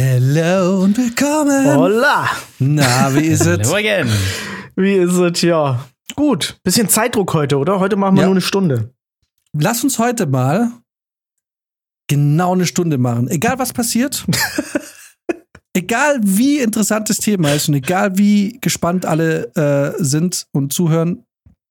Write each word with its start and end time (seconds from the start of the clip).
Hello 0.00 0.84
und 0.84 0.96
willkommen. 0.96 1.74
Hola. 1.76 2.28
Na, 2.60 3.12
wie 3.16 3.26
ist 3.26 3.44
es? 3.44 3.58
Hello 3.58 3.74
again. 3.74 4.08
Wie 4.76 4.92
ist 4.94 5.14
es? 5.14 5.42
Ja. 5.42 5.88
Gut. 6.14 6.56
Bisschen 6.62 6.88
Zeitdruck 6.88 7.34
heute, 7.34 7.58
oder? 7.58 7.80
Heute 7.80 7.96
machen 7.96 8.14
wir 8.14 8.20
Ja. 8.20 8.26
nur 8.28 8.34
eine 8.34 8.40
Stunde. 8.40 8.94
Lass 9.52 9.82
uns 9.82 9.98
heute 9.98 10.26
mal 10.26 10.70
genau 12.06 12.52
eine 12.54 12.64
Stunde 12.64 12.96
machen. 12.96 13.26
Egal 13.26 13.58
was 13.58 13.72
passiert. 13.72 14.24
egal 15.74 16.20
wie 16.22 16.60
interessant 16.60 17.10
das 17.10 17.16
Thema 17.16 17.52
ist 17.54 17.68
und 17.68 17.74
egal 17.74 18.16
wie 18.16 18.56
gespannt 18.60 19.04
alle 19.04 19.52
äh, 19.56 19.94
sind 20.00 20.46
und 20.52 20.72
zuhören. 20.72 21.24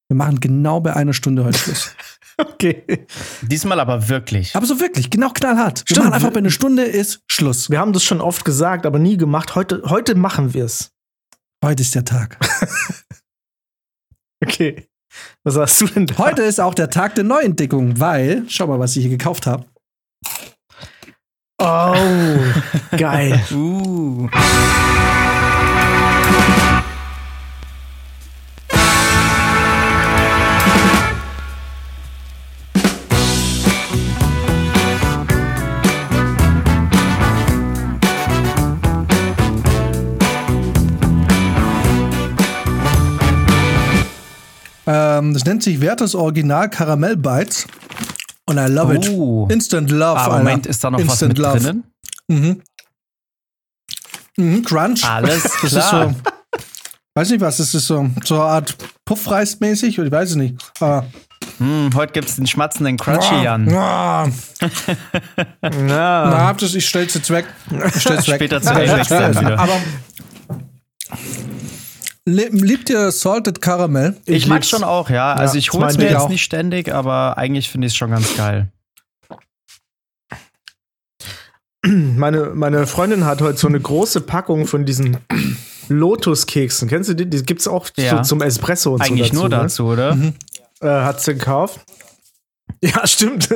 Wir 0.10 0.18
machen 0.18 0.42
genau 0.42 0.82
bei 0.82 0.94
einer 0.94 1.14
Stunde 1.14 1.46
heute 1.46 1.58
Schluss. 1.60 1.96
Okay. 2.54 3.08
Diesmal 3.42 3.80
aber 3.80 4.10
wirklich. 4.10 4.56
Aber 4.56 4.66
so 4.68 4.80
wirklich, 4.80 5.10
genau 5.10 5.30
knallhart. 5.30 5.80
Wir 5.80 5.96
Stimmt. 5.96 6.06
machen 6.06 6.14
einfach 6.14 6.32
bei 6.32 6.38
einer 6.38 6.52
Stunde 6.52 6.84
ist 6.84 7.22
Schluss. 7.28 7.72
Wir 7.72 7.80
haben 7.80 7.94
das 7.94 8.04
schon 8.04 8.22
oft 8.22 8.46
gesagt, 8.46 8.86
aber 8.86 9.00
nie 9.00 9.18
gemacht. 9.18 9.56
Heute, 9.56 9.82
heute 9.86 10.14
machen 10.14 10.54
wir 10.54 10.66
es. 10.66 10.92
Heute 11.64 11.82
ist 11.82 11.96
der 11.96 12.06
Tag. 12.06 12.38
Okay. 14.46 14.88
Was 15.44 15.58
hast 15.58 15.82
du 15.82 15.88
denn 15.88 16.06
da? 16.06 16.18
Heute 16.20 16.44
ist 16.44 16.60
auch 16.60 16.76
der 16.76 16.92
Tag 16.92 17.16
der 17.16 17.24
Neuentdeckung, 17.24 18.00
weil, 18.00 18.44
schau 18.48 18.68
mal, 18.68 18.78
was 18.80 18.96
ich 18.96 19.02
hier 19.02 19.18
gekauft 19.18 19.48
habe. 19.48 19.66
Oh, 21.60 22.38
geil. 22.98 23.44
Uh. 23.52 24.30
Ähm, 44.88 45.34
das 45.34 45.46
nennt 45.46 45.62
sich 45.64 45.82
Werthers 45.82 46.16
Original 46.16 46.70
Karamell 46.70 47.18
Bites. 47.18 47.68
Und 48.46 48.58
I 48.58 48.68
love 48.72 48.96
it. 48.96 49.10
Oh. 49.10 49.48
Instant 49.52 49.92
Love. 49.92 50.20
Alter. 50.20 50.38
Moment, 50.38 50.66
ist 50.66 50.84
da 50.84 50.90
noch 50.90 51.00
was 51.00 51.22
Instant 51.22 51.30
mit 51.34 51.38
Love. 51.40 51.60
drinnen? 51.60 51.84
Mhm. 52.30 52.62
Mhm, 54.38 54.64
Crunch. 54.64 55.04
Alles 55.04 55.44
Das 55.62 55.64
ist 55.64 55.72
klar. 55.72 56.10
so. 56.10 56.16
Weiß 57.16 57.30
nicht 57.32 57.42
was, 57.42 57.58
das 57.58 57.74
ist 57.74 57.88
so, 57.88 58.10
so 58.24 58.36
eine 58.36 58.44
Art 58.44 58.78
Puffreis 59.04 59.60
mäßig, 59.60 59.98
ich 59.98 60.12
weiß 60.12 60.30
es 60.32 60.36
nicht. 60.36 60.56
Aber, 60.80 61.06
Hm, 61.58 61.90
heute 61.96 62.14
gibt's 62.14 62.36
den 62.36 62.46
schmatzenden 62.46 62.98
Crunchy, 62.98 63.44
Jan. 63.44 63.68
Ah, 63.74 64.28
Ja. 64.28 64.30
na, 65.62 66.38
hab 66.46 66.60
das, 66.60 66.76
ich 66.76 66.88
stell's 66.88 67.16
jetzt 67.16 67.32
weg. 67.32 67.46
Ich 67.96 68.02
stell's 68.02 68.28
weg. 68.28 68.36
Später 68.36 68.62
Alex 68.72 69.08
dann 69.10 69.40
wieder. 69.40 69.58
Aber 69.60 69.80
liebt 72.32 72.90
ihr 72.90 73.12
Salted 73.12 73.62
Caramel? 73.62 74.18
Ich, 74.26 74.48
mag 74.48 74.58
lieb's. 74.58 74.70
schon 74.70 74.84
auch, 74.84 75.10
ja. 75.10 75.34
Also 75.34 75.56
Ja, 75.56 75.60
ich 75.60 75.72
hol's 75.72 75.82
meinte 75.82 75.98
mir 76.00 76.06
ich 76.06 76.12
jetzt 76.12 76.22
auch. 76.22 76.30
nicht 76.30 76.44
ständig, 76.44 76.94
aber 76.94 77.38
eigentlich 77.38 77.70
finde 77.70 77.88
ich 77.88 77.94
es 77.94 77.98
schon 77.98 78.12
ganz 78.12 78.36
geil. 78.36 78.72
Meine, 81.86 82.48
meine 82.54 82.86
Freundin 82.88 83.26
hat 83.26 83.42
heute 83.42 83.58
so 83.58 83.68
eine 83.68 83.80
große 83.80 84.22
Packung 84.22 84.68
von 84.68 84.86
diesen 84.86 85.18
Lotus-Keksen. 85.90 86.90
Kennst 86.90 87.10
du 87.10 87.14
die? 87.14 87.30
Die 87.30 87.44
gibt's 87.44 87.68
auch 87.68 87.88
Ja. 87.96 88.18
so 88.18 88.24
zum 88.30 88.42
Espresso 88.42 88.94
und 88.96 89.02
Eigentlich 89.02 89.30
so 89.30 89.36
nur 89.36 89.44
ne? 89.50 89.56
dazu, 89.58 89.86
oder? 89.86 90.18
äh, 90.82 90.88
hat 90.88 91.22
sie 91.22 91.34
gekauft. 91.34 91.80
Ja, 92.84 93.08
stimmt. 93.08 93.50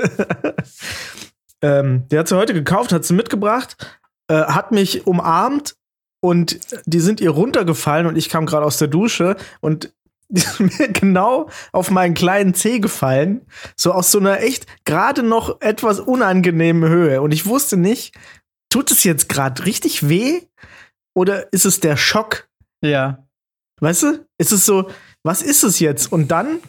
ähm, 1.61 2.07
die 2.09 2.17
hat 2.17 2.27
sie 2.27 2.35
heute 2.35 2.55
gekauft, 2.55 2.91
hat 2.91 3.05
sie 3.05 3.13
mitgebracht, 3.13 3.75
äh, 4.29 4.33
hat 4.45 4.71
mich 4.71 5.05
umarmt 5.05 5.75
und 6.21 6.59
die 6.85 6.99
sind 6.99 7.19
ihr 7.19 7.31
runtergefallen 7.31 8.07
und 8.07 8.15
ich 8.15 8.29
kam 8.29 8.45
gerade 8.45 8.65
aus 8.65 8.77
der 8.77 8.87
Dusche 8.87 9.35
und 9.59 9.91
die 10.29 10.39
sind 10.39 10.79
mir 10.79 10.87
genau 10.87 11.49
auf 11.73 11.91
meinen 11.91 12.13
kleinen 12.13 12.53
Zeh 12.53 12.79
gefallen. 12.79 13.41
So 13.75 13.91
aus 13.91 14.11
so 14.11 14.19
einer 14.19 14.39
echt 14.39 14.65
gerade 14.85 15.23
noch 15.23 15.59
etwas 15.59 15.99
unangenehmen 15.99 16.89
Höhe. 16.89 17.21
Und 17.21 17.33
ich 17.33 17.45
wusste 17.45 17.75
nicht, 17.75 18.15
tut 18.69 18.91
es 18.91 19.03
jetzt 19.03 19.27
gerade 19.27 19.65
richtig 19.65 20.07
weh 20.07 20.41
oder 21.13 21.51
ist 21.51 21.65
es 21.65 21.81
der 21.81 21.97
Schock? 21.97 22.47
Ja. 22.81 23.27
Weißt 23.81 24.03
du? 24.03 24.25
Ist 24.37 24.53
es 24.53 24.65
so, 24.65 24.89
was 25.23 25.41
ist 25.41 25.63
es 25.63 25.79
jetzt? 25.79 26.11
Und 26.11 26.29
dann, 26.29 26.59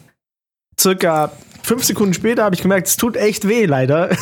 circa 0.79 1.31
fünf 1.63 1.83
Sekunden 1.83 2.13
später, 2.13 2.43
habe 2.43 2.55
ich 2.55 2.61
gemerkt, 2.61 2.87
es 2.87 2.97
tut 2.97 3.15
echt 3.15 3.47
weh, 3.47 3.65
leider. 3.65 4.09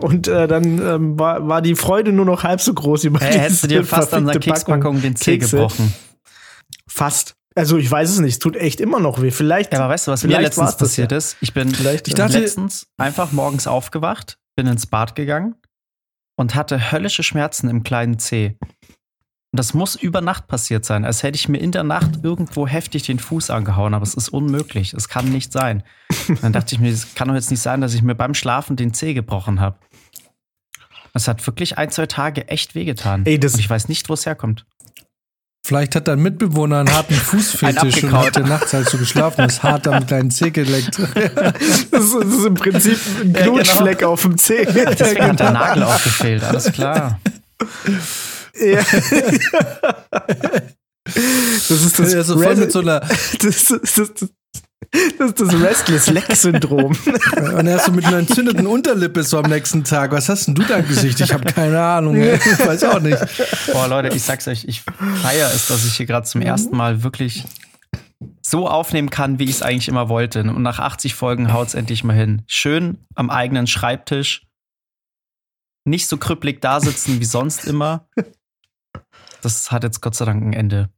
Und 0.00 0.28
äh, 0.28 0.46
dann 0.48 0.78
ähm, 0.80 1.18
war, 1.18 1.46
war 1.46 1.60
die 1.62 1.74
Freude 1.74 2.12
nur 2.12 2.24
noch 2.24 2.44
halb 2.44 2.60
so 2.60 2.72
groß 2.72 3.04
über 3.04 3.20
Hey, 3.20 3.38
hättest 3.38 3.64
du 3.64 3.68
dir 3.68 3.84
fast 3.84 4.14
an 4.14 4.26
der 4.26 4.38
Kekspackung 4.40 5.02
den 5.02 5.16
Zeh 5.16 5.38
Kekse. 5.38 5.56
gebrochen. 5.56 5.92
Fast. 6.88 7.34
Also 7.54 7.76
ich 7.76 7.90
weiß 7.90 8.08
es 8.10 8.18
nicht, 8.20 8.32
es 8.32 8.38
tut 8.38 8.56
echt 8.56 8.80
immer 8.80 9.00
noch 9.00 9.20
weh. 9.20 9.30
Vielleicht. 9.30 9.72
Ja, 9.74 9.80
aber 9.80 9.92
weißt 9.92 10.06
du, 10.06 10.12
was 10.12 10.24
mir 10.24 10.40
letztens 10.40 10.76
passiert 10.76 11.12
ja. 11.12 11.18
ist? 11.18 11.36
Ich 11.40 11.52
bin 11.52 11.74
Vielleicht, 11.74 12.08
Ich 12.08 12.14
dachte- 12.14 12.38
letztens 12.38 12.86
einfach 12.96 13.32
morgens 13.32 13.66
aufgewacht, 13.66 14.38
bin 14.56 14.66
ins 14.66 14.86
Bad 14.86 15.14
gegangen 15.14 15.56
und 16.36 16.54
hatte 16.54 16.92
höllische 16.92 17.22
Schmerzen 17.22 17.68
im 17.68 17.82
kleinen 17.82 18.18
Zeh. 18.18 18.56
Und 19.52 19.58
das 19.58 19.74
muss 19.74 19.96
über 19.96 20.22
Nacht 20.22 20.48
passiert 20.48 20.86
sein, 20.86 21.04
als 21.04 21.22
hätte 21.22 21.36
ich 21.36 21.46
mir 21.46 21.58
in 21.58 21.72
der 21.72 21.82
Nacht 21.82 22.20
irgendwo 22.22 22.66
heftig 22.66 23.02
den 23.02 23.18
Fuß 23.18 23.50
angehauen, 23.50 23.92
aber 23.92 24.02
es 24.02 24.14
ist 24.14 24.30
unmöglich. 24.30 24.94
Es 24.94 25.10
kann 25.10 25.28
nicht 25.28 25.52
sein. 25.52 25.82
Dann 26.40 26.54
dachte 26.54 26.74
ich 26.74 26.80
mir, 26.80 26.90
es 26.90 27.14
kann 27.14 27.28
doch 27.28 27.34
jetzt 27.34 27.50
nicht 27.50 27.60
sein, 27.60 27.82
dass 27.82 27.92
ich 27.92 28.02
mir 28.02 28.14
beim 28.14 28.32
Schlafen 28.32 28.76
den 28.76 28.94
Zeh 28.94 29.12
gebrochen 29.12 29.60
habe. 29.60 29.76
Es 31.12 31.28
hat 31.28 31.46
wirklich 31.46 31.76
ein, 31.76 31.90
zwei 31.90 32.06
Tage 32.06 32.48
echt 32.48 32.74
wehgetan. 32.74 33.26
Ey, 33.26 33.38
das- 33.38 33.52
und 33.52 33.60
ich 33.60 33.68
weiß 33.68 33.88
nicht, 33.88 34.08
wo 34.08 34.14
es 34.14 34.24
herkommt. 34.24 34.64
Vielleicht 35.64 35.94
hat 35.96 36.08
dein 36.08 36.20
Mitbewohner 36.20 36.80
einen 36.80 36.90
harten 36.92 37.14
Fußfetisch 37.14 38.04
und 38.04 38.12
hat 38.12 38.34
dir 38.34 38.40
nachts, 38.46 38.74
als 38.74 38.90
du 38.90 38.96
geschlafen 38.96 39.44
hast, 39.44 39.62
hart 39.62 39.86
am 39.86 40.06
kleinen 40.06 40.30
Zeh 40.30 40.50
geleckt. 40.50 40.98
das, 41.90 42.04
ist, 42.14 42.44
im 42.46 42.54
Prinzip 42.54 42.98
ein 43.20 43.34
Ja, 43.34 43.40
genau. 43.42 43.52
Knutschfleck 43.52 44.02
auf 44.02 44.22
dem 44.22 44.38
Zeh. 44.38 44.64
Deswegen 44.74 45.24
hat 45.24 45.40
der 45.40 45.50
Nagel 45.52 45.82
auch 45.82 46.02
gefehlt, 46.02 46.42
alles 46.42 46.72
klar. 46.72 47.20
Ja. 48.54 48.82
Das 51.04 51.70
ist 51.70 51.98
das, 51.98 52.12
Ja, 52.12 52.22
so 52.22 52.40
voll 52.40 52.56
mit 52.56 52.70
so 52.72 52.80
einer, 52.80 53.00
das, 53.40 53.64
das, 53.64 53.94
das, 53.94 54.12
das 55.18 55.30
ist 55.30 55.40
das 55.40 55.52
Restless-Leg-Syndrom. 55.54 56.96
und 57.56 57.66
er 57.66 57.76
ist 57.76 57.86
so 57.86 57.92
mit 57.92 58.04
einer 58.04 58.18
entzündeten 58.18 58.66
Unterlippe 58.66 59.22
so 59.22 59.38
am 59.38 59.50
nächsten 59.50 59.84
Tag. 59.84 60.12
Was 60.12 60.28
hast 60.28 60.46
denn 60.46 60.54
du 60.54 60.62
da 60.62 60.76
im 60.76 60.86
Gesicht? 60.88 61.20
Ich 61.20 61.32
habe 61.32 61.44
keine 61.44 61.80
Ahnung. 61.82 62.16
ey. 62.16 62.36
Ich 62.36 62.66
weiß 62.66 62.84
auch 62.84 63.00
nicht. 63.00 63.18
Boah, 63.72 63.88
Leute, 63.88 64.14
ich 64.14 64.22
sag's 64.22 64.46
euch, 64.48 64.64
ich 64.64 64.82
feiere 65.22 65.50
es, 65.52 65.68
dass 65.68 65.86
ich 65.86 65.96
hier 65.96 66.06
gerade 66.06 66.26
zum 66.26 66.42
ersten 66.42 66.76
Mal 66.76 67.02
wirklich 67.02 67.44
so 68.42 68.68
aufnehmen 68.68 69.10
kann, 69.10 69.38
wie 69.38 69.44
ich 69.44 69.50
es 69.52 69.62
eigentlich 69.62 69.88
immer 69.88 70.08
wollte. 70.08 70.40
Und 70.40 70.62
nach 70.62 70.78
80 70.78 71.14
Folgen 71.14 71.52
haut's 71.52 71.74
endlich 71.74 72.04
mal 72.04 72.14
hin. 72.16 72.42
Schön 72.46 72.98
am 73.14 73.30
eigenen 73.30 73.66
Schreibtisch. 73.66 74.46
Nicht 75.84 76.06
so 76.06 76.16
krüppelig 76.16 76.60
da 76.60 76.80
sitzen 76.80 77.18
wie 77.18 77.24
sonst 77.24 77.64
immer. 77.64 78.06
Das 79.42 79.70
hat 79.70 79.84
jetzt 79.84 80.00
Gott 80.00 80.14
sei 80.14 80.24
Dank 80.24 80.42
ein 80.42 80.52
Ende. 80.52 80.88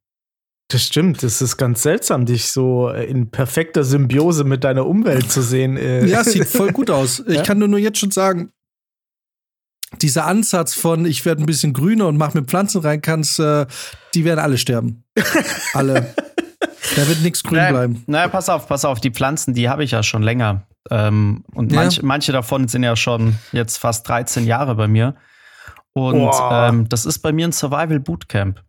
Das 0.68 0.82
stimmt, 0.82 1.22
das 1.22 1.42
ist 1.42 1.56
ganz 1.58 1.82
seltsam, 1.82 2.24
dich 2.24 2.50
so 2.50 2.88
äh, 2.88 3.04
in 3.04 3.30
perfekter 3.30 3.84
Symbiose 3.84 4.44
mit 4.44 4.64
deiner 4.64 4.86
Umwelt 4.86 5.30
zu 5.30 5.42
sehen. 5.42 5.76
äh. 5.76 6.06
Ja, 6.06 6.20
es 6.22 6.32
sieht 6.32 6.46
voll 6.48 6.72
gut 6.72 6.90
aus. 6.90 7.20
Ich 7.26 7.34
Ja. 7.36 7.42
kann 7.42 7.58
nur, 7.58 7.68
nur 7.68 7.78
jetzt 7.78 7.98
schon 7.98 8.10
sagen, 8.10 8.50
dieser 10.02 10.26
Ansatz 10.26 10.74
von 10.74 11.04
ich 11.06 11.24
werde 11.24 11.42
ein 11.42 11.46
bisschen 11.46 11.72
grüner 11.72 12.08
und 12.08 12.16
mach 12.16 12.34
mir 12.34 12.42
Pflanzen 12.44 12.80
rein, 12.80 13.00
kannst, 13.02 13.38
äh, 13.38 13.66
die 14.14 14.24
werden 14.24 14.40
alle 14.40 14.58
sterben. 14.58 15.04
alle. 15.74 16.14
Da 16.96 17.08
wird 17.08 17.20
nichts 17.22 17.42
grün 17.44 17.58
Naja, 17.58 17.70
bleiben. 17.72 18.02
naja, 18.06 18.28
pass 18.28 18.48
auf, 18.48 18.66
pass 18.66 18.84
auf, 18.84 19.00
die 19.00 19.10
Pflanzen, 19.10 19.54
die 19.54 19.68
habe 19.68 19.84
ich 19.84 19.90
ja 19.92 20.02
schon 20.02 20.22
länger. 20.22 20.66
Ähm, 20.90 21.44
und 21.54 21.72
Ja. 21.72 21.80
manch, 21.82 22.02
manche 22.02 22.32
davon 22.32 22.68
sind 22.68 22.82
ja 22.82 22.96
schon 22.96 23.36
jetzt 23.52 23.78
fast 23.78 24.08
13 24.08 24.46
Jahre 24.46 24.74
bei 24.74 24.88
mir. 24.88 25.14
Und 25.94 26.32
ähm, 26.50 26.88
das 26.88 27.06
ist 27.06 27.20
bei 27.20 27.32
mir 27.32 27.46
ein 27.46 27.52
Survival 27.52 28.00
Bootcamp. 28.00 28.62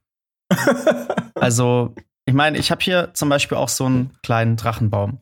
also, 1.36 1.96
ich 2.26 2.34
meine, 2.34 2.58
ich 2.58 2.72
habe 2.72 2.84
hier 2.84 3.14
zum 3.14 3.30
Beispiel 3.30 3.58
auch 3.58 3.70
so 3.70 3.86
einen 3.86 4.16
kleinen 4.22 4.58
Drachenbaum. 4.58 5.20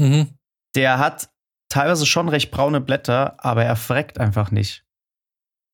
Mhm. 0.00 0.38
Der 0.74 0.98
hat 0.98 1.30
teilweise 1.68 2.06
schon 2.06 2.28
recht 2.28 2.50
braune 2.50 2.80
Blätter, 2.80 3.36
aber 3.44 3.64
er 3.64 3.76
freckt 3.76 4.18
einfach 4.18 4.50
nicht. 4.50 4.84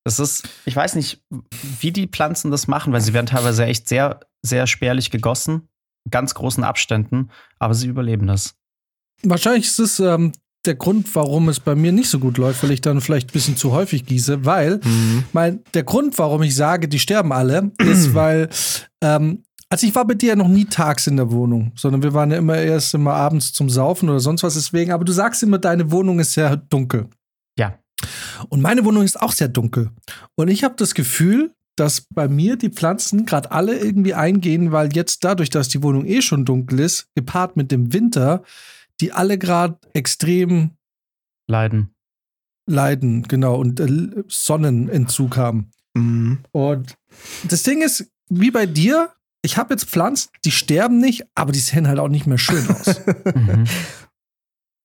Das 0.05 0.19
ist, 0.19 0.49
ich 0.67 0.77
weiß 0.77 0.97
nicht, 0.97 1.25
wie 1.81 1.93
die 1.93 2.07
Pflanzen 2.07 2.51
das 2.51 2.67
machen, 2.67 2.93
weil 2.93 3.01
sie 3.01 3.15
werden 3.15 3.27
teilweise 3.27 3.65
echt 3.65 3.89
sehr, 3.89 4.21
sehr 4.43 4.67
spärlich 4.67 5.11
gegossen, 5.11 5.69
in 6.05 6.11
ganz 6.11 6.35
großen 6.35 6.63
Abständen, 6.63 7.31
aber 7.59 7.75
sie 7.75 7.87
überleben 7.87 8.27
das. 8.27 8.55
Wahrscheinlich 9.23 9.65
ist 9.65 9.79
es 9.79 10.01
ähm, 10.01 10.33
der 10.67 10.75
Grund, 10.75 11.15
warum 11.15 11.49
es 11.49 11.61
bei 11.61 11.75
mir 11.75 11.93
nicht 11.93 12.09
so 12.09 12.19
gut 12.19 12.39
läuft, 12.39 12.63
weil 12.63 12.71
ich 12.71 12.81
dann 12.81 13.01
vielleicht 13.01 13.31
ein 13.31 13.33
bisschen 13.33 13.57
zu 13.57 13.73
häufig 13.73 14.07
gieße, 14.07 14.45
weil 14.45 14.81
mein, 15.33 15.61
der 15.75 15.83
Grund, 15.85 16.19
warum 16.19 16.43
ich 16.43 16.55
sage, 16.55 16.89
die 16.89 16.99
sterben 16.99 17.33
alle, 17.33 17.73
ist, 17.79 18.15
weil 18.15 18.49
ähm, 19.03 19.43
also 19.75 19.87
ich 19.87 19.95
war 19.95 20.07
bei 20.07 20.15
dir 20.15 20.31
ja 20.31 20.37
noch 20.37 20.49
nie 20.49 20.67
tags 20.67 21.07
in 21.07 21.17
der 21.17 21.33
Wohnung, 21.33 21.73
sondern 21.75 22.03
wir 22.03 22.15
waren 22.15 22.31
ja 22.31 22.39
immer 22.39 22.57
erst 22.57 22.95
immer 22.95 23.15
abends 23.15 23.53
zum 23.53 23.69
Saufen 23.69 24.09
oder 24.09 24.21
sonst 24.21 24.43
was 24.43 24.55
deswegen, 24.55 24.93
aber 24.93 25.05
du 25.05 25.13
sagst 25.13 25.43
immer, 25.43 25.59
deine 25.59 25.91
Wohnung 25.91 26.21
ist 26.21 26.33
sehr 26.33 26.57
dunkel. 26.57 27.09
Ja. 27.59 27.79
Und 28.49 28.61
meine 28.61 28.85
Wohnung 28.85 29.03
ist 29.03 29.21
auch 29.21 29.33
sehr 29.33 29.49
dunkel. 29.49 29.91
Und 30.37 30.49
ich 30.49 30.63
habe 30.63 30.75
das 30.77 30.95
Gefühl, 30.95 31.55
dass 31.77 32.03
bei 32.15 32.29
mir 32.29 32.57
die 32.57 32.69
Pflanzen 32.69 33.27
gerade 33.27 33.51
alle 33.51 33.77
irgendwie 33.77 34.15
eingehen, 34.15 34.71
weil 34.71 34.95
jetzt 34.95 35.25
dadurch, 35.25 35.51
dass 35.51 35.69
die 35.69 35.83
Wohnung 35.83 36.07
eh 36.07 36.23
schon 36.23 36.45
dunkel 36.45 36.81
ist, 36.81 37.09
gepaart 37.17 37.57
mit 37.57 37.73
dem 37.73 37.93
Winter, 37.93 38.45
die 39.05 39.13
alle 39.13 39.39
gerade 39.39 39.79
extrem 39.93 40.71
Leiden. 41.49 41.95
leiden, 42.67 43.23
genau, 43.25 43.57
und 43.57 43.79
äh, 43.81 44.25
Sonnenentzug 44.29 45.37
haben. 45.37 45.71
Mhm. 45.95 46.39
Und 46.53 46.95
das 47.49 47.63
Ding 47.63 47.83
ist, 47.83 48.11
wie 48.31 48.51
bei 48.51 48.65
dir, 48.67 49.11
ich 49.45 49.59
habe 49.59 49.75
jetzt 49.75 49.85
Pflanzen, 49.91 50.31
die 50.45 50.51
sterben 50.51 50.99
nicht, 50.99 51.25
aber 51.35 51.53
die 51.53 51.59
sehen 51.59 51.87
halt 51.87 51.99
auch 51.99 52.09
nicht 52.09 52.27
mehr 52.27 52.39
schön 52.39 52.67
aus. 52.71 53.01
Mhm. 53.35 53.65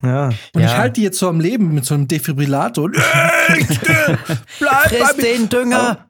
Ja. 0.02 0.28
Und 0.54 0.62
Ja. 0.62 0.68
ich 0.68 0.78
halte 0.78 0.94
die 0.94 1.04
jetzt 1.04 1.20
so 1.20 1.28
am 1.28 1.42
Leben 1.42 1.74
mit 1.74 1.84
so 1.86 1.94
einem 1.94 2.08
Defibrillator. 2.08 2.86
Und 2.86 2.94
Bleib 4.60 4.88
Friss 4.88 5.00
bei 5.00 5.14
mir. 5.18 5.22
den 5.24 5.50
Dünger! 5.50 6.10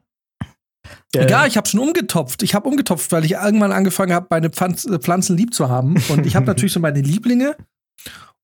Ja, 1.12 1.44
ich 1.46 1.56
habe 1.56 1.68
schon 1.68 1.80
umgetopft. 1.80 2.44
Ich 2.44 2.54
habe 2.54 2.68
umgetopft, 2.68 3.10
weil 3.10 3.24
ich 3.24 3.32
irgendwann 3.32 3.72
angefangen 3.72 4.12
habe, 4.12 4.28
meine 4.30 4.50
Pflanz 4.50 4.84
äh, 4.84 5.00
Pflanzen 5.00 5.36
lieb 5.36 5.52
zu 5.54 5.68
haben. 5.68 6.00
Und 6.08 6.24
ich 6.24 6.36
habe 6.36 6.46
natürlich 6.52 6.72
so 6.72 6.78
meine 6.78 7.00
Lieblinge. 7.00 7.56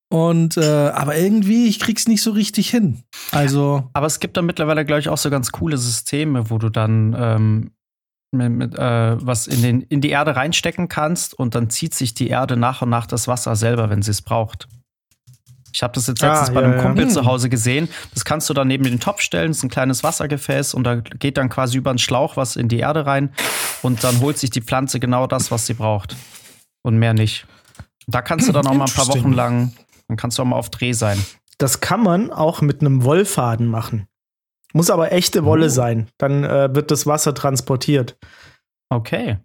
Und 0.09 0.57
äh, 0.57 0.89
aber 0.91 1.17
irgendwie, 1.17 1.67
ich 1.67 1.81
krieg's 1.81 2.07
nicht 2.07 2.23
so 2.23 2.31
richtig 2.31 2.71
hin. 2.71 3.03
Also, 3.33 3.91
Aber 3.93 4.07
es 4.07 4.21
gibt 4.21 4.37
da 4.37 4.43
mittlerweile, 4.43 4.85
glaube 4.85 5.01
ich, 5.01 5.09
auch 5.09 5.19
so 5.19 5.31
ganz 5.31 5.51
coole 5.51 5.79
Systeme, 5.79 6.49
wo 6.49 6.59
du 6.59 6.69
dann 6.69 7.17
ähm, 7.19 7.71
mit, 8.31 8.51
mit, 8.53 8.75
äh, 8.79 9.27
was 9.27 9.49
in, 9.49 9.63
den, 9.63 9.81
in 9.83 10.01
die 10.01 10.11
Erde 10.11 10.37
reinstecken 10.37 10.89
kannst 10.89 11.35
und 11.35 11.57
dann 11.57 11.71
zieht 11.71 11.93
sich 11.95 12.15
die 12.15 12.29
Erde 12.29 12.57
nach 12.57 12.83
und 12.83 12.91
nach 12.91 13.07
das 13.07 13.27
Wasser 13.27 13.57
selber, 13.57 13.91
wenn 13.91 14.03
sie 14.03 14.13
es 14.13 14.23
braucht. 14.23 14.69
Ich 15.73 15.83
habe 15.83 15.93
das 15.93 16.07
jetzt 16.07 16.23
Ah, 16.23 16.29
letztens 16.29 16.55
bei 16.55 16.61
ja, 16.61 16.67
einem 16.69 16.77
ja. 16.77 16.83
Kumpel 16.83 17.05
Hm. 17.05 17.11
zu 17.11 17.25
Hause 17.27 17.51
gesehen. 17.51 17.89
Das 18.15 18.25
kannst 18.25 18.49
du 18.49 18.55
dann 18.55 18.69
neben 18.69 18.85
den 18.85 19.01
Topf 19.01 19.21
stellen, 19.21 19.49
das 19.49 19.59
ist 19.59 19.63
ein 19.65 19.71
kleines 19.71 20.05
Wassergefäß 20.05 20.73
und 20.75 20.85
da 20.85 20.97
geht 20.97 21.37
dann 21.37 21.49
quasi 21.49 21.77
über 21.79 21.91
einen 21.91 21.99
Schlauch 21.99 22.37
was 22.37 22.55
in 22.57 22.69
die 22.69 22.79
Erde 22.79 23.07
rein 23.07 23.31
und 23.83 24.05
dann 24.05 24.21
holt 24.21 24.39
sich 24.39 24.51
die 24.51 24.63
Pflanze 24.63 25.01
genau 25.01 25.27
das, 25.27 25.51
was 25.51 25.67
sie 25.67 25.75
braucht. 25.75 26.15
Und 26.83 26.97
mehr 26.99 27.13
nicht. 27.13 27.47
Da 28.07 28.23
kannst 28.23 28.49
du 28.49 28.53
dann 28.53 28.67
auch 28.67 28.73
mal 28.75 28.85
ein 28.87 28.93
paar. 28.93 29.09
Wochen 29.09 29.33
lang, 29.33 29.73
dann 30.09 30.17
kannst 30.17 30.39
du 30.39 30.43
auch 30.43 30.47
mal 30.47 30.57
auf 30.57 30.71
Dreh 30.71 30.93
sein. 30.93 31.25
Das 31.59 31.81
kann 31.81 32.03
man 32.03 32.31
auch 32.31 32.61
mit 32.61 32.81
einem 32.81 33.03
Wollfaden 33.05 33.67
machen. 33.67 34.07
Muss 34.73 34.91
aber 34.91 35.13
echte 35.13 35.45
Wolle 35.45 35.67
Oh. 35.67 35.71
sein. 35.71 36.09
Dann 36.19 36.45
äh, 36.45 36.75
wird 36.75 36.91
das 36.91 37.07
Wasser 37.07 37.35
transportiert. 37.35 38.19
Okay. 38.91 39.39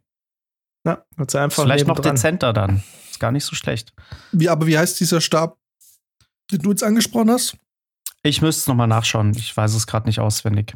Ja, 0.86 1.06
wird's 1.16 1.36
einfach 1.36 1.64
Vielleicht 1.64 1.88
noch 1.88 1.96
nebendran. 1.96 2.16
dezenter 2.16 2.54
dann. 2.54 2.84
Ist 3.10 3.20
gar 3.20 3.32
nicht 3.32 3.46
so 3.46 3.56
schlecht. 3.56 3.94
wie, 4.32 4.50
aber 4.50 4.68
wie 4.68 4.78
heißt 4.78 5.00
dieser 5.00 5.22
Stab, 5.22 5.58
den 6.52 6.60
du 6.60 6.72
jetzt 6.72 6.84
angesprochen 6.84 7.30
hast? 7.32 7.56
Ich 8.24 8.42
müsste 8.42 8.60
es 8.62 8.68
nochmal 8.68 8.88
nachschauen. 8.88 9.32
Ich 9.38 9.56
weiß 9.56 9.74
es 9.74 9.88
gerade 9.88 10.08
nicht 10.08 10.20
auswendig. 10.20 10.76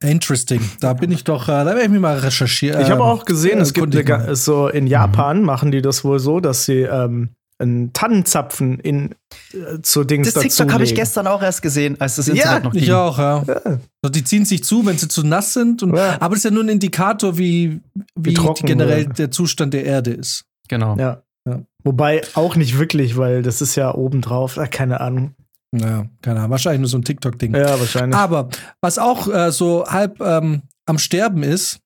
Interesting. 0.00 0.60
Da 0.80 0.92
bin 0.92 1.10
ich 1.10 1.24
doch, 1.24 1.48
äh, 1.48 1.52
da 1.52 1.66
werde 1.66 1.82
ich 1.82 1.88
mir 1.88 2.00
mal 2.00 2.18
recherchieren. 2.18 2.80
Ich 2.80 2.90
habe 2.90 3.02
auch 3.02 3.24
gesehen, 3.24 3.58
äh, 3.58 3.62
es 3.62 3.72
gibt 3.72 3.94
eine, 3.94 4.36
so 4.36 4.68
in 4.68 4.86
Japan 4.86 5.42
machen 5.42 5.70
die 5.70 5.82
das 5.82 6.04
wohl 6.04 6.18
so, 6.18 6.40
dass 6.40 6.64
sie 6.64 6.82
ähm, 6.82 7.30
einen 7.58 7.92
Tannenzapfen 7.92 8.78
in 8.78 9.14
äh, 9.52 9.80
zu 9.82 10.04
Dings 10.04 10.32
Das 10.32 10.42
TikTok 10.42 10.72
habe 10.72 10.84
ich 10.84 10.94
gestern 10.94 11.26
auch 11.26 11.42
erst 11.42 11.62
gesehen, 11.62 12.00
als 12.00 12.16
das 12.16 12.28
Ja, 12.28 12.34
Internet 12.34 12.64
noch 12.64 12.72
ging. 12.72 12.82
Ich 12.82 12.92
auch, 12.92 13.18
ja. 13.18 13.42
Ja. 13.46 13.78
So, 14.02 14.10
die 14.10 14.22
ziehen 14.22 14.44
sich 14.44 14.62
zu, 14.62 14.86
wenn 14.86 14.96
sie 14.96 15.08
zu 15.08 15.26
nass 15.26 15.52
sind. 15.54 15.82
Und, 15.82 15.96
Ja. 15.96 16.16
Aber 16.20 16.30
das 16.34 16.38
ist 16.38 16.44
ja 16.44 16.50
nur 16.50 16.62
ein 16.62 16.68
Indikator, 16.68 17.36
wie, 17.36 17.80
wie, 18.14 18.34
trocken 18.34 18.66
generell 18.66 19.06
wurde. 19.06 19.14
der 19.14 19.30
Zustand 19.30 19.74
der 19.74 19.84
Erde 19.84 20.12
ist. 20.12 20.44
Genau. 20.68 20.96
Ja. 20.96 21.22
Ja. 21.46 21.62
Wobei 21.82 22.22
auch 22.34 22.56
nicht 22.56 22.78
wirklich, 22.78 23.16
weil 23.16 23.42
das 23.42 23.60
ist 23.60 23.74
ja 23.74 23.94
obendrauf. 23.94 24.58
Ach, 24.58 24.70
keine 24.70 25.00
Ahnung. 25.00 25.34
Naja, 25.70 26.06
keine 26.22 26.40
Ahnung. 26.40 26.50
Wahrscheinlich 26.52 26.80
nur 26.80 26.88
so 26.88 26.98
ein 26.98 27.04
TikTok-Ding. 27.04 27.54
Ja, 27.54 27.78
wahrscheinlich. 27.78 28.16
Aber 28.16 28.48
was 28.80 28.98
auch 28.98 29.28
äh, 29.28 29.52
so 29.52 29.86
halb 29.86 30.20
ähm, 30.20 30.62
am 30.86 30.98
Sterben 30.98 31.42
ist 31.42 31.80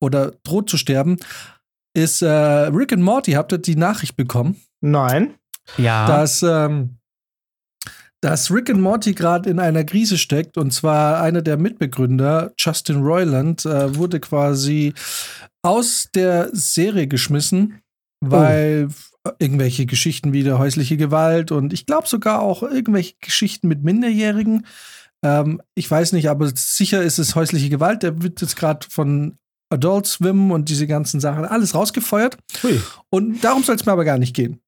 oder 0.00 0.32
droht 0.42 0.68
zu 0.68 0.76
sterben, 0.76 1.16
ist 1.94 2.22
äh, 2.22 2.28
Rick 2.28 2.92
and 2.92 3.02
Morty. 3.02 3.32
Habt 3.32 3.52
ihr 3.52 3.58
die 3.58 3.76
Nachricht 3.76 4.16
bekommen, 4.16 4.60
Nein. 4.80 5.34
Ja. 5.76 6.06
dass, 6.06 6.42
ähm, 6.42 6.98
dass 8.20 8.50
Rick 8.50 8.70
and 8.70 8.80
Morty 8.80 9.14
gerade 9.14 9.48
in 9.48 9.60
einer 9.60 9.84
Krise 9.84 10.18
steckt 10.18 10.58
und 10.58 10.72
zwar 10.72 11.20
einer 11.22 11.42
der 11.42 11.56
Mitbegründer, 11.56 12.52
Justin 12.58 13.02
Roiland, 13.02 13.64
äh, 13.66 13.94
wurde 13.96 14.18
quasi 14.18 14.94
aus 15.62 16.08
der 16.14 16.48
Serie 16.52 17.06
geschmissen, 17.06 17.82
weil 18.20 18.88
irgendwelche 19.38 19.86
Geschichten 19.86 20.32
wie 20.32 20.42
der 20.42 20.58
häusliche 20.58 20.96
Gewalt 20.96 21.52
und 21.52 21.72
ich 21.72 21.86
glaube 21.86 22.08
sogar 22.08 22.40
auch 22.40 22.62
irgendwelche 22.62 23.14
Geschichten 23.20 23.68
mit 23.68 23.82
Minderjährigen. 23.82 24.66
Ähm, 25.24 25.60
ich 25.74 25.90
weiß 25.90 26.12
nicht, 26.12 26.30
aber 26.30 26.50
sicher 26.54 27.02
ist 27.02 27.18
es 27.18 27.34
häusliche 27.34 27.68
Gewalt. 27.68 28.02
Der 28.02 28.22
wird 28.22 28.40
jetzt 28.40 28.56
gerade 28.56 28.86
von 28.88 29.36
Adult 29.70 30.06
Swim 30.06 30.50
und 30.50 30.68
diese 30.68 30.86
ganzen 30.86 31.20
Sachen 31.20 31.44
alles 31.44 31.74
rausgefeuert. 31.74 32.38
Hui. 32.62 32.80
Und 33.10 33.42
darum 33.44 33.62
soll 33.64 33.76
es 33.76 33.84
mir 33.84 33.92
aber 33.92 34.04
gar 34.04 34.18
nicht 34.18 34.34
gehen. 34.34 34.60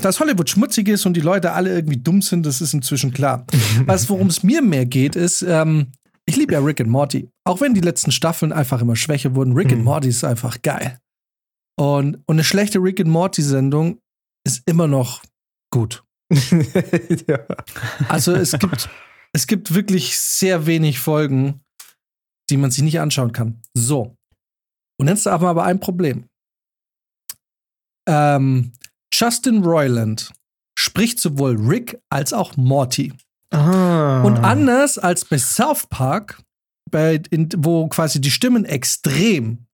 Dass 0.00 0.20
Hollywood 0.20 0.48
schmutzig 0.48 0.88
ist 0.88 1.04
und 1.06 1.14
die 1.14 1.20
Leute 1.20 1.52
alle 1.52 1.74
irgendwie 1.74 1.98
dumm 1.98 2.22
sind, 2.22 2.46
das 2.46 2.60
ist 2.60 2.72
inzwischen 2.72 3.12
klar. 3.12 3.46
Was, 3.86 4.08
worum 4.08 4.28
es 4.28 4.42
mir 4.42 4.62
mehr 4.62 4.86
geht, 4.86 5.16
ist, 5.16 5.42
ähm, 5.42 5.88
ich 6.26 6.36
liebe 6.36 6.54
ja 6.54 6.60
Rick 6.60 6.80
and 6.80 6.88
Morty. 6.90 7.28
Auch 7.44 7.60
wenn 7.60 7.74
die 7.74 7.80
letzten 7.82 8.10
Staffeln 8.12 8.52
einfach 8.52 8.80
immer 8.80 8.96
schwächer 8.96 9.34
wurden, 9.34 9.52
Rick 9.52 9.72
and 9.72 9.78
Mhm. 9.80 9.84
Morty 9.84 10.08
ist 10.08 10.24
einfach 10.24 10.62
geil. 10.62 10.98
Und, 11.76 12.16
und 12.26 12.36
eine 12.36 12.44
schlechte 12.44 12.78
Rick 12.78 13.00
and 13.00 13.10
Morty-Sendung 13.10 14.00
ist 14.46 14.62
immer 14.66 14.86
noch 14.86 15.22
gut. 15.72 16.04
ja. 17.26 17.44
Also 18.08 18.32
es 18.34 18.52
gibt, 18.52 18.88
es 19.32 19.46
gibt 19.46 19.74
wirklich 19.74 20.18
sehr 20.18 20.66
wenig 20.66 20.98
Folgen, 20.98 21.60
die 22.50 22.56
man 22.56 22.70
sich 22.70 22.84
nicht 22.84 23.00
anschauen 23.00 23.32
kann. 23.32 23.60
So. 23.74 24.16
Und 25.00 25.08
jetzt 25.08 25.26
haben 25.26 25.42
wir 25.42 25.48
aber 25.48 25.64
ein 25.64 25.80
Problem. 25.80 26.28
Ähm, 28.08 28.72
Justin 29.12 29.64
Roiland 29.64 30.32
spricht 30.78 31.18
sowohl 31.18 31.56
Rick 31.56 32.00
als 32.10 32.32
auch 32.32 32.56
Morty. 32.56 33.12
Ah. 33.50 34.22
Und 34.22 34.38
anders 34.38 34.98
als 34.98 35.24
bei 35.24 35.38
South 35.38 35.86
Park, 35.88 36.42
bei, 36.90 37.22
in, 37.30 37.48
wo 37.56 37.88
quasi 37.88 38.20
die 38.20 38.30
Stimmen 38.30 38.64
extrem 38.64 39.66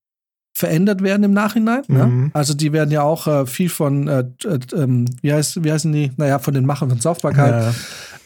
verändert 0.60 1.02
werden 1.02 1.24
im 1.24 1.32
Nachhinein. 1.32 1.82
Mhm. 1.88 1.96
Ne? 1.96 2.30
Also 2.34 2.54
die 2.54 2.72
werden 2.72 2.90
ja 2.92 3.02
auch 3.02 3.26
äh, 3.26 3.46
viel 3.46 3.68
von, 3.68 4.06
äh, 4.06 4.24
äh, 4.44 4.58
ähm, 4.74 5.06
wie, 5.22 5.32
heißt, 5.32 5.64
wie 5.64 5.72
heißen 5.72 5.90
die? 5.92 6.12
Naja, 6.16 6.38
von 6.38 6.54
den 6.54 6.64
Machern 6.66 6.90
von 6.96 7.16
Park 7.16 7.36
halt 7.38 7.74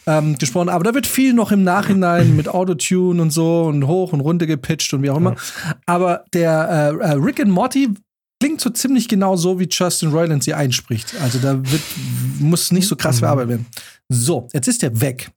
Ja. 0.05 0.17
ähm, 0.19 0.37
gesprochen. 0.37 0.69
Aber 0.69 0.83
da 0.83 0.93
wird 0.93 1.07
viel 1.07 1.33
noch 1.33 1.51
im 1.51 1.63
Nachhinein 1.63 2.35
mit 2.35 2.47
Autotune 2.47 3.21
und 3.21 3.31
so 3.31 3.63
und 3.63 3.87
hoch 3.87 4.13
und 4.13 4.19
runter 4.19 4.45
gepitcht 4.45 4.93
und 4.93 5.01
wie 5.01 5.09
auch 5.09 5.17
immer. 5.17 5.35
Aber 5.85 6.25
der 6.33 6.93
äh, 7.01 7.05
äh, 7.05 7.11
Rick 7.13 7.39
and 7.39 7.51
Morty 7.51 7.89
klingt 8.41 8.59
so 8.61 8.69
ziemlich 8.69 9.07
genau 9.07 9.37
so, 9.37 9.59
wie 9.59 9.67
Justin 9.71 10.09
Roiland 10.11 10.43
sie 10.43 10.53
einspricht. 10.53 11.15
Also 11.21 11.39
da 11.39 11.53
wird, 11.71 11.81
muss 12.39 12.71
nicht 12.71 12.87
so 12.87 12.95
krass 12.95 13.15
Mhm. 13.15 13.19
verarbeitet 13.19 13.49
werden. 13.49 13.65
So, 14.09 14.47
jetzt 14.53 14.67
ist 14.67 14.81
der 14.81 14.99
weg. 15.01 15.31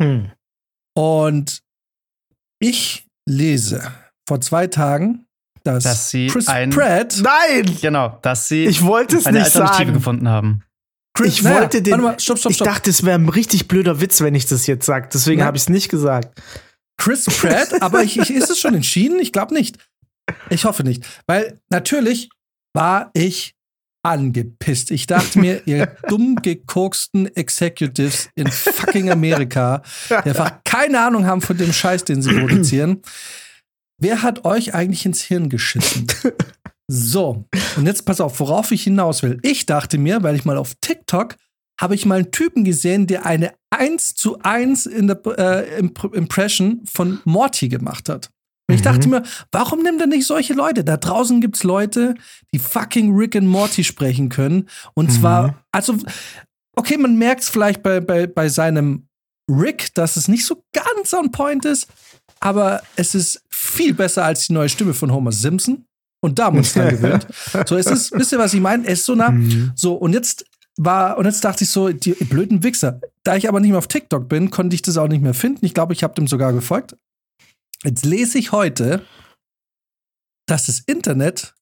Hm. 0.00 0.30
Und 0.96 1.60
ich 2.60 3.06
lese 3.28 3.82
vor 4.26 4.40
zwei 4.40 4.66
Tagen, 4.66 5.26
dass, 5.64 5.84
Dass 5.84 6.10
sie 6.10 6.26
Chris 6.28 6.48
ein- 6.48 6.70
Pratt. 6.70 7.20
Nein! 7.22 7.76
Genau, 7.80 8.18
dass 8.22 8.48
sie 8.48 8.64
Ich 8.66 8.82
wollte 8.84 9.16
es 9.18 9.26
eine 9.26 9.38
nicht 9.38 9.46
Alternative 9.46 9.78
sagen. 9.86 9.92
gefunden 9.94 10.28
haben. 10.28 10.62
Chris, 11.14 11.34
Ich 11.38 11.44
wollte 11.44 11.82
den- 11.82 11.92
Warte 11.92 12.04
mal, 12.04 12.20
stopp, 12.20 12.38
stopp, 12.38 12.50
Ich 12.52 12.56
stopp. 12.56 12.68
dachte, 12.68 12.90
es 12.90 13.04
wäre 13.04 13.18
ein 13.18 13.28
richtig 13.28 13.68
blöder 13.68 14.00
Witz, 14.00 14.20
wenn 14.20 14.34
ich 14.34 14.46
das 14.46 14.66
jetzt 14.66 14.86
sage. 14.86 15.08
Deswegen 15.12 15.42
habe 15.44 15.56
ich 15.56 15.64
es 15.64 15.68
nicht 15.68 15.88
gesagt. 15.88 16.40
Chris 16.96 17.24
Pratt, 17.24 17.68
aber 17.82 18.02
ich, 18.02 18.18
ich, 18.18 18.30
ist 18.30 18.50
es 18.50 18.58
schon 18.60 18.74
entschieden? 18.74 19.18
Ich 19.20 19.32
glaube 19.32 19.54
nicht. 19.54 19.78
Ich 20.50 20.64
hoffe 20.64 20.84
nicht. 20.84 21.04
Weil 21.26 21.58
natürlich 21.70 22.28
war 22.74 23.10
ich 23.14 23.54
angepisst. 24.02 24.90
Ich 24.92 25.06
dachte 25.06 25.38
mir, 25.40 25.62
ihr 25.66 25.96
dumm 26.08 26.36
gekoksten 26.36 27.26
Executives 27.36 28.28
in 28.34 28.46
fucking 28.50 29.10
Amerika, 29.10 29.82
die 30.08 30.14
einfach 30.30 30.62
keine 30.64 31.00
Ahnung 31.00 31.26
haben 31.26 31.40
von 31.42 31.56
dem 31.58 31.72
Scheiß, 31.72 32.04
den 32.04 32.22
sie 32.22 32.32
produzieren. 32.32 33.02
Wer 34.00 34.22
hat 34.22 34.44
euch 34.44 34.74
eigentlich 34.74 35.06
ins 35.06 35.22
Hirn 35.22 35.48
geschissen? 35.48 36.06
So, 36.92 37.44
und 37.76 37.86
jetzt 37.86 38.04
pass 38.04 38.20
auf, 38.20 38.40
worauf 38.40 38.72
ich 38.72 38.82
hinaus 38.82 39.22
will. 39.22 39.38
Ich 39.42 39.64
dachte 39.64 39.96
mir, 39.96 40.24
weil 40.24 40.34
ich 40.34 40.44
mal 40.44 40.56
auf 40.56 40.74
TikTok 40.80 41.36
habe 41.80 41.94
ich 41.94 42.04
mal 42.04 42.16
einen 42.18 42.32
Typen 42.32 42.64
gesehen, 42.64 43.06
der 43.06 43.24
eine 43.26 43.52
1 43.70 44.16
zu 44.16 44.40
1 44.40 44.86
in 44.86 45.06
der 45.06 45.20
äh, 45.38 45.78
Imp 45.78 46.02
Impression 46.12 46.80
von 46.92 47.20
Morty 47.24 47.68
gemacht 47.68 48.08
hat. 48.08 48.30
Und 48.68 48.74
ich 48.74 48.80
Mhm. 48.80 48.84
dachte 48.84 49.08
mir, 49.08 49.22
warum 49.52 49.84
nimmt 49.84 50.00
er 50.00 50.08
nicht 50.08 50.26
solche 50.26 50.52
Leute? 50.52 50.82
Da 50.82 50.96
draußen 50.96 51.40
gibt's 51.40 51.62
Leute, 51.62 52.16
die 52.52 52.58
fucking 52.58 53.14
Rick 53.14 53.36
and 53.36 53.46
Morty 53.46 53.84
sprechen 53.84 54.28
können. 54.28 54.68
Und 54.94 55.10
Mhm. 55.10 55.14
zwar, 55.20 55.62
also, 55.70 55.96
okay, 56.76 56.96
man 56.96 57.14
merkt 57.18 57.42
es 57.44 57.48
vielleicht 57.50 57.84
bei, 57.84 58.00
bei, 58.00 58.26
bei 58.26 58.48
seinem 58.48 59.06
Rick, 59.48 59.94
dass 59.94 60.16
es 60.16 60.26
nicht 60.26 60.44
so 60.44 60.64
ganz 60.72 61.14
on 61.14 61.30
point 61.30 61.64
ist, 61.64 61.86
aber 62.40 62.82
es 62.96 63.14
ist 63.14 63.42
viel 63.50 63.94
besser 63.94 64.24
als 64.24 64.46
die 64.46 64.52
neue 64.52 64.68
Stimme 64.68 64.94
von 64.94 65.12
Homer 65.12 65.32
Simpson. 65.32 65.84
Und 66.22 66.38
da 66.38 66.46
haben 66.46 66.56
wir 66.56 66.60
uns 66.60 66.72
dran 66.72 66.88
gewöhnt. 66.90 67.26
So, 67.66 67.76
es 67.76 67.86
ist, 67.86 68.12
wisst 68.12 68.32
ihr, 68.32 68.38
was 68.38 68.54
ich 68.54 68.60
meine? 68.60 68.86
Es 68.86 69.00
ist 69.00 69.06
so 69.06 69.14
nah. 69.14 69.30
Mhm. 69.30 69.72
So, 69.74 69.94
und 69.94 70.12
jetzt 70.12 70.44
war, 70.76 71.18
und 71.18 71.26
jetzt 71.26 71.44
dachte 71.44 71.64
ich 71.64 71.70
so, 71.70 71.90
die 71.90 72.12
blöden 72.12 72.62
Wichser. 72.62 73.00
Da 73.22 73.36
ich 73.36 73.48
aber 73.48 73.60
nicht 73.60 73.70
mehr 73.70 73.78
auf 73.78 73.88
TikTok 73.88 74.28
bin, 74.28 74.50
konnte 74.50 74.74
ich 74.74 74.82
das 74.82 74.96
auch 74.96 75.08
nicht 75.08 75.22
mehr 75.22 75.34
finden. 75.34 75.64
Ich 75.64 75.74
glaube, 75.74 75.92
ich 75.92 76.02
habe 76.02 76.14
dem 76.14 76.26
sogar 76.26 76.52
gefolgt. 76.52 76.96
Jetzt 77.84 78.04
lese 78.04 78.38
ich 78.38 78.52
heute, 78.52 79.04
dass 80.46 80.66
das 80.66 80.80
Internet 80.80 81.54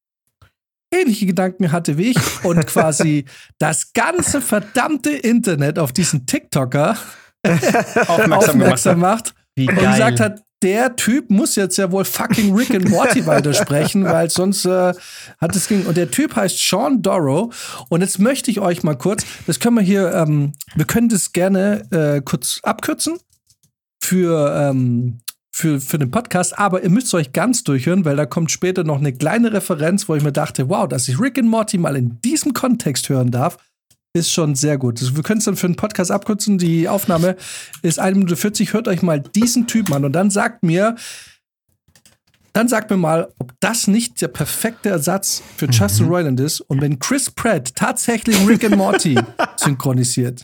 ähnliche 0.93 1.27
Gedanken 1.27 1.73
hatte 1.73 1.99
wie 1.99 2.11
ich 2.11 2.19
und 2.45 2.67
quasi 2.67 3.25
das 3.59 3.93
ganze 3.93 4.41
verdammte 4.41 5.11
Internet 5.11 5.79
auf 5.79 5.93
diesen 5.93 6.27
TikToker 6.27 6.97
Aufmerksam, 7.47 8.33
aufmerksam 8.33 8.99
macht 8.99 9.35
Wie 9.55 9.69
und 9.69 9.77
geil. 9.77 9.93
gesagt 9.93 10.21
hat, 10.21 10.43
der 10.63 10.97
Typ 10.97 11.31
muss 11.31 11.55
jetzt 11.55 11.79
ja 11.79 11.93
wohl 11.93 12.05
fucking 12.05 12.55
Rick 12.55 12.75
and 12.75 12.89
Morty 12.89 13.27
weitersprechen, 13.27 14.05
weil 14.07 14.31
sonst 14.31 14.65
äh, 14.65 14.93
hat 15.41 15.57
es 15.57 15.69
ging. 15.69 15.87
Und 15.87 15.97
der 15.97 16.11
Typ 16.11 16.35
heißt 16.35 16.59
Sean 16.59 17.03
Dorrow. 17.03 17.87
Und 17.89 18.01
jetzt 18.01 18.19
möchte 18.19 18.51
ich 18.51 18.61
euch 18.61 18.83
mal 18.83 18.97
kurz, 18.97 19.25
das 19.47 19.61
können 19.61 19.77
wir 19.77 19.83
hier, 19.83 20.13
ähm, 20.15 20.53
wir 20.75 20.85
können 20.85 21.09
das 21.09 21.33
gerne 21.33 21.83
äh, 21.91 22.21
kurz 22.23 22.61
abkürzen 22.63 23.19
für, 24.03 24.55
ähm, 24.57 25.21
für, 25.53 25.81
für 25.81 25.99
den 25.99 26.11
Podcast, 26.11 26.59
aber 26.59 26.83
ihr 26.83 26.91
müsst 26.91 27.13
euch 27.15 27.33
ganz 27.33 27.65
durchhören, 27.65 28.05
weil 28.05 28.17
da 28.17 28.27
kommt 28.27 28.51
später 28.51 28.85
noch 28.85 28.99
eine 28.99 29.13
kleine 29.13 29.53
Referenz, 29.53 30.09
wo 30.09 30.15
ich 30.15 30.23
mir 30.23 30.33
dachte, 30.33 30.69
wow, 30.69 30.89
dass 30.89 31.09
ich 31.09 31.21
Rick 31.21 31.39
and 31.39 31.49
Morty 31.49 31.79
mal 31.79 31.97
in 31.97 32.21
diesem 32.21 32.53
Kontext 32.53 33.09
hören 33.09 33.31
darf, 33.31 33.59
ist 34.15 34.33
schon 34.33 34.55
sehr 34.55 34.79
gut. 34.79 35.15
Wir 35.15 35.23
können 35.23 35.39
es 35.39 35.45
dann 35.45 35.57
für 35.57 35.67
den 35.67 35.77
Podcast 35.77 36.11
abkürzen. 36.11 36.59
Die 36.59 36.89
Aufnahme 36.89 37.37
ist 37.83 37.99
1 37.99 38.17
Minute 38.17 38.37
40. 38.37 38.73
Hört 38.73 38.89
euch 38.89 39.03
mal 39.03 39.21
diesen 39.21 39.67
Typ 39.67 39.93
an 39.93 40.05
und 40.05 40.13
dann 40.13 40.31
sagt 40.31 40.63
mir, 40.63 40.97
dann 42.53 42.67
sagt 42.67 42.91
mir 42.91 42.97
mal, 42.97 43.33
ob 43.39 43.53
das 43.61 43.87
nicht 43.87 44.21
der 44.21 44.29
perfekte 44.29 44.89
Ersatz 44.89 45.43
für 45.57 45.67
Justin 45.67 46.07
Roiland 46.07 46.41
ist. 46.41 46.61
Und 46.61 46.81
wenn 46.81 46.99
Chris 46.99 47.31
Pratt 47.31 47.75
tatsächlich 47.77 48.37
Rick 48.49 48.65
and 48.65 48.77
Morty 48.77 49.17
synchronisiert, 49.57 50.43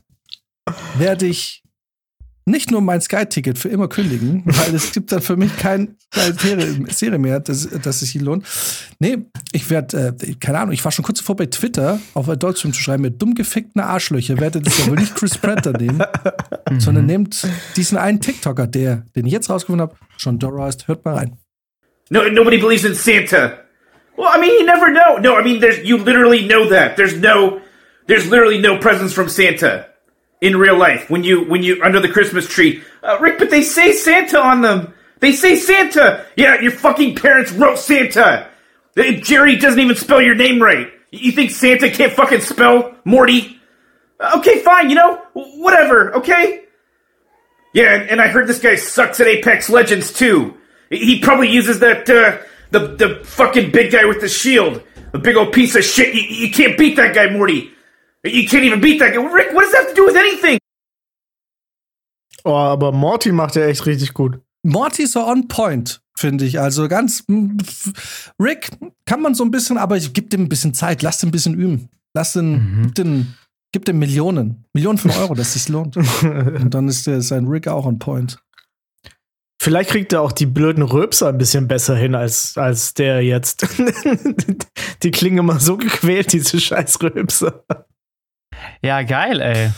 werde 0.96 1.26
ich 1.26 1.63
nicht 2.46 2.70
nur 2.70 2.82
mein 2.82 3.00
Sky-Ticket 3.00 3.58
für 3.58 3.68
immer 3.68 3.88
kündigen, 3.88 4.42
weil 4.44 4.74
es 4.74 4.92
gibt 4.92 5.12
dann 5.12 5.22
für 5.22 5.36
mich 5.36 5.56
kein, 5.56 5.96
keine 6.10 6.34
Serie, 6.34 6.84
Serie 6.90 7.18
mehr, 7.18 7.40
dass, 7.40 7.68
dass 7.68 8.02
es 8.02 8.10
sich 8.10 8.20
lohnt. 8.20 8.46
Nee, 8.98 9.18
ich 9.52 9.70
werde, 9.70 10.14
äh, 10.20 10.34
keine 10.34 10.58
Ahnung, 10.58 10.72
ich 10.72 10.84
war 10.84 10.92
schon 10.92 11.04
kurz 11.04 11.18
davor 11.18 11.36
bei 11.36 11.46
Twitter 11.46 12.00
auf 12.12 12.26
Deutschland 12.36 12.74
zu 12.74 12.82
schreiben, 12.82 13.02
mit 13.02 13.20
dumm 13.20 13.34
gefickten 13.34 13.80
Arschlöcher 13.80 14.38
werdet 14.38 14.66
das 14.66 14.78
ja 14.78 14.86
wohl 14.88 14.96
nicht 14.96 15.14
Chris 15.14 15.38
Pratt 15.38 15.64
da 15.64 15.72
nehmen, 15.72 16.02
sondern 16.78 17.06
nehmt 17.06 17.46
diesen 17.76 17.96
einen 17.96 18.20
TikToker, 18.20 18.66
der, 18.66 19.06
den 19.16 19.26
ich 19.26 19.32
jetzt 19.32 19.48
rausgefunden 19.48 19.88
habe, 19.88 19.96
schon 20.16 20.38
Dora 20.38 20.64
heißt, 20.64 20.88
hört 20.88 21.04
mal 21.04 21.14
rein. 21.14 21.38
No, 22.10 22.22
nobody 22.28 22.58
believes 22.58 22.84
in 22.84 22.94
Santa. 22.94 23.60
Well, 24.16 24.28
I 24.32 24.38
mean, 24.38 24.52
you 24.60 24.66
never 24.66 24.90
know. 24.90 25.18
No, 25.18 25.38
I 25.38 25.42
mean, 25.42 25.60
there's 25.60 25.78
you 25.82 25.96
literally 25.96 26.46
know 26.46 26.68
that. 26.68 26.96
There's 26.96 27.16
no, 27.16 27.60
there's 28.06 28.28
literally 28.30 28.60
no 28.60 28.78
presents 28.78 29.14
from 29.14 29.28
Santa 29.28 29.86
in 30.44 30.56
real 30.58 30.76
life 30.76 31.08
when 31.08 31.24
you 31.24 31.44
when 31.44 31.62
you 31.62 31.82
under 31.82 32.00
the 32.00 32.08
Christmas 32.08 32.46
tree. 32.46 32.82
Uh, 33.02 33.18
Rick, 33.20 33.38
but 33.38 33.50
they 33.50 33.62
say 33.62 33.92
Santa 33.92 34.38
on 34.38 34.60
them. 34.60 34.92
They 35.20 35.32
say 35.32 35.56
Santa. 35.56 36.26
Yeah, 36.36 36.60
your 36.60 36.72
fucking 36.72 37.16
parents 37.16 37.50
wrote 37.52 37.78
Santa. 37.78 38.48
Uh, 38.96 39.02
Jerry 39.22 39.56
doesn't 39.56 39.80
even 39.80 39.96
spell 39.96 40.20
your 40.20 40.34
name 40.34 40.60
right. 40.60 40.88
You 41.10 41.32
think 41.32 41.50
Santa 41.50 41.90
can't 41.90 42.12
fucking 42.12 42.40
spell 42.42 42.94
Morty? 43.04 43.58
Uh, 44.20 44.38
Okay, 44.38 44.60
fine. 44.60 44.90
You 44.90 44.96
know, 44.96 45.22
whatever. 45.32 46.14
Okay. 46.16 46.64
Yeah, 47.72 47.94
and, 47.94 48.10
and 48.10 48.20
I 48.20 48.28
heard 48.28 48.46
this 48.46 48.60
guy 48.60 48.76
sucks 48.76 49.18
at 49.20 49.26
Apex 49.26 49.68
Legends 49.70 50.12
too. 50.12 50.56
He 50.90 51.20
probably 51.20 51.50
uses 51.50 51.80
that 51.80 52.08
uh, 52.08 52.38
the 52.70 52.94
the 52.94 53.24
fucking 53.24 53.72
big 53.72 53.90
guy 53.92 54.04
with 54.04 54.20
the 54.20 54.28
shield, 54.28 54.82
a 55.12 55.18
big 55.18 55.36
old 55.36 55.52
piece 55.52 55.74
of 55.74 55.82
shit. 55.84 56.14
You, 56.14 56.22
you 56.22 56.50
can't 56.52 56.76
beat 56.78 56.96
that 56.96 57.14
guy, 57.14 57.30
Morty. 57.30 57.73
You 58.24 58.46
can't 58.48 58.64
even 58.64 58.80
beat 58.80 58.98
that 59.00 59.12
guy. 59.14 59.20
Rick, 59.22 59.52
what 59.54 59.64
does 59.64 59.72
that 59.72 59.82
have 59.84 59.94
to 59.94 60.00
do 60.00 60.06
with 60.06 60.16
anything? 60.16 60.58
Oh, 62.44 62.54
aber 62.54 62.92
Morty 62.92 63.32
macht 63.32 63.56
ja 63.56 63.66
echt 63.66 63.86
richtig 63.86 64.14
gut. 64.14 64.40
Morty 64.62 65.02
ist 65.04 65.12
so 65.12 65.26
on 65.26 65.48
point, 65.48 66.00
finde 66.16 66.44
ich. 66.44 66.58
Also 66.60 66.88
ganz. 66.88 67.24
f- 67.28 68.32
Rick 68.40 68.70
kann 69.06 69.20
man 69.22 69.34
so 69.34 69.44
ein 69.44 69.50
bisschen, 69.50 69.76
aber 69.78 69.96
ich 69.96 70.12
gib 70.12 70.30
dem 70.30 70.42
ein 70.42 70.48
bisschen 70.48 70.74
Zeit, 70.74 71.02
lass 71.02 71.18
den 71.18 71.28
ein 71.28 71.32
bisschen 71.32 71.54
üben. 71.54 71.88
Lass 72.14 72.32
den, 72.34 72.82
gib 72.84 72.94
den, 72.94 73.34
gib 73.72 73.84
dem 73.84 73.98
Millionen. 73.98 74.64
Millionen 74.72 74.98
von 74.98 75.10
Euro, 75.12 75.34
dass 75.34 75.48
es 75.48 75.64
sich 75.64 75.68
lohnt. 75.68 75.96
Und 76.22 76.70
dann 76.72 76.88
ist 76.88 77.06
der, 77.06 77.20
sein 77.22 77.46
Rick 77.46 77.68
auch 77.68 77.84
on 77.86 77.98
point. 77.98 78.38
Vielleicht 79.60 79.90
kriegt 79.90 80.12
er 80.12 80.20
auch 80.20 80.32
die 80.32 80.46
blöden 80.46 80.82
Röpser 80.82 81.28
ein 81.28 81.38
bisschen 81.38 81.66
besser 81.68 81.96
hin 81.96 82.14
als, 82.14 82.56
als 82.58 82.92
der 82.94 83.22
jetzt. 83.22 83.66
die 85.02 85.10
klingen 85.10 85.38
immer 85.38 85.58
so 85.60 85.76
gequält, 85.78 86.32
diese 86.32 86.60
scheiß 86.60 87.02
Röpser. 87.02 87.64
Ja, 88.82 89.02
geil, 89.02 89.40
ey. 89.40 89.70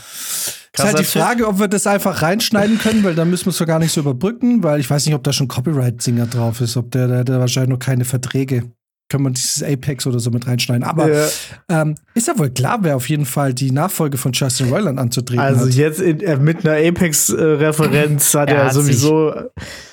ist 0.72 0.84
halt 0.84 0.98
die 0.98 1.04
Frage, 1.04 1.46
ob 1.48 1.58
wir 1.58 1.68
das 1.68 1.86
einfach 1.86 2.22
reinschneiden 2.22 2.78
können, 2.78 3.02
weil 3.04 3.14
dann 3.14 3.30
müssen 3.30 3.46
wir 3.46 3.50
es 3.50 3.58
doch 3.58 3.66
gar 3.66 3.78
nicht 3.78 3.92
so 3.92 4.00
überbrücken, 4.00 4.62
weil 4.62 4.80
ich 4.80 4.88
weiß 4.90 5.06
nicht, 5.06 5.14
ob 5.14 5.22
da 5.24 5.32
schon 5.32 5.48
Copyright-Singer 5.48 6.26
drauf 6.26 6.60
ist, 6.60 6.76
ob 6.76 6.90
der, 6.90 7.08
der 7.08 7.18
hat 7.18 7.28
ja 7.28 7.38
wahrscheinlich 7.40 7.70
noch 7.70 7.78
keine 7.78 8.04
Verträge. 8.04 8.70
Können 9.08 9.22
wir 9.22 9.30
dieses 9.30 9.62
Apex 9.62 10.04
oder 10.08 10.18
so 10.18 10.30
mit 10.32 10.48
reinschneiden. 10.48 10.82
Aber 10.82 11.08
Ja. 11.08 11.28
ähm, 11.68 11.94
ist 12.14 12.26
ja 12.26 12.36
wohl 12.38 12.50
klar, 12.50 12.78
wer 12.82 12.96
auf 12.96 13.08
jeden 13.08 13.24
Fall 13.24 13.54
die 13.54 13.70
Nachfolge 13.70 14.18
von 14.18 14.32
Justin 14.32 14.68
Roiland 14.68 14.98
anzutreten 14.98 15.38
Also 15.44 15.66
hat. 15.66 15.74
jetzt 15.74 16.00
in, 16.00 16.20
äh, 16.22 16.36
mit 16.36 16.66
einer 16.66 16.76
Apex-Referenz 16.88 18.34
hat 18.34 18.48
Er 18.50 18.56
er 18.56 18.64
hat 18.66 18.74
sowieso. 18.74 19.32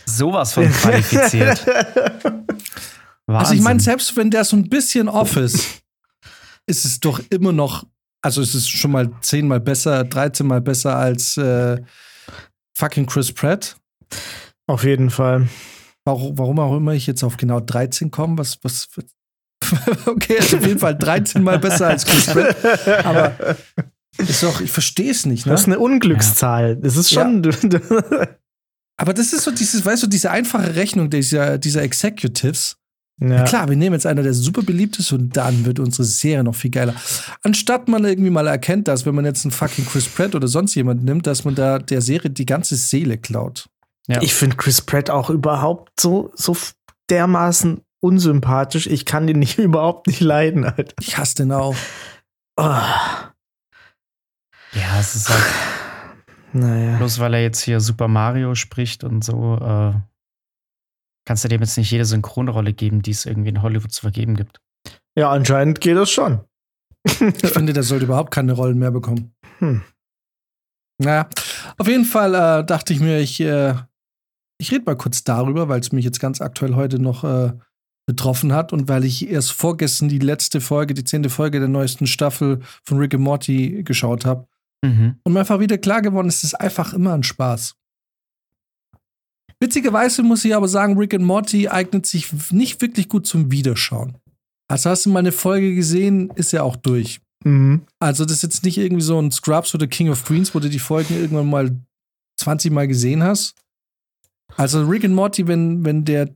Sowas 0.08 0.54
von 0.54 0.68
qualifiziert. 0.72 1.64
Also 3.28 3.54
ich 3.54 3.62
meine, 3.62 3.80
selbst 3.80 4.18
wenn 4.18 4.32
der 4.32 4.44
so 4.44 4.56
ein 4.58 4.68
bisschen 4.68 5.08
off 5.08 5.38
ist, 5.38 5.84
ist 6.66 6.84
es 6.86 7.00
doch 7.00 7.22
immer 7.30 7.52
noch, 7.52 7.86
also 8.24 8.42
es 8.42 8.56
ist 8.56 8.70
schon 8.70 8.92
mal 8.92 9.12
zehnmal 9.22 9.60
besser, 9.60 10.04
13 10.04 10.48
mal 10.48 10.62
besser 10.62 10.96
als 10.96 11.38
äh, 11.38 11.80
fucking 12.74 13.06
Chris 13.06 13.32
Pratt. 13.32 13.76
Auf 14.66 14.84
jeden 14.84 15.10
Fall. 15.10 15.50
Warum, 16.06 16.38
warum 16.38 16.60
auch 16.60 16.76
immer 16.76 16.94
ich 16.94 17.06
jetzt 17.06 17.24
auf 17.24 17.38
genau 17.38 17.60
13 17.60 18.12
komme, 18.12 18.38
was, 18.38 18.60
was, 18.64 18.88
okay, 20.06 20.38
ist 20.38 20.56
auf 20.56 20.66
jeden 20.66 20.80
Fall 20.80 20.98
13 20.98 21.44
mal 21.44 21.60
besser 21.60 21.88
als 21.88 22.06
Chris 22.06 22.26
Pratt. 22.26 23.06
Aber 23.06 23.58
ist 24.18 24.44
doch, 24.44 24.62
ich 24.62 24.72
verstehe 24.72 25.12
es 25.12 25.26
nicht, 25.26 25.46
ne? 25.46 25.52
Das 25.52 25.62
ist 25.62 25.68
eine 25.68 25.80
Unglückszahl. 25.80 26.78
Das 26.78 26.98
ist 26.98 27.12
schon. 27.12 27.42
Aber 28.98 29.14
das 29.14 29.34
ist 29.34 29.44
so 29.44 29.52
dieses, 29.52 29.86
weißt 29.86 30.04
du, 30.04 30.08
diese 30.08 30.32
einfache 30.32 30.76
Rechnung 30.76 31.10
dieser, 31.10 31.58
dieser 31.58 31.82
Executives. 31.82 32.78
Ja. 33.20 33.44
Klar, 33.44 33.70
wir 33.70 33.76
nehmen 33.76 33.94
jetzt 33.94 34.06
einer, 34.06 34.24
der 34.24 34.34
super 34.34 34.64
beliebt 34.64 34.98
ist 35.00 35.12
und 35.12 35.38
dann 35.38 35.66
wird 35.66 35.80
unsere 35.80 36.04
Serie 36.04 36.44
noch 36.44 36.56
viel 36.56 36.72
geiler. 36.72 36.96
Anstatt 37.44 37.88
man 37.88 38.04
irgendwie 38.04 38.32
mal 38.32 38.48
erkennt, 38.48 38.88
dass 38.88 39.06
wenn 39.06 39.16
man 39.16 39.26
jetzt 39.26 39.46
einen 39.46 39.52
fucking 39.52 39.86
Chris 39.86 40.08
Pratt 40.08 40.36
oder 40.36 40.48
sonst 40.48 40.76
jemanden 40.76 41.06
nimmt, 41.06 41.28
dass 41.28 41.46
man 41.46 41.56
da 41.56 41.80
der 41.80 42.02
Serie 42.02 42.32
die 42.32 42.46
ganze 42.46 42.76
Seele 42.76 43.18
klaut. 43.18 43.70
Ja. 44.08 44.22
Ich 44.22 44.34
finde 44.34 44.58
Chris 44.58 44.82
Pratt 44.82 45.10
auch 45.10 45.30
überhaupt 45.30 46.00
so, 46.00 46.32
so 46.36 46.58
dermaßen 47.10 47.82
unsympathisch. 48.00 48.88
Ich 48.88 49.06
kann 49.06 49.28
den 49.28 49.40
nicht 49.40 49.60
überhaupt 49.60 50.08
nicht 50.08 50.20
leiden, 50.20 50.66
Alter. 50.66 50.94
Ich 51.00 51.18
hasse 51.18 51.36
den 51.36 51.52
auch. 51.52 51.76
Oh, 52.58 52.80
ja, 54.74 55.00
es 55.00 55.16
ist 55.16 55.30
halt, 55.30 55.44
naja. 56.52 56.98
bloß 56.98 57.20
weil 57.20 57.36
er 57.36 57.42
jetzt 57.42 57.62
hier 57.62 57.80
Super 57.80 58.08
Mario 58.08 58.56
spricht 58.56 59.04
und 59.04 59.24
so, 59.24 59.58
äh, 59.62 59.94
kannst 61.26 61.44
du 61.44 61.48
dem 61.48 61.62
jetzt 61.62 61.78
nicht 61.78 61.92
jede 61.92 62.06
Synchronrolle 62.06 62.74
geben, 62.74 63.02
die 63.02 63.12
es 63.12 63.26
irgendwie 63.26 63.50
in 63.50 63.62
Hollywood 63.62 63.92
zu 63.92 64.02
vergeben 64.02 64.36
gibt. 64.36 64.60
Ja, 65.18 65.32
anscheinend 65.32 65.82
geht 65.82 65.98
das 65.98 66.10
schon. 66.10 66.42
Ich 67.06 67.50
finde, 67.50 67.74
der 67.74 67.84
sollte 67.84 68.06
überhaupt 68.06 68.32
keine 68.32 68.54
Rollen 68.54 68.80
mehr 68.80 68.92
bekommen. 68.92 69.34
Hm. 69.60 69.82
Naja, 71.00 71.28
auf 71.78 71.88
jeden 71.88 72.06
Fall 72.06 72.34
äh, 72.34 72.66
dachte 72.66 72.94
ich 72.94 73.00
mir, 73.00 73.20
ich, 73.20 73.40
äh, 73.40 73.76
ich 74.58 74.72
rede 74.72 74.86
mal 74.86 74.96
kurz 74.96 75.24
darüber, 75.24 75.68
weil 75.68 75.80
es 75.80 75.92
mich 75.92 76.06
jetzt 76.06 76.20
ganz 76.20 76.40
aktuell 76.40 76.76
heute 76.76 77.00
noch 77.00 77.24
äh, 77.24 77.54
betroffen 78.06 78.54
hat 78.54 78.74
und 78.74 78.88
weil 78.88 79.06
ich 79.06 79.30
erst 79.30 79.52
vorgestern 79.52 80.10
die 80.10 80.20
letzte 80.20 80.62
Folge, 80.62 80.94
die 80.94 81.04
zehnte 81.04 81.30
Folge 81.30 81.60
der 81.60 81.70
neuesten 81.70 82.08
Staffel 82.08 82.62
von 82.84 82.98
Rick 82.98 83.14
and 83.14 83.24
Morty 83.24 83.84
geschaut 83.84 84.26
habe. 84.26 84.48
Mhm. 84.84 85.16
Und 85.24 85.34
mir 85.34 85.40
einfach 85.40 85.60
wieder 85.60 85.78
klar 85.78 86.02
geworden 86.02 86.28
ist, 86.28 86.38
es 86.38 86.54
ist 86.54 86.56
einfach 86.56 86.94
immer 86.94 87.14
ein 87.14 87.24
Spaß. 87.24 87.76
Witzigerweise 89.64 90.24
muss 90.24 90.44
ich 90.44 90.54
aber 90.54 90.68
sagen, 90.68 90.98
Rick 90.98 91.14
and 91.14 91.24
Morty 91.24 91.70
eignet 91.70 92.06
sich 92.06 92.34
nicht 92.52 92.82
wirklich 92.82 93.08
gut 93.08 93.26
zum 93.26 93.50
Wiederschauen. 93.50 94.18
Also 94.70 94.90
hast 94.90 95.06
du 95.06 95.10
mal 95.10 95.20
eine 95.20 95.32
Folge 95.32 95.74
gesehen, 95.74 96.32
ist 96.36 96.52
ja 96.52 96.64
auch 96.64 96.76
durch. 96.76 97.22
Mhm. 97.46 97.84
Also 97.98 98.26
das 98.26 98.34
ist 98.34 98.44
jetzt 98.44 98.66
nicht 98.66 98.78
irgendwie 98.78 99.04
so 99.04 99.18
ein 99.18 99.32
Scrubs 99.32 99.74
oder 99.74 99.88
King 99.88 100.10
of 100.10 100.26
Queens, 100.26 100.54
wo 100.54 100.60
du 100.60 100.70
die 100.70 100.80
Folgen 100.80 101.16
irgendwann 101.16 101.50
mal 101.50 101.72
20 102.42 102.74
Mal 102.74 102.90
gesehen 102.90 103.24
hast. 103.24 103.56
Also 104.58 104.84
Rick 104.86 105.06
and 105.06 105.16
Morty, 105.16 105.48
wenn, 105.48 105.86
wenn 105.86 106.04
der 106.04 106.36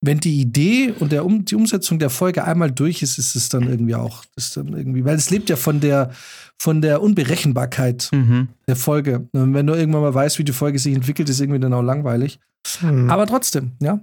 wenn 0.00 0.20
die 0.20 0.40
Idee 0.40 0.94
und 0.98 1.10
der 1.10 1.24
um, 1.24 1.44
die 1.44 1.56
Umsetzung 1.56 1.98
der 1.98 2.10
Folge 2.10 2.44
einmal 2.44 2.70
durch 2.70 3.02
ist, 3.02 3.18
ist 3.18 3.34
es 3.34 3.48
dann 3.48 3.68
irgendwie 3.68 3.96
auch, 3.96 4.22
ist 4.36 4.56
dann 4.56 4.68
irgendwie, 4.68 5.04
weil 5.04 5.16
es 5.16 5.30
lebt 5.30 5.50
ja 5.50 5.56
von 5.56 5.80
der, 5.80 6.10
von 6.56 6.80
der 6.80 7.02
Unberechenbarkeit 7.02 8.08
Mhm. 8.12 8.48
der 8.68 8.76
Folge. 8.76 9.28
Und 9.32 9.54
wenn 9.54 9.66
du 9.66 9.74
irgendwann 9.74 10.02
mal 10.02 10.14
weißt, 10.14 10.38
wie 10.38 10.44
die 10.44 10.52
Folge 10.52 10.78
sich 10.78 10.94
entwickelt, 10.94 11.28
ist 11.28 11.40
irgendwie 11.40 11.58
dann 11.60 11.72
auch 11.72 11.82
langweilig. 11.82 12.38
Hm. 12.80 13.10
Aber 13.10 13.26
trotzdem, 13.26 13.72
ja. 13.80 14.00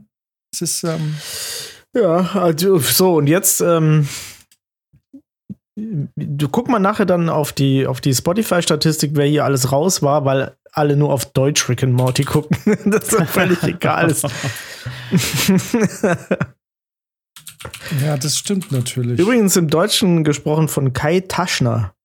Es 0.53 0.61
ist, 0.61 0.83
ähm, 0.83 1.15
Ja, 1.95 2.29
also 2.33 2.77
so, 2.79 3.15
und 3.15 3.27
jetzt, 3.27 3.61
ähm, 3.61 4.07
du 5.77 6.49
guck 6.49 6.67
mal 6.69 6.79
nachher 6.79 7.05
dann 7.05 7.29
auf 7.29 7.51
die, 7.53 7.87
auf 7.87 8.01
die 8.01 8.13
Spotify-Statistik, 8.13 9.11
wer 9.13 9.25
hier 9.25 9.45
alles 9.45 9.71
raus 9.71 10.01
war, 10.01 10.25
weil 10.25 10.55
alle 10.77 10.95
nur 10.95 11.11
auf 11.13 11.25
Deutsch 11.31 11.67
Rick 11.69 11.83
and 11.83 11.93
Morty 11.93 12.23
gucken. 12.23 12.57
das 12.91 13.13
ist 13.13 13.29
völlig 13.29 13.61
egal 13.63 14.09
ist. 14.11 14.25
Ja, 18.03 18.15
das 18.17 18.37
stimmt 18.37 18.71
natürlich. 18.71 19.19
Übrigens 19.19 19.55
im 19.55 19.69
Deutschen 19.69 20.23
gesprochen 20.23 20.67
von 20.67 20.93
Kai 20.93 21.21
Taschner, 21.21 21.95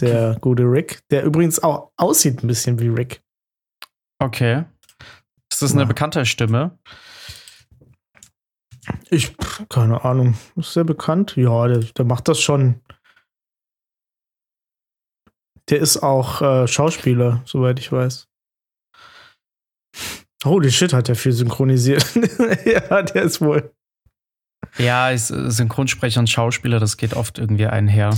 der 0.00 0.36
gute 0.40 0.64
Rick, 0.64 1.02
der 1.10 1.24
übrigens 1.24 1.62
auch 1.62 1.92
aussieht 1.96 2.42
ein 2.42 2.48
bisschen 2.48 2.80
wie 2.80 2.88
Rick. 2.88 3.22
Okay. 4.18 4.64
Ist 5.52 5.62
das 5.62 5.72
eine 5.72 5.82
Ja. 5.82 5.86
bekannte 5.88 6.26
Stimme? 6.26 6.78
Ich, 9.10 9.36
keine 9.68 10.04
Ahnung, 10.04 10.34
ist 10.56 10.72
sehr 10.72 10.84
bekannt. 10.84 11.36
Ja, 11.36 11.68
der, 11.68 11.78
der 11.78 12.04
macht 12.04 12.26
das 12.28 12.40
schon. 12.40 12.80
Der 15.70 15.78
ist 15.80 15.98
auch 16.02 16.42
äh, 16.42 16.68
Schauspieler, 16.68 17.42
soweit 17.46 17.78
ich 17.78 17.90
weiß. 17.90 18.28
Holy 20.44 20.70
shit, 20.70 20.92
hat 20.92 21.08
der 21.08 21.16
viel 21.16 21.32
synchronisiert. 21.32 22.04
ja, 22.66 23.02
der 23.02 23.22
ist 23.22 23.40
wohl. 23.40 23.72
Ja, 24.78 25.10
ist, 25.10 25.30
äh, 25.30 25.50
Synchronsprecher 25.50 26.20
und 26.20 26.28
Schauspieler, 26.28 26.80
das 26.80 26.96
geht 26.96 27.14
oft 27.14 27.38
irgendwie 27.38 27.66
einher. 27.66 28.10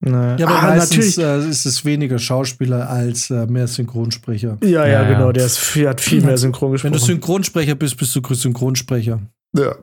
Ne. 0.00 0.36
Ja, 0.38 0.48
aber 0.48 0.58
Ah, 0.58 0.76
meistens 0.76 1.16
äh, 1.16 1.48
ist 1.48 1.64
es 1.64 1.84
weniger 1.84 2.18
Schauspieler 2.18 2.90
als 2.90 3.30
äh, 3.30 3.46
mehr 3.46 3.68
Synchronsprecher. 3.68 4.58
Ja, 4.62 4.68
ja, 4.68 4.86
Ja, 4.86 5.02
ja. 5.02 5.08
genau, 5.12 5.30
der 5.32 5.46
ist 5.46 5.58
viel, 5.58 5.88
hat 5.88 6.00
viel 6.00 6.22
mehr 6.22 6.36
synchron 6.36 6.72
Wenn 6.72 6.76
du 6.92 6.98
gesprochen. 6.98 7.06
Synchronsprecher 7.06 7.74
bist, 7.76 7.96
bist 7.96 8.14
du 8.16 8.34
Synchronsprecher. 8.34 9.20
ja. 9.56 9.74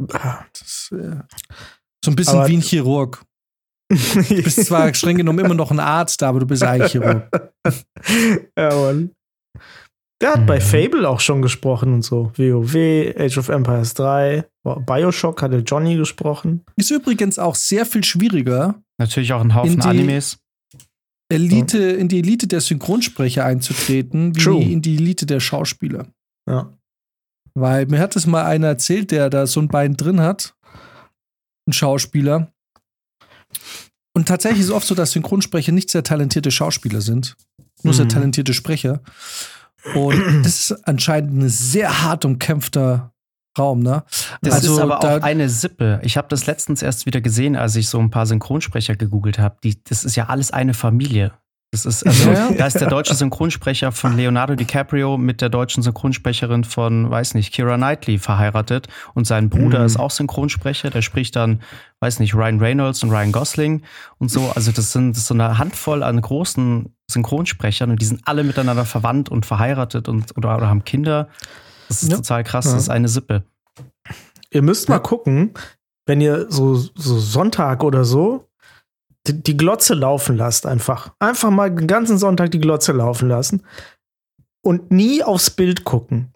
Das 0.53 0.61
ist, 0.61 0.91
äh, 0.91 1.15
so 2.03 2.11
ein 2.11 2.15
bisschen 2.15 2.39
Aber- 2.39 2.47
wie 2.49 2.57
ein 2.57 2.61
Chirurg. 2.61 3.23
Du 4.29 4.41
bist 4.43 4.65
zwar 4.65 4.93
streng 4.93 5.17
genommen 5.17 5.39
immer 5.43 5.53
noch 5.53 5.71
ein 5.71 5.79
Arzt, 5.79 6.23
aber 6.23 6.39
du 6.39 6.45
bist 6.45 6.63
eigentlich 6.63 6.91
Chirurg. 6.93 7.27
ja, 8.57 8.69
Mann. 8.75 9.11
Der 10.21 10.33
hat 10.33 10.45
bei 10.45 10.57
Mhm. 10.57 10.61
Fable 10.61 11.09
auch 11.09 11.19
schon 11.19 11.41
gesprochen 11.41 11.93
und 11.93 12.03
so. 12.03 12.31
WoW, 12.37 12.75
Age 13.17 13.37
of 13.39 13.49
Empires 13.49 13.93
3, 13.95 14.45
Bioshock 14.85 15.41
hatte 15.41 15.57
Johnny 15.57 15.95
gesprochen. 15.95 16.63
Ist 16.75 16.91
übrigens 16.91 17.39
auch 17.39 17.55
sehr 17.55 17.85
viel 17.85 18.03
schwieriger, 18.03 18.81
Natürlich 18.99 19.33
auch 19.33 19.41
ein 19.41 19.55
Haufen 19.55 19.73
In 19.73 19.79
die- 19.79 19.87
Animes. 19.87 20.37
Elite, 21.31 21.79
in 21.79 22.07
die 22.07 22.19
Elite 22.19 22.45
der 22.45 22.61
Synchronsprecher 22.61 23.43
einzutreten, 23.45 24.35
wie 24.35 24.39
True. 24.39 24.61
in 24.63 24.81
die 24.81 24.95
Elite 24.97 25.25
der 25.25 25.39
Schauspieler. 25.39 26.05
Ja. 26.47 26.77
Weil 27.55 27.85
mir 27.87 27.99
hat 27.99 28.15
es 28.15 28.27
mal 28.27 28.43
einer 28.45 28.67
erzählt, 28.67 29.11
der 29.11 29.29
da 29.31 29.47
so 29.47 29.59
ein 29.61 29.69
Bein 29.69 29.95
drin 29.97 30.19
hat, 30.19 30.53
ein 31.67 31.73
Schauspieler. 31.73 32.51
Und 34.13 34.27
tatsächlich 34.27 34.61
ist 34.61 34.67
es 34.67 34.71
oft 34.73 34.87
so, 34.87 34.95
dass 34.95 35.11
Synchronsprecher 35.11 35.71
nicht 35.71 35.89
sehr 35.89 36.03
talentierte 36.03 36.51
Schauspieler 36.51 37.01
sind, 37.01 37.35
nur 37.83 37.93
sehr 37.93 38.05
Mhm. 38.05 38.09
talentierte 38.09 38.53
Sprecher. 38.53 39.01
Und 39.95 40.19
das 40.45 40.69
ist 40.71 40.87
anscheinend 40.87 41.37
ein 41.43 41.49
sehr 41.49 42.03
hart 42.03 42.25
umkämpfter 42.25 43.13
Raum, 43.57 43.81
ne? 43.81 44.03
Das 44.41 44.55
Also 44.55 44.73
ist 44.75 44.79
aber 44.79 44.99
da- 45.01 45.17
auch 45.17 45.21
eine 45.23 45.49
Sippe. 45.49 45.99
Ich 46.03 46.15
habe 46.17 46.27
das 46.29 46.45
letztens 46.45 46.81
erst 46.81 47.05
wieder 47.05 47.19
gesehen, 47.19 47.55
als 47.57 47.75
ich 47.75 47.89
so 47.89 47.99
ein 47.99 48.09
paar 48.09 48.25
Synchronsprecher 48.25 48.95
gegoogelt 48.95 49.39
habe. 49.39 49.57
Das 49.89 50.05
ist 50.05 50.15
ja 50.15 50.27
alles 50.27 50.51
eine 50.51 50.73
Familie. 50.73 51.33
Das 51.73 51.85
ist, 51.85 52.05
also, 52.05 52.31
Ja, 52.31 52.51
da 52.51 52.65
ist 52.67 52.81
der 52.81 52.89
deutsche 52.89 53.15
Synchronsprecher 53.15 53.93
von 53.93 54.17
Leonardo 54.17 54.55
DiCaprio 54.55 55.17
mit 55.17 55.39
der 55.39 55.47
deutschen 55.47 55.81
Synchronsprecherin 55.81 56.65
von, 56.65 57.09
weiß 57.09 57.33
nicht, 57.33 57.53
Kira 57.53 57.77
Knightley 57.77 58.17
verheiratet. 58.17 58.89
Und 59.13 59.25
sein 59.25 59.49
Bruder 59.49 59.79
Mhm. 59.79 59.85
ist 59.85 59.97
auch 59.97 60.11
Synchronsprecher. 60.11 60.89
Der 60.89 61.01
spricht 61.01 61.37
dann, 61.37 61.61
weiß 62.01 62.19
nicht, 62.19 62.35
Ryan 62.35 62.59
Reynolds 62.59 63.01
und 63.03 63.11
Ryan 63.11 63.31
Gosling 63.31 63.83
und 64.17 64.29
so. 64.29 64.51
Also, 64.53 64.73
das 64.73 64.91
sind, 64.91 65.11
das 65.11 65.19
ist 65.19 65.27
so 65.27 65.33
eine 65.33 65.57
Handvoll 65.59 66.03
an 66.03 66.19
großen 66.19 66.93
Synchronsprechern 67.09 67.89
und 67.89 68.01
die 68.01 68.05
sind 68.05 68.19
alle 68.25 68.43
miteinander 68.43 68.83
verwandt 68.83 69.29
und 69.29 69.45
verheiratet 69.45 70.09
und 70.09 70.35
oder, 70.37 70.57
oder 70.57 70.67
haben 70.67 70.83
Kinder. 70.83 71.29
Das 71.87 72.03
ist 72.03 72.09
Ja. 72.11 72.17
total 72.17 72.43
krass. 72.43 72.65
Ja. 72.65 72.73
Das 72.73 72.81
ist 72.83 72.89
eine 72.89 73.07
Sippe. 73.07 73.43
Ihr 74.51 74.61
müsst 74.61 74.89
mal 74.89 74.99
gucken, 74.99 75.53
wenn 76.05 76.19
ihr 76.19 76.47
so, 76.49 76.75
so 76.75 77.17
Sonntag 77.17 77.81
oder 77.85 78.03
so 78.03 78.45
die, 79.27 79.41
die 79.41 79.57
Glotze 79.57 79.93
laufen 79.93 80.37
lasst, 80.37 80.65
einfach. 80.65 81.13
Einfach 81.19 81.51
mal 81.51 81.69
den 81.73 81.87
ganzen 81.87 82.17
Sonntag 82.17 82.51
die 82.51 82.59
Glotze 82.59 82.91
laufen 82.91 83.27
lassen 83.29 83.63
und 84.63 84.91
nie 84.91 85.23
aufs 85.23 85.49
Bild 85.49 85.83
gucken. 85.83 86.33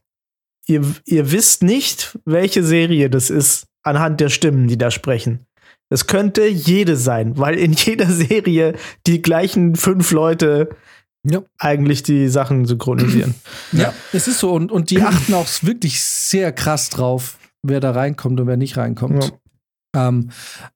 Ihr, 0.67 0.83
ihr 1.05 1.31
wisst 1.31 1.61
nicht, 1.63 2.17
welche 2.25 2.63
Serie 2.63 3.09
das 3.09 3.29
ist, 3.29 3.67
anhand 3.83 4.19
der 4.19 4.29
Stimmen, 4.29 4.67
die 4.67 4.77
da 4.77 4.89
sprechen. 4.91 5.45
Es 5.89 6.07
könnte 6.07 6.47
jede 6.47 6.97
sein, 6.97 7.37
weil 7.37 7.55
in 7.55 7.73
jeder 7.73 8.07
Serie 8.09 8.73
die 9.05 9.21
gleichen 9.21 9.75
fünf 9.75 10.11
Leute 10.11 10.69
Ja. 11.23 11.43
eigentlich 11.59 12.01
die 12.01 12.27
Sachen 12.29 12.65
synchronisieren. 12.65 13.35
Ja, 13.71 13.93
es 14.11 14.27
ist 14.27 14.39
so. 14.39 14.53
Und, 14.53 14.71
und 14.71 14.89
die 14.89 15.01
achten 15.01 15.33
auch 15.35 15.47
wirklich 15.61 16.01
sehr 16.03 16.51
krass 16.51 16.89
drauf, 16.89 17.37
wer 17.61 17.79
da 17.79 17.91
reinkommt 17.91 18.39
und 18.39 18.47
wer 18.47 18.57
nicht 18.57 18.77
reinkommt. 18.77 19.33
Ähm, 19.95 20.29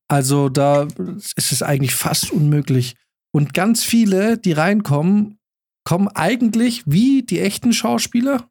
also 0.08 0.50
da 0.50 0.88
ist 1.36 1.52
es 1.52 1.62
eigentlich 1.62 1.94
fast 1.94 2.32
unmöglich. 2.32 2.96
Und 3.32 3.54
ganz 3.54 3.84
viele, 3.84 4.38
die 4.38 4.54
reinkommen, 4.54 5.38
kommen 5.84 6.08
eigentlich 6.08 6.84
wie 6.86 7.24
die 7.24 7.40
echten 7.40 7.74
Schauspieler 7.74 8.50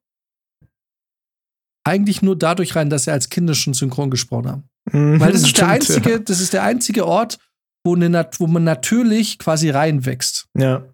eigentlich 1.89 2.21
nur 2.21 2.37
dadurch 2.37 2.77
rein, 2.77 2.91
dass 2.91 3.05
sie 3.05 3.13
als 3.13 3.31
Kinder 3.31 3.55
schon 3.55 3.73
synchron 3.73 4.11
gesprochen 4.11 4.49
haben. 4.49 4.63
Mhm, 4.93 5.21
Weil 5.21 5.33
das 5.33 5.43
ist 5.43 5.57
der 5.57 5.65
stimmt, 5.65 5.71
einzige, 5.71 6.21
das 6.21 6.41
ist 6.41 6.53
der 6.53 6.63
einzige 6.63 7.07
Ort, 7.07 7.39
wo, 7.85 7.95
eine, 7.95 8.29
wo 8.39 8.47
man 8.47 8.65
natürlich 8.65 9.39
quasi 9.39 9.71
reinwächst. 9.71 10.49
Ja. 10.57 10.85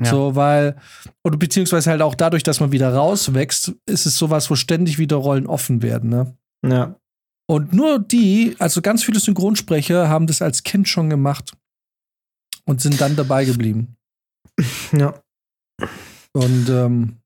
Ja. 0.00 0.10
So, 0.10 0.36
weil, 0.36 0.76
oder 1.24 1.36
beziehungsweise 1.36 1.90
halt 1.90 2.02
auch 2.02 2.14
dadurch, 2.14 2.44
dass 2.44 2.60
man 2.60 2.70
wieder 2.70 2.94
rauswächst, 2.94 3.74
ist 3.86 4.06
es 4.06 4.16
sowas, 4.16 4.48
wo 4.48 4.54
ständig 4.54 4.98
wieder 4.98 5.16
Rollen 5.16 5.48
offen 5.48 5.82
werden, 5.82 6.10
ne? 6.10 6.36
ja. 6.64 6.94
Und 7.50 7.72
nur 7.72 7.98
die, 7.98 8.56
also 8.58 8.82
ganz 8.82 9.02
viele 9.02 9.20
Synchronsprecher 9.20 10.08
haben 10.08 10.26
das 10.26 10.42
als 10.42 10.64
Kind 10.64 10.86
schon 10.86 11.08
gemacht 11.08 11.56
und 12.66 12.82
sind 12.82 13.00
dann 13.00 13.16
dabei 13.16 13.44
geblieben. 13.46 13.96
Ja. 14.92 15.22
Und 16.32 16.68
ähm, 16.68 17.16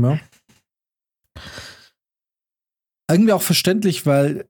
ja. 0.00 0.20
Irgendwie 3.10 3.32
auch 3.32 3.42
verständlich, 3.42 4.06
weil 4.06 4.48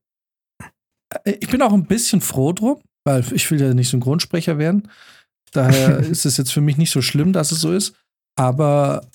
äh, 1.25 1.33
ich 1.41 1.49
bin 1.49 1.63
auch 1.63 1.73
ein 1.73 1.87
bisschen 1.87 2.21
froh 2.21 2.53
drum, 2.53 2.83
weil 3.05 3.25
ich 3.33 3.51
will 3.51 3.61
ja 3.61 3.73
nicht 3.73 3.89
Synchronsprecher 3.89 4.59
werden. 4.59 4.91
Daher 5.53 5.99
ist 6.11 6.27
es 6.27 6.37
jetzt 6.37 6.53
für 6.53 6.61
mich 6.61 6.77
nicht 6.77 6.91
so 6.91 7.01
schlimm, 7.01 7.33
dass 7.33 7.53
es 7.53 7.61
so 7.61 7.73
ist. 7.73 7.95
Aber 8.37 9.07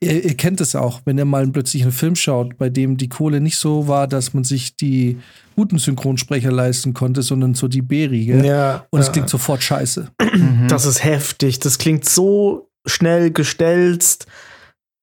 ihr, 0.00 0.24
ihr 0.24 0.36
kennt 0.36 0.60
es 0.60 0.74
auch, 0.74 1.00
wenn 1.04 1.18
ihr 1.18 1.24
mal 1.24 1.46
plötzlich 1.48 1.82
einen 1.82 1.92
Film 1.92 2.16
schaut, 2.16 2.56
bei 2.58 2.68
dem 2.70 2.96
die 2.96 3.08
Kohle 3.08 3.40
nicht 3.40 3.58
so 3.58 3.88
war, 3.88 4.06
dass 4.06 4.32
man 4.34 4.44
sich 4.44 4.76
die 4.76 5.18
guten 5.54 5.78
Synchronsprecher 5.78 6.50
leisten 6.52 6.94
konnte, 6.94 7.22
sondern 7.22 7.54
so 7.54 7.68
die 7.68 7.82
B-Riege. 7.82 8.44
ja. 8.46 8.86
Und 8.90 9.00
es 9.00 9.06
ja. 9.06 9.12
klingt 9.12 9.28
sofort 9.28 9.62
scheiße. 9.62 10.10
Das 10.68 10.84
ist 10.84 11.04
heftig. 11.04 11.60
Das 11.60 11.78
klingt 11.78 12.04
so 12.08 12.68
schnell 12.86 13.30
gestelzt. 13.30 14.26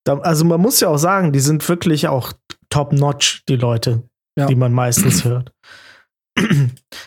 Also 0.05 0.43
man 0.45 0.59
muss 0.59 0.79
ja 0.79 0.89
auch 0.89 0.97
sagen, 0.97 1.31
die 1.31 1.39
sind 1.39 1.67
wirklich 1.69 2.07
auch 2.07 2.33
top-notch, 2.69 3.43
die 3.47 3.55
Leute, 3.55 4.03
Ja. 4.38 4.47
die 4.47 4.55
man 4.55 4.73
meistens 4.73 5.23
hört. 5.25 5.53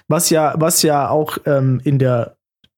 Was 0.09 0.31
ja, 0.31 0.55
was 0.57 0.83
ja 0.83 1.09
auch 1.11 1.39
ähm, 1.47 1.81
in 1.83 1.99
der, 1.99 2.36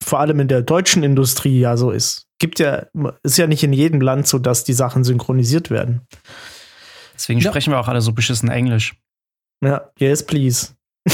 vor 0.09 0.21
allem 0.21 0.40
in 0.40 0.49
der 0.49 0.62
deutschen 0.62 1.03
Industrie 1.03 1.61
ja 1.61 1.77
so 1.77 1.90
ist. 1.90 2.27
Gibt 2.38 2.59
ja, 2.61 2.87
ist 3.23 3.37
ja 3.38 3.47
nicht 3.47 3.62
in 3.62 3.73
jedem 3.73 4.01
Land 4.01 4.27
so, 4.27 4.38
dass 4.38 4.64
die 4.64 4.73
Sachen 4.73 5.05
synchronisiert 5.05 5.71
werden. 5.71 6.03
Deswegen 7.14 7.40
Ja. 7.40 7.51
sprechen 7.51 7.73
wir 7.73 7.81
auch 7.81 7.88
alle 7.88 8.01
so 8.01 8.12
beschissen 8.12 8.49
Englisch. 8.49 8.94
Ja, 9.62 9.90
yes, 9.99 10.25
please. 10.25 10.68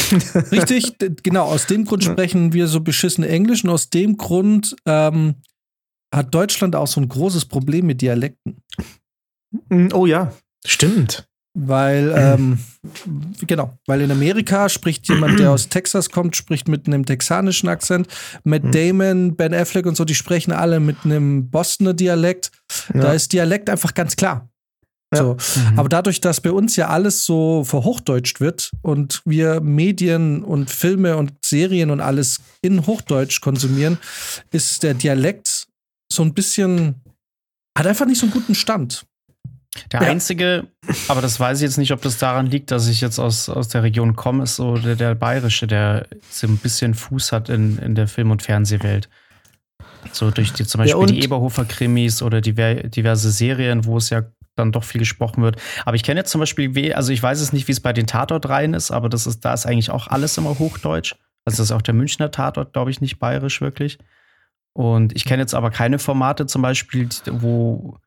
Richtig, 0.52 0.94
genau, 1.22 1.44
aus 1.44 1.66
dem 1.66 1.85
Grund 1.85 2.04
sprechen 2.04 2.52
wir 2.52 2.66
so 2.66 2.80
beschissen 2.80 3.24
Englisch 3.24 3.64
und 3.64 3.70
aus 3.70 3.90
dem 3.90 4.16
Grund 4.16 4.76
ähm, 4.87 5.37
hat 6.14 6.35
Deutschland 6.35 6.76
auch 6.76 6.87
so 6.87 7.00
ein 7.00 7.09
großes 7.09 7.46
Problem 7.46 7.87
mit 7.87 8.00
Dialekten. 8.02 8.59
Mm, 9.68 9.88
Oh 9.92 10.07
ja, 10.07 10.33
stimmt. 10.66 11.26
Weil, 11.57 12.12
ähm, 12.17 12.59
genau, 13.47 13.79
weil 13.87 14.01
in 14.01 14.11
Amerika 14.11 14.69
spricht 14.69 15.09
jemand, 15.09 15.38
der 15.38 15.51
aus 15.53 15.69
Texas 15.69 16.11
kommt, 16.11 16.35
spricht 16.37 16.67
mit 16.69 16.87
einem 16.87 17.07
texanischen 17.07 17.69
Akzent. 17.69 18.09
Matt 18.43 18.64
Mhm. 18.64 18.73
Damon, 18.73 19.37
Ben 19.37 19.55
Affleck 19.55 19.87
und 19.87 19.97
so, 19.97 20.05
die 20.05 20.14
sprechen 20.17 20.53
alle 20.53 20.81
mit 20.81 20.97
einem 21.05 21.51
Bostoner 21.51 21.95
Dialekt. 21.95 22.51
Da 22.93 22.99
Ja. 23.05 23.12
ist 23.12 23.33
Dialekt 23.33 23.71
einfach 23.71 23.95
ganz 23.95 24.17
klar. 24.17 24.49
Ja. 25.14 25.19
So. 25.21 25.37
Mhm. 25.71 25.79
Aber 25.79 25.88
dadurch, 25.88 26.21
dass 26.21 26.40
bei 26.40 26.51
uns 26.51 26.75
ja 26.75 26.88
alles 26.88 27.25
so 27.25 27.62
verhochdeutscht 27.62 28.40
wird 28.40 28.73
und 28.83 29.23
wir 29.25 29.61
Medien 29.61 30.43
und 30.43 30.71
Filme 30.71 31.17
und 31.17 31.33
Serien 31.45 31.90
und 31.90 32.01
alles 32.01 32.40
in 32.62 32.85
Hochdeutsch 32.85 33.40
konsumieren, 33.40 33.99
ist 34.51 34.83
der 34.83 34.95
Dialekt 34.95 35.69
so 36.12 36.23
ein 36.25 36.35
bisschen, 36.35 36.97
hat 37.79 37.87
einfach 37.87 38.07
nicht 38.07 38.19
so 38.19 38.27
einen 38.27 38.33
guten 38.33 38.57
Stand. 38.57 39.05
Der 39.92 40.02
Ja. 40.02 40.08
einzige, 40.08 40.68
aber 41.08 41.20
das 41.20 41.38
weiß 41.40 41.58
ich 41.58 41.62
jetzt 41.64 41.78
nicht, 41.78 41.92
ob 41.92 42.00
das 42.02 42.18
daran 42.18 42.46
liegt, 42.46 42.70
dass 42.70 42.87
ich 42.88 43.00
jetzt 43.00 43.18
aus, 43.18 43.48
aus 43.48 43.68
der 43.68 43.82
Region 43.82 44.14
komme, 44.14 44.44
ist 44.44 44.56
so 44.56 44.76
der, 44.76 44.94
der 44.96 45.14
Bayerische, 45.14 45.66
der 45.66 46.06
so 46.30 46.46
ein 46.46 46.58
bisschen 46.58 46.94
Fuß 46.94 47.32
hat 47.32 47.48
in, 47.48 47.78
in 47.78 47.94
der 47.94 48.06
Film- 48.08 48.30
und 48.30 48.42
Fernsehwelt. 48.42 49.08
So 50.12 50.30
durch 50.30 50.52
die, 50.52 50.64
zum 50.64 50.80
Ja, 50.84 50.96
Beispiel 50.96 51.06
die 51.14 51.18
und- 51.18 51.24
Eberhofer-Krimis 51.24 52.22
oder 52.22 52.40
diver, 52.40 52.74
diverse 52.74 53.30
Serien, 53.30 53.84
wo 53.84 53.96
es 53.96 54.10
ja 54.10 54.22
dann 54.54 54.70
doch 54.70 54.84
viel 54.84 55.00
gesprochen 55.00 55.42
wird. 55.42 55.56
Aber 55.84 55.96
ich 55.96 56.04
kenne 56.04 56.20
jetzt 56.20 56.30
zum 56.30 56.38
Beispiel, 56.38 56.92
also 56.94 57.12
ich 57.12 57.20
weiß 57.20 57.40
es 57.40 57.52
nicht, 57.52 57.66
wie 57.66 57.72
es 57.72 57.80
bei 57.80 57.92
den 57.92 58.06
Tatortreihen 58.06 58.74
ist, 58.74 58.92
aber 58.92 59.08
das 59.08 59.26
ist, 59.26 59.44
da 59.44 59.52
ist 59.54 59.66
eigentlich 59.66 59.90
auch 59.90 60.06
alles 60.06 60.38
immer 60.38 60.56
Hochdeutsch. 60.58 61.14
Also 61.44 61.56
das 61.58 61.66
ist 61.66 61.72
auch 61.72 61.82
der 61.82 61.94
Münchner 61.94 62.30
Tatort, 62.30 62.72
glaube 62.72 62.90
ich, 62.92 63.00
nicht 63.00 63.18
bayerisch 63.18 63.60
wirklich. 63.60 63.98
Und 64.72 65.14
ich 65.16 65.24
kenne 65.24 65.42
jetzt 65.42 65.54
aber 65.54 65.70
keine 65.70 65.98
Formate 65.98 66.46
zum 66.46 66.62
Beispiel, 66.62 67.08
wo, 67.30 67.98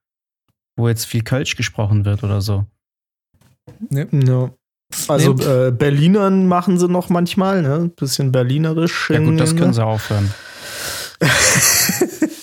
wo 0.77 0.87
jetzt 0.87 1.05
viel 1.05 1.23
Kölsch 1.23 1.55
gesprochen 1.57 2.05
wird 2.05 2.23
oder 2.23 2.39
so. 2.41 2.65
Ja. 3.89 4.05
Also 5.09 5.33
äh, 5.33 5.71
Berlinern 5.71 6.47
machen 6.47 6.79
sie 6.79 6.87
noch 6.87 7.09
manchmal, 7.09 7.61
ne? 7.61 7.91
Bisschen 7.95 8.31
berlinerisch. 8.31 9.09
Ja 9.09 9.19
gut, 9.19 9.37
das 9.39 9.55
können 9.55 9.73
sie 9.73 9.83
aufhören. 9.85 10.31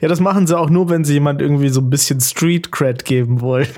Ja, 0.00 0.08
das 0.08 0.20
machen 0.20 0.46
sie 0.46 0.56
auch 0.58 0.70
nur, 0.70 0.88
wenn 0.88 1.04
sie 1.04 1.14
jemand 1.14 1.40
irgendwie 1.42 1.68
so 1.68 1.80
ein 1.80 1.90
bisschen 1.90 2.20
Street 2.20 2.72
Cred 2.72 3.04
geben 3.04 3.40
wollen. 3.40 3.68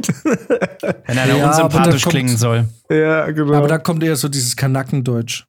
Wenn 1.07 1.18
einer 1.18 1.37
Ja, 1.37 1.49
unsympathisch 1.49 2.03
kommt- 2.03 2.12
klingen 2.14 2.37
soll. 2.37 2.66
ja, 2.90 3.31
genau. 3.31 3.55
Aber 3.55 3.68
da 3.68 3.79
kommt 3.79 4.03
eher 4.03 4.16
so 4.16 4.29
dieses 4.29 4.57
Kanackendeutsch. 4.57 5.44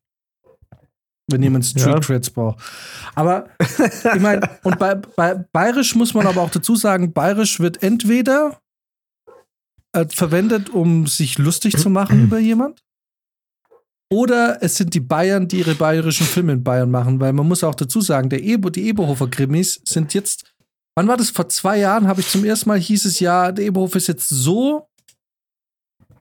Wenn 1.31 1.43
jemand 1.43 1.65
Street 1.65 1.85
Ja. 1.85 1.99
Creds 1.99 2.29
braucht. 2.29 2.59
Aber 3.15 3.49
ich 4.15 4.21
meine, 4.21 4.49
und 4.63 4.79
bei, 4.79 4.95
bei 4.95 5.35
Bayerisch 5.35 5.95
muss 5.95 6.13
man 6.13 6.27
aber 6.27 6.41
auch 6.41 6.51
dazu 6.51 6.75
sagen, 6.75 7.13
Bayerisch 7.13 7.59
wird 7.59 7.83
entweder 7.83 8.59
äh, 9.93 10.05
verwendet, 10.09 10.69
um 10.69 11.07
sich 11.07 11.37
lustig 11.37 11.77
zu 11.77 11.89
machen 11.89 12.23
über 12.25 12.39
jemand. 12.39 12.81
Oder 14.11 14.57
es 14.61 14.75
sind 14.75 14.93
die 14.95 14.99
Bayern, 15.01 15.47
die 15.47 15.59
ihre 15.59 15.75
bayerischen 15.75 16.25
Filme 16.25 16.53
in 16.53 16.63
Bayern 16.63 16.89
machen, 16.89 17.19
weil 17.19 17.31
man 17.31 17.47
muss 17.47 17.63
auch 17.63 17.75
dazu 17.75 18.01
sagen, 18.01 18.29
der 18.29 18.43
Ebo, 18.43 18.71
die 18.71 18.87
Eberhofer-Krimis 18.87 19.81
sind 19.85 20.15
jetzt, 20.15 20.51
wann 20.95 21.07
war 21.07 21.15
das? 21.15 21.29
Vor 21.29 21.47
zwei 21.49 21.77
Jahren 21.77 22.07
habe 22.07 22.21
ich 22.21 22.27
zum 22.27 22.43
ersten 22.43 22.69
Mal 22.69 22.79
hieß 22.79 23.05
es 23.05 23.19
ja, 23.19 23.51
der 23.51 23.65
Eberhof 23.65 23.95
ist 23.95 24.07
jetzt 24.07 24.27
so 24.29 24.87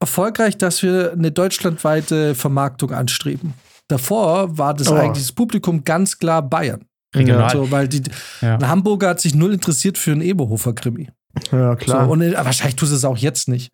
erfolgreich, 0.01 0.59
dass 0.59 0.83
wir 0.83 1.13
eine 1.13 1.33
deutschlandweite 1.33 2.35
Vermarktung 2.35 2.93
anstreben. 2.93 3.55
Davor 3.89 4.57
war 4.59 4.75
das 4.75 4.89
Oh. 4.89 4.95
eigentlich 4.95 5.25
das 5.25 5.33
Publikum 5.33 5.83
ganz 5.85 6.19
klar 6.19 6.43
Bayern. 6.43 6.85
Regional. 7.15 7.51
So, 7.51 7.71
weil 7.71 7.89
die, 7.89 8.03
Ja. 8.43 8.57
ein 8.57 8.69
Hamburger 8.69 9.09
hat 9.09 9.21
sich 9.21 9.35
null 9.35 9.55
interessiert 9.55 9.97
für 9.97 10.13
einen 10.13 10.21
Eberhofer-Krimi. 10.21 11.09
ja, 11.53 11.75
klar. 11.77 12.05
So, 12.07 12.13
und 12.13 12.21
äh, 12.23 12.35
wahrscheinlich 12.37 12.77
tut 12.77 12.91
es 12.91 13.05
auch 13.05 13.17
jetzt 13.17 13.49
nicht. 13.49 13.73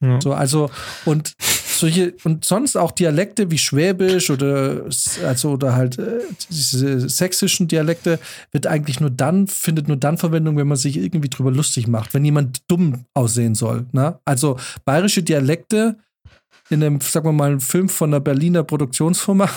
Ja. 0.00 0.20
So, 0.20 0.32
also, 0.32 0.70
und 1.04 1.32
solche, 1.38 2.14
und 2.24 2.44
sonst 2.44 2.76
auch 2.76 2.90
Dialekte 2.92 3.50
wie 3.50 3.58
Schwäbisch 3.58 4.30
oder, 4.30 4.82
also, 5.24 5.50
oder 5.52 5.74
halt 5.74 5.98
äh, 5.98 6.20
diese 6.50 7.08
sächsischen 7.08 7.68
Dialekte 7.68 8.18
wird 8.52 8.66
eigentlich 8.66 9.00
nur 9.00 9.10
dann, 9.10 9.46
findet 9.46 9.88
nur 9.88 9.96
dann 9.96 10.16
Verwendung, 10.18 10.56
wenn 10.56 10.66
man 10.68 10.76
sich 10.76 10.96
irgendwie 10.96 11.28
drüber 11.28 11.50
lustig 11.52 11.86
macht, 11.88 12.14
wenn 12.14 12.24
jemand 12.24 12.62
dumm 12.68 13.04
aussehen 13.14 13.54
soll. 13.54 13.86
Ne? 13.92 14.18
Also, 14.24 14.58
bayerische 14.84 15.22
Dialekte 15.22 15.96
in 16.70 16.82
einem, 16.82 17.00
sagen 17.00 17.26
wir 17.26 17.32
mal, 17.32 17.50
einem 17.50 17.60
Film 17.60 17.88
von 17.88 18.10
einer 18.10 18.20
Berliner 18.20 18.62
Produktionsfirma, 18.64 19.48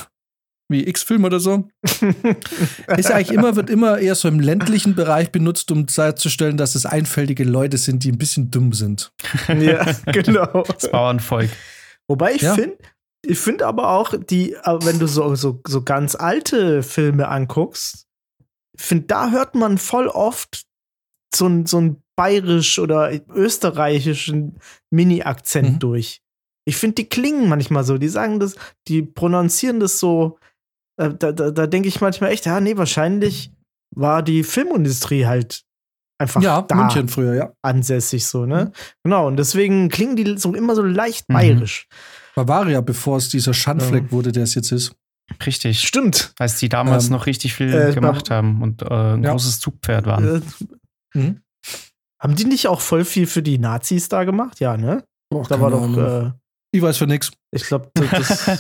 wie 0.72 0.88
X-Film 0.88 1.24
oder 1.24 1.40
so, 1.40 1.68
ist 2.98 3.12
eigentlich 3.12 3.32
immer, 3.32 3.56
wird 3.56 3.70
immer 3.70 3.98
eher 3.98 4.16
so 4.16 4.28
im 4.28 4.40
ländlichen 4.40 4.94
Bereich 4.96 5.32
benutzt, 5.32 5.72
um 5.72 5.86
darzustellen, 5.88 6.58
dass 6.58 6.76
es 6.76 6.86
einfältige 6.86 7.44
Leute 7.44 7.78
sind, 7.78 8.04
die 8.04 8.12
ein 8.12 8.18
bisschen 8.18 8.52
dumm 8.52 8.74
sind. 8.74 9.12
ja, 9.48 9.84
genau. 10.06 10.64
Das 10.64 10.92
Bauernvolk. 10.92 11.50
Wobei 12.08 12.34
ich 12.36 12.42
Ja. 12.44 12.54
finde, 12.56 12.78
ich 13.26 13.40
finde 13.40 13.66
aber 13.66 13.90
auch, 13.92 14.14
die, 14.16 14.54
äh, 14.54 14.78
wenn 14.84 15.00
du 15.00 15.08
so, 15.08 15.34
so, 15.36 15.60
so 15.68 15.82
ganz 15.84 16.16
alte 16.16 16.84
Filme 16.84 17.28
anguckst, 17.28 18.06
finde, 18.78 19.06
da 19.08 19.32
hört 19.32 19.56
man 19.56 19.78
voll 19.78 20.08
oft 20.08 20.64
so 21.36 21.48
ein, 21.48 21.66
so 21.66 21.82
ein 21.82 22.02
bayerisch 22.16 22.80
oder 22.80 23.12
österreichischen 23.34 24.60
Mini-Akzent 24.92 25.74
Mhm. 25.74 25.80
durch. 25.80 26.22
Ich 26.66 26.78
finde, 26.78 26.96
die 26.96 27.06
klingen 27.10 27.50
manchmal 27.50 27.84
so, 27.84 27.98
die 27.98 28.10
sagen 28.10 28.40
das, 28.40 28.56
die 28.88 29.02
prononzieren 29.02 29.80
das 29.80 30.00
so, 30.00 30.38
äh, 30.98 31.10
da, 31.14 31.32
da, 31.32 31.52
da 31.52 31.68
denke 31.68 31.88
ich 31.88 32.02
manchmal 32.02 32.32
echt, 32.32 32.46
ja, 32.46 32.60
nee, 32.60 32.78
wahrscheinlich 32.78 33.52
war 33.96 34.22
die 34.22 34.44
Filmindustrie 34.44 35.26
halt 35.26 35.64
einfach 36.20 36.42
ja, 36.42 36.62
da 36.64 36.76
München 36.76 37.08
früher, 37.08 37.34
ja. 37.34 37.54
ansässig 37.62 38.28
so, 38.28 38.46
ne? 38.46 38.72
Genau, 39.04 39.26
und 39.28 39.38
deswegen 39.38 39.90
klingen 39.90 40.16
die 40.16 40.38
so 40.38 40.54
immer 40.54 40.76
so 40.76 40.84
leicht 40.84 41.28
Mhm. 41.30 41.34
bayerisch. 41.34 41.88
Bavaria, 42.36 42.82
bevor 42.82 43.18
es 43.18 43.30
dieser 43.30 43.54
Schandfleck 43.54 44.06
Ja. 44.06 44.12
wurde, 44.12 44.32
der 44.32 44.44
es 44.44 44.54
jetzt 44.56 44.72
ist. 44.72 44.94
Richtig. 45.46 45.82
Stimmt. 45.82 46.34
Als 46.40 46.58
die 46.60 46.70
damals 46.70 47.06
Ähm, 47.06 47.12
noch 47.14 47.26
richtig 47.26 47.54
viel 47.54 47.74
äh, 47.74 47.94
gemacht 47.94 48.30
haben 48.30 48.62
und 48.62 48.82
äh, 48.82 48.86
ein 49.14 49.24
Ja. 49.24 49.32
großes 49.32 49.60
Zugpferd 49.60 50.06
waren. 50.06 50.28
Äh, 50.38 50.42
Mhm. 51.18 51.42
haben 52.22 52.36
die 52.36 52.46
nicht 52.46 52.68
auch 52.68 52.82
voll 52.82 53.06
viel 53.06 53.26
für 53.28 53.42
die 53.42 53.58
Nazis 53.58 54.10
da 54.10 54.24
gemacht? 54.26 54.60
Ja, 54.60 54.76
ne? 54.78 55.04
Boah, 55.32 55.46
Da 55.48 55.60
war 55.62 55.70
doch, 55.72 55.98
äh, 55.98 56.32
ich 56.72 56.82
weiß 56.82 56.98
für 56.98 57.08
nix. 57.08 57.32
ich 57.52 57.64
glaube, 57.64 57.92
das. 57.96 58.60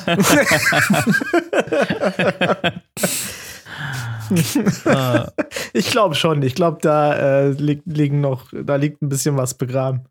Ich 5.74 5.89
glaube 5.89 6.15
schon. 6.15 6.43
Ich 6.43 6.56
glaube, 6.56 6.80
da 6.82 7.15
äh, 7.15 7.50
liegt, 7.52 7.86
liegen 7.88 8.22
noch, 8.22 8.52
da 8.52 8.76
liegt 8.76 9.02
ein 9.02 9.10
bisschen 9.10 9.38
was 9.38 9.56
begraben. 9.56 10.06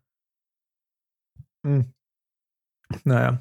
Hm. 1.65 1.93
Naja. 3.03 3.39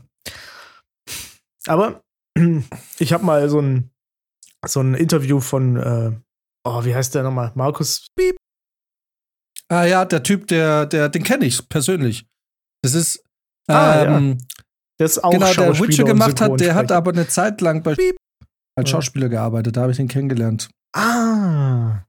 Aber 1.66 2.02
ich 2.98 3.12
habe 3.12 3.24
mal 3.24 3.48
so 3.48 3.60
ein, 3.60 3.90
so 4.66 4.80
ein 4.80 4.94
Interview 4.94 5.40
von, 5.40 5.76
äh, 5.76 6.12
oh, 6.64 6.84
wie 6.84 6.94
heißt 6.94 7.14
der 7.14 7.22
nochmal? 7.22 7.52
Markus 7.54 8.06
Piep. 8.16 8.36
Ah 9.68 9.84
ja, 9.84 10.04
der 10.04 10.22
Typ, 10.22 10.46
der, 10.46 10.86
der, 10.86 11.08
den 11.08 11.22
kenne 11.22 11.44
ich 11.44 11.68
persönlich. 11.68 12.26
Das 12.82 12.94
ist 12.94 13.22
Ah, 13.68 14.04
ähm, 14.04 14.38
Der 14.98 15.06
ist 15.06 15.22
auch 15.22 15.30
genau, 15.30 15.52
der 15.52 15.78
Witcher 15.78 16.04
gemacht 16.04 16.40
hat, 16.40 16.58
der 16.60 16.74
hat 16.74 16.90
aber 16.90 17.12
eine 17.12 17.28
Zeit 17.28 17.60
lang 17.60 17.82
bei 17.82 17.92
als 18.76 18.90
Ja. 18.90 18.96
Schauspieler 18.96 19.28
gearbeitet, 19.28 19.76
da 19.76 19.82
habe 19.82 19.92
ich 19.92 19.98
ihn 19.98 20.08
kennengelernt. 20.08 20.70
Ah. 20.94 22.02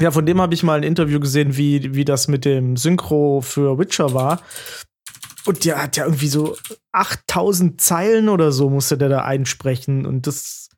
Ja, 0.00 0.10
von 0.10 0.26
dem 0.26 0.40
habe 0.40 0.52
ich 0.54 0.62
mal 0.62 0.78
ein 0.78 0.82
Interview 0.82 1.20
gesehen, 1.20 1.56
wie, 1.56 1.94
wie 1.94 2.04
das 2.04 2.28
mit 2.28 2.44
dem 2.44 2.76
Synchro 2.76 3.40
für 3.40 3.78
Witcher 3.78 4.12
war. 4.12 4.42
Und 5.46 5.64
der 5.64 5.82
hat 5.82 5.96
ja 5.96 6.04
irgendwie 6.04 6.28
so 6.28 6.56
8000 6.92 7.80
Zeilen 7.80 8.28
oder 8.28 8.52
so 8.52 8.68
musste 8.68 8.98
der 8.98 9.08
da 9.08 9.24
einsprechen. 9.24 10.04
Und 10.04 10.26
das 10.26 10.68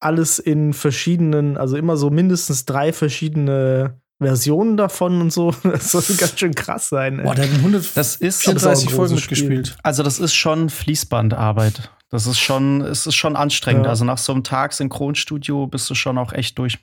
alles 0.00 0.40
in 0.40 0.72
verschiedenen, 0.72 1.56
also 1.56 1.76
immer 1.76 1.96
so 1.96 2.10
mindestens 2.10 2.64
drei 2.64 2.92
verschiedene 2.92 4.00
Versionen 4.22 4.76
davon 4.76 5.20
und 5.20 5.32
so. 5.32 5.50
Das 5.62 5.92
soll 5.92 6.02
ganz 6.16 6.38
schön 6.38 6.54
krass 6.54 6.88
sein. 6.88 7.18
Ey. 7.18 7.24
Boah, 7.24 7.34
der 7.34 7.44
hat 7.44 7.50
in 7.52 7.58
134 7.58 7.94
das 7.94 8.16
ist, 8.16 8.48
Aber 8.48 8.56
es 8.56 8.62
ist 8.62 8.66
auch 8.66 8.70
ein 8.70 8.76
Folgen 8.96 9.14
großes 9.14 9.20
Spiel. 9.22 9.48
mitgespielt. 9.48 9.76
also 9.82 10.02
das 10.02 10.18
ist 10.18 10.34
schon 10.34 10.70
Fließbandarbeit. 10.70 11.90
Das 12.10 12.26
ist 12.26 12.38
schon, 12.38 12.82
es 12.82 13.06
ist 13.06 13.14
schon 13.14 13.36
anstrengend. 13.36 13.84
Ja. 13.84 13.90
Also 13.90 14.04
nach 14.04 14.18
so 14.18 14.32
einem 14.32 14.44
Tag 14.44 14.72
Synchronstudio 14.74 15.66
bist 15.66 15.88
du 15.88 15.94
schon 15.94 16.18
auch 16.18 16.32
echt 16.32 16.58
durch. 16.58 16.78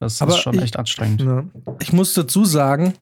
Das 0.00 0.22
Aber 0.22 0.32
ist 0.36 0.42
schon 0.42 0.54
ich- 0.54 0.62
echt 0.62 0.76
anstrengend. 0.76 1.22
Ja. 1.22 1.44
Ich 1.80 1.92
muss 1.92 2.14
dazu 2.14 2.44
sagen, 2.44 2.94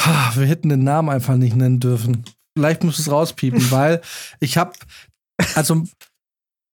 ha, 0.00 0.32
wir 0.36 0.46
hätten 0.46 0.68
den 0.68 0.84
Namen 0.84 1.08
einfach 1.10 1.36
nicht 1.36 1.56
nennen 1.56 1.80
dürfen. 1.80 2.24
Vielleicht 2.56 2.84
muss 2.84 2.98
es 3.00 3.10
rauspiepen, 3.10 3.60
weil 3.72 4.00
ich 4.40 4.56
habe, 4.56 4.72
also 5.56 5.82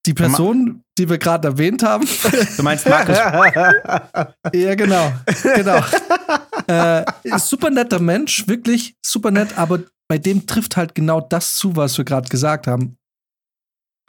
die 0.05 0.13
Person, 0.13 0.83
die 0.97 1.09
wir 1.09 1.17
gerade 1.17 1.49
erwähnt 1.49 1.83
haben, 1.83 2.07
Du 2.57 2.63
meinst 2.63 2.87
Markus? 2.87 3.17
ja 4.53 4.75
genau, 4.75 5.13
genau, 5.55 5.81
äh, 6.67 7.03
super 7.37 7.69
netter 7.69 7.99
Mensch, 7.99 8.47
wirklich 8.47 8.95
super 9.05 9.31
nett, 9.31 9.57
aber 9.57 9.81
bei 10.07 10.17
dem 10.17 10.47
trifft 10.47 10.75
halt 10.75 10.95
genau 10.95 11.21
das 11.21 11.55
zu, 11.55 11.75
was 11.75 11.97
wir 11.97 12.05
gerade 12.05 12.29
gesagt 12.29 12.67
haben. 12.67 12.97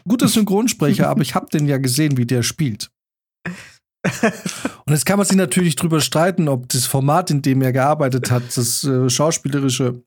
Guter 0.08 0.28
Synchronsprecher, 0.28 1.08
aber 1.08 1.22
ich 1.22 1.34
habe 1.34 1.46
den 1.46 1.66
ja 1.68 1.78
gesehen, 1.78 2.16
wie 2.16 2.26
der 2.26 2.42
spielt. 2.42 2.90
Und 4.04 4.92
jetzt 4.92 5.06
kann 5.06 5.18
man 5.18 5.26
sich 5.26 5.36
natürlich 5.36 5.76
drüber 5.76 6.00
streiten, 6.00 6.48
ob 6.48 6.68
das 6.70 6.86
Format, 6.86 7.30
in 7.30 7.40
dem 7.40 7.62
er 7.62 7.72
gearbeitet 7.72 8.32
hat, 8.32 8.42
das 8.56 8.82
äh, 8.82 9.08
schauspielerische 9.08 10.02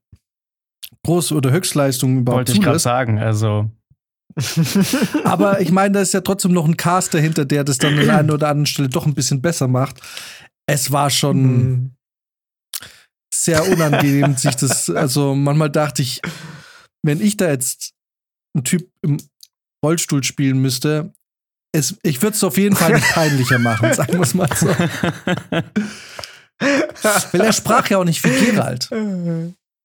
Groß- 1.05 1.33
oder 1.33 1.51
Höchstleistung 1.51 2.19
überhaupt 2.19 2.39
Wollte 2.39 2.51
ich 2.53 2.61
gerade 2.61 2.79
sagen. 2.79 3.19
Also 3.19 3.69
Aber 5.23 5.61
ich 5.61 5.71
meine, 5.71 5.93
da 5.93 6.01
ist 6.01 6.13
ja 6.13 6.21
trotzdem 6.21 6.51
noch 6.51 6.65
ein 6.65 6.77
Cast 6.77 7.13
dahinter, 7.13 7.45
der 7.45 7.63
das 7.63 7.77
dann 7.77 7.97
an 7.99 8.09
einer 8.09 8.33
oder 8.33 8.49
anderen 8.49 8.65
Stelle 8.65 8.89
doch 8.89 9.05
ein 9.05 9.13
bisschen 9.13 9.41
besser 9.41 9.67
macht. 9.67 9.99
Es 10.67 10.91
war 10.91 11.09
schon 11.09 11.37
Hm. 11.43 11.91
sehr 13.33 13.67
unangenehm, 13.69 14.35
sich 14.35 14.55
das, 14.55 14.89
also 14.89 15.35
manchmal 15.35 15.69
dachte 15.69 16.01
ich, 16.01 16.21
wenn 17.03 17.21
ich 17.21 17.37
da 17.37 17.49
jetzt 17.49 17.91
einen 18.55 18.63
Typ 18.63 18.89
im 19.01 19.17
Rollstuhl 19.83 20.23
spielen 20.23 20.57
müsste, 20.59 21.13
es, 21.71 21.95
ich 22.03 22.21
würde 22.21 22.35
es 22.35 22.43
auf 22.43 22.57
jeden 22.57 22.75
Fall 22.75 22.93
nicht 22.93 23.09
peinlicher 23.09 23.59
machen, 23.59 23.93
sagen 23.93 24.13
wir 24.13 24.21
es 24.21 24.33
mal 24.33 24.49
so. 24.55 24.67
Weil 27.31 27.41
er 27.41 27.53
sprach 27.53 27.89
ja 27.89 27.97
auch 27.97 28.05
nicht 28.05 28.23
wie 28.23 28.45
Gerald. 28.45 28.89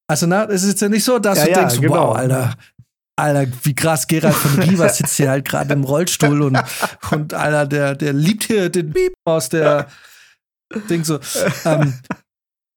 Also, 0.06 0.26
na, 0.26 0.44
es 0.44 0.62
ist 0.62 0.80
ja 0.80 0.88
nicht 0.88 1.04
so, 1.04 1.18
dass 1.18 1.38
Ja, 1.38 1.44
du 1.44 1.50
ja, 1.50 1.58
denkst, 1.60 1.80
genau. 1.80 2.08
wow, 2.10 2.16
Alter, 2.16 2.54
Alter, 3.20 3.52
wie 3.62 3.74
krass 3.74 4.06
Gerald 4.06 4.34
von 4.34 4.62
Riva 4.62 4.88
sitzt 4.88 5.16
hier 5.16 5.30
halt 5.30 5.46
gerade 5.46 5.72
im 5.72 5.84
Rollstuhl 5.84 6.42
und, 6.42 6.58
und 7.10 7.34
Alter, 7.34 7.66
der, 7.66 7.94
der 7.94 8.12
liebt 8.12 8.44
hier 8.44 8.68
den 8.68 8.90
Beep 8.90 9.14
aus 9.24 9.48
der 9.48 9.88
Ding 10.88 11.04
so. 11.04 11.18
Ähm, 11.64 11.94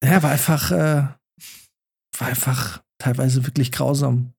ja, 0.04 0.22
war 0.24 0.32
einfach, 0.32 0.72
äh, 0.72 1.08
war 2.18 2.28
einfach 2.28 2.82
teilweise 2.98 3.46
wirklich 3.46 3.72
grausam. 3.72 4.34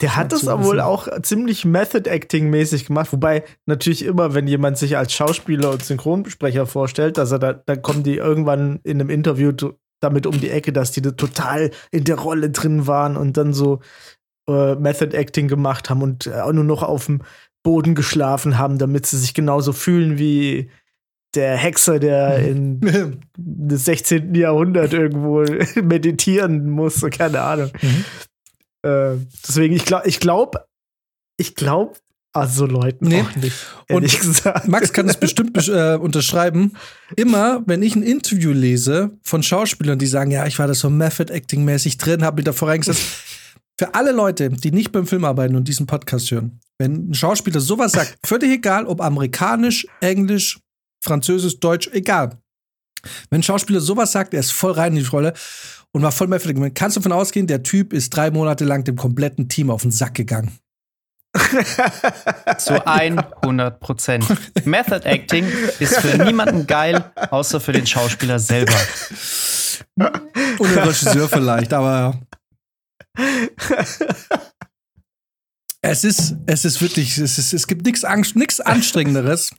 Der 0.00 0.16
hat 0.16 0.32
das 0.32 0.48
aber 0.48 0.64
wohl 0.64 0.80
auch 0.80 1.08
ziemlich 1.22 1.64
Method-Acting-mäßig 1.64 2.86
gemacht. 2.86 3.12
Wobei 3.12 3.44
natürlich 3.66 4.04
immer, 4.04 4.34
wenn 4.34 4.48
jemand 4.48 4.78
sich 4.78 4.96
als 4.96 5.12
Schauspieler 5.12 5.70
und 5.70 5.84
Synchronsprecher 5.84 6.66
vorstellt, 6.66 7.18
dass 7.18 7.30
er 7.30 7.38
da, 7.38 7.52
dann 7.52 7.82
kommen 7.82 8.02
die 8.02 8.16
irgendwann 8.16 8.80
in 8.82 9.00
einem 9.00 9.10
Interview 9.10 9.52
damit 10.00 10.26
um 10.26 10.40
die 10.40 10.50
Ecke, 10.50 10.72
dass 10.72 10.90
die 10.90 11.02
da 11.02 11.12
total 11.12 11.70
in 11.92 12.04
der 12.04 12.18
Rolle 12.18 12.50
drin 12.50 12.86
waren 12.88 13.16
und 13.16 13.36
dann 13.36 13.52
so 13.52 13.80
äh, 14.48 14.74
Method-Acting 14.74 15.48
gemacht 15.48 15.90
haben 15.90 16.02
und 16.02 16.26
äh, 16.26 16.52
nur 16.52 16.64
noch 16.64 16.82
auf 16.82 17.06
dem 17.06 17.22
Boden 17.62 17.94
geschlafen 17.94 18.58
haben, 18.58 18.78
damit 18.78 19.06
sie 19.06 19.18
sich 19.18 19.34
genauso 19.34 19.72
fühlen 19.72 20.18
wie 20.18 20.70
der 21.34 21.56
Hexer, 21.56 21.98
der 21.98 22.38
in 22.38 22.80
dem 23.36 23.76
16. 23.76 24.34
Jahrhundert 24.34 24.92
irgendwo 24.92 25.42
meditieren 25.82 26.70
muss, 26.70 27.00
keine 27.10 27.40
Ahnung. 27.40 27.70
Mhm. 27.80 28.04
Äh, 28.82 29.16
deswegen, 29.46 29.74
ich 29.74 29.84
glaube, 29.84 30.08
ich 30.08 30.20
glaube, 30.20 30.66
ich 31.38 31.54
glaube, 31.54 31.94
also 32.34 32.66
Leuten 32.66 33.08
Nee. 33.08 33.20
auch 33.22 33.36
nicht. 33.36 33.66
Und 33.90 34.20
gesagt. 34.20 34.66
Max 34.66 34.92
kann 34.92 35.08
es 35.08 35.18
bestimmt 35.18 35.56
äh, 35.68 35.96
unterschreiben. 35.96 36.72
Immer, 37.14 37.62
wenn 37.66 37.82
ich 37.82 37.94
ein 37.94 38.02
Interview 38.02 38.52
lese 38.52 39.10
von 39.22 39.42
Schauspielern, 39.42 39.98
die 39.98 40.06
sagen, 40.06 40.30
ja, 40.30 40.46
ich 40.46 40.58
war 40.58 40.66
da 40.66 40.74
so 40.74 40.88
Method-Acting-mäßig 40.88 41.98
drin, 41.98 42.24
habe 42.24 42.36
mich 42.36 42.44
da 42.46 42.52
vorangesetzt. 42.52 43.02
Für 43.82 43.96
alle 43.96 44.12
Leute, 44.12 44.48
die 44.48 44.70
nicht 44.70 44.92
beim 44.92 45.08
Film 45.08 45.24
arbeiten 45.24 45.56
und 45.56 45.66
diesen 45.66 45.86
Podcast 45.86 46.30
hören, 46.30 46.60
wenn 46.78 47.10
ein 47.10 47.14
Schauspieler 47.14 47.58
sowas 47.58 47.90
sagt, 47.90 48.16
völlig 48.24 48.52
egal, 48.52 48.86
ob 48.86 49.00
amerikanisch, 49.00 49.88
englisch, 50.00 50.60
französisch, 51.02 51.58
deutsch, 51.58 51.90
egal. 51.92 52.38
Wenn 53.28 53.40
ein 53.40 53.42
Schauspieler 53.42 53.80
sowas 53.80 54.12
sagt, 54.12 54.34
er 54.34 54.40
ist 54.40 54.52
voll 54.52 54.70
rein 54.70 54.96
in 54.96 55.02
die 55.02 55.08
Rolle 55.08 55.32
und 55.90 56.00
war 56.00 56.12
voll 56.12 56.28
Method 56.28 56.50
Acting, 56.50 56.74
kannst 56.74 56.96
du 56.96 57.00
davon 57.00 57.10
ausgehen, 57.10 57.48
der 57.48 57.64
Typ 57.64 57.92
ist 57.92 58.10
drei 58.10 58.30
Monate 58.30 58.64
lang 58.64 58.84
dem 58.84 58.94
kompletten 58.94 59.48
Team 59.48 59.68
auf 59.68 59.82
den 59.82 59.90
Sack 59.90 60.14
gegangen. 60.14 60.56
Zu 62.58 62.86
100 62.86 63.80
Prozent. 63.80 64.24
Method 64.64 65.04
Acting 65.04 65.44
ist 65.80 65.96
für 65.96 66.22
niemanden 66.24 66.68
geil, 66.68 67.04
außer 67.30 67.60
für 67.60 67.72
den 67.72 67.88
Schauspieler 67.88 68.38
selber. 68.38 68.76
Und 69.96 70.72
der 70.72 70.86
Regisseur 70.86 71.28
vielleicht, 71.28 71.72
aber 71.72 72.20
es 75.82 76.04
ist, 76.04 76.36
es 76.46 76.64
ist 76.64 76.80
wirklich, 76.80 77.18
es, 77.18 77.38
ist, 77.38 77.52
es 77.52 77.66
gibt 77.66 77.84
nichts 77.84 78.04
Angst, 78.04 78.36
nichts 78.36 78.60
Anstrengenderes 78.60 79.54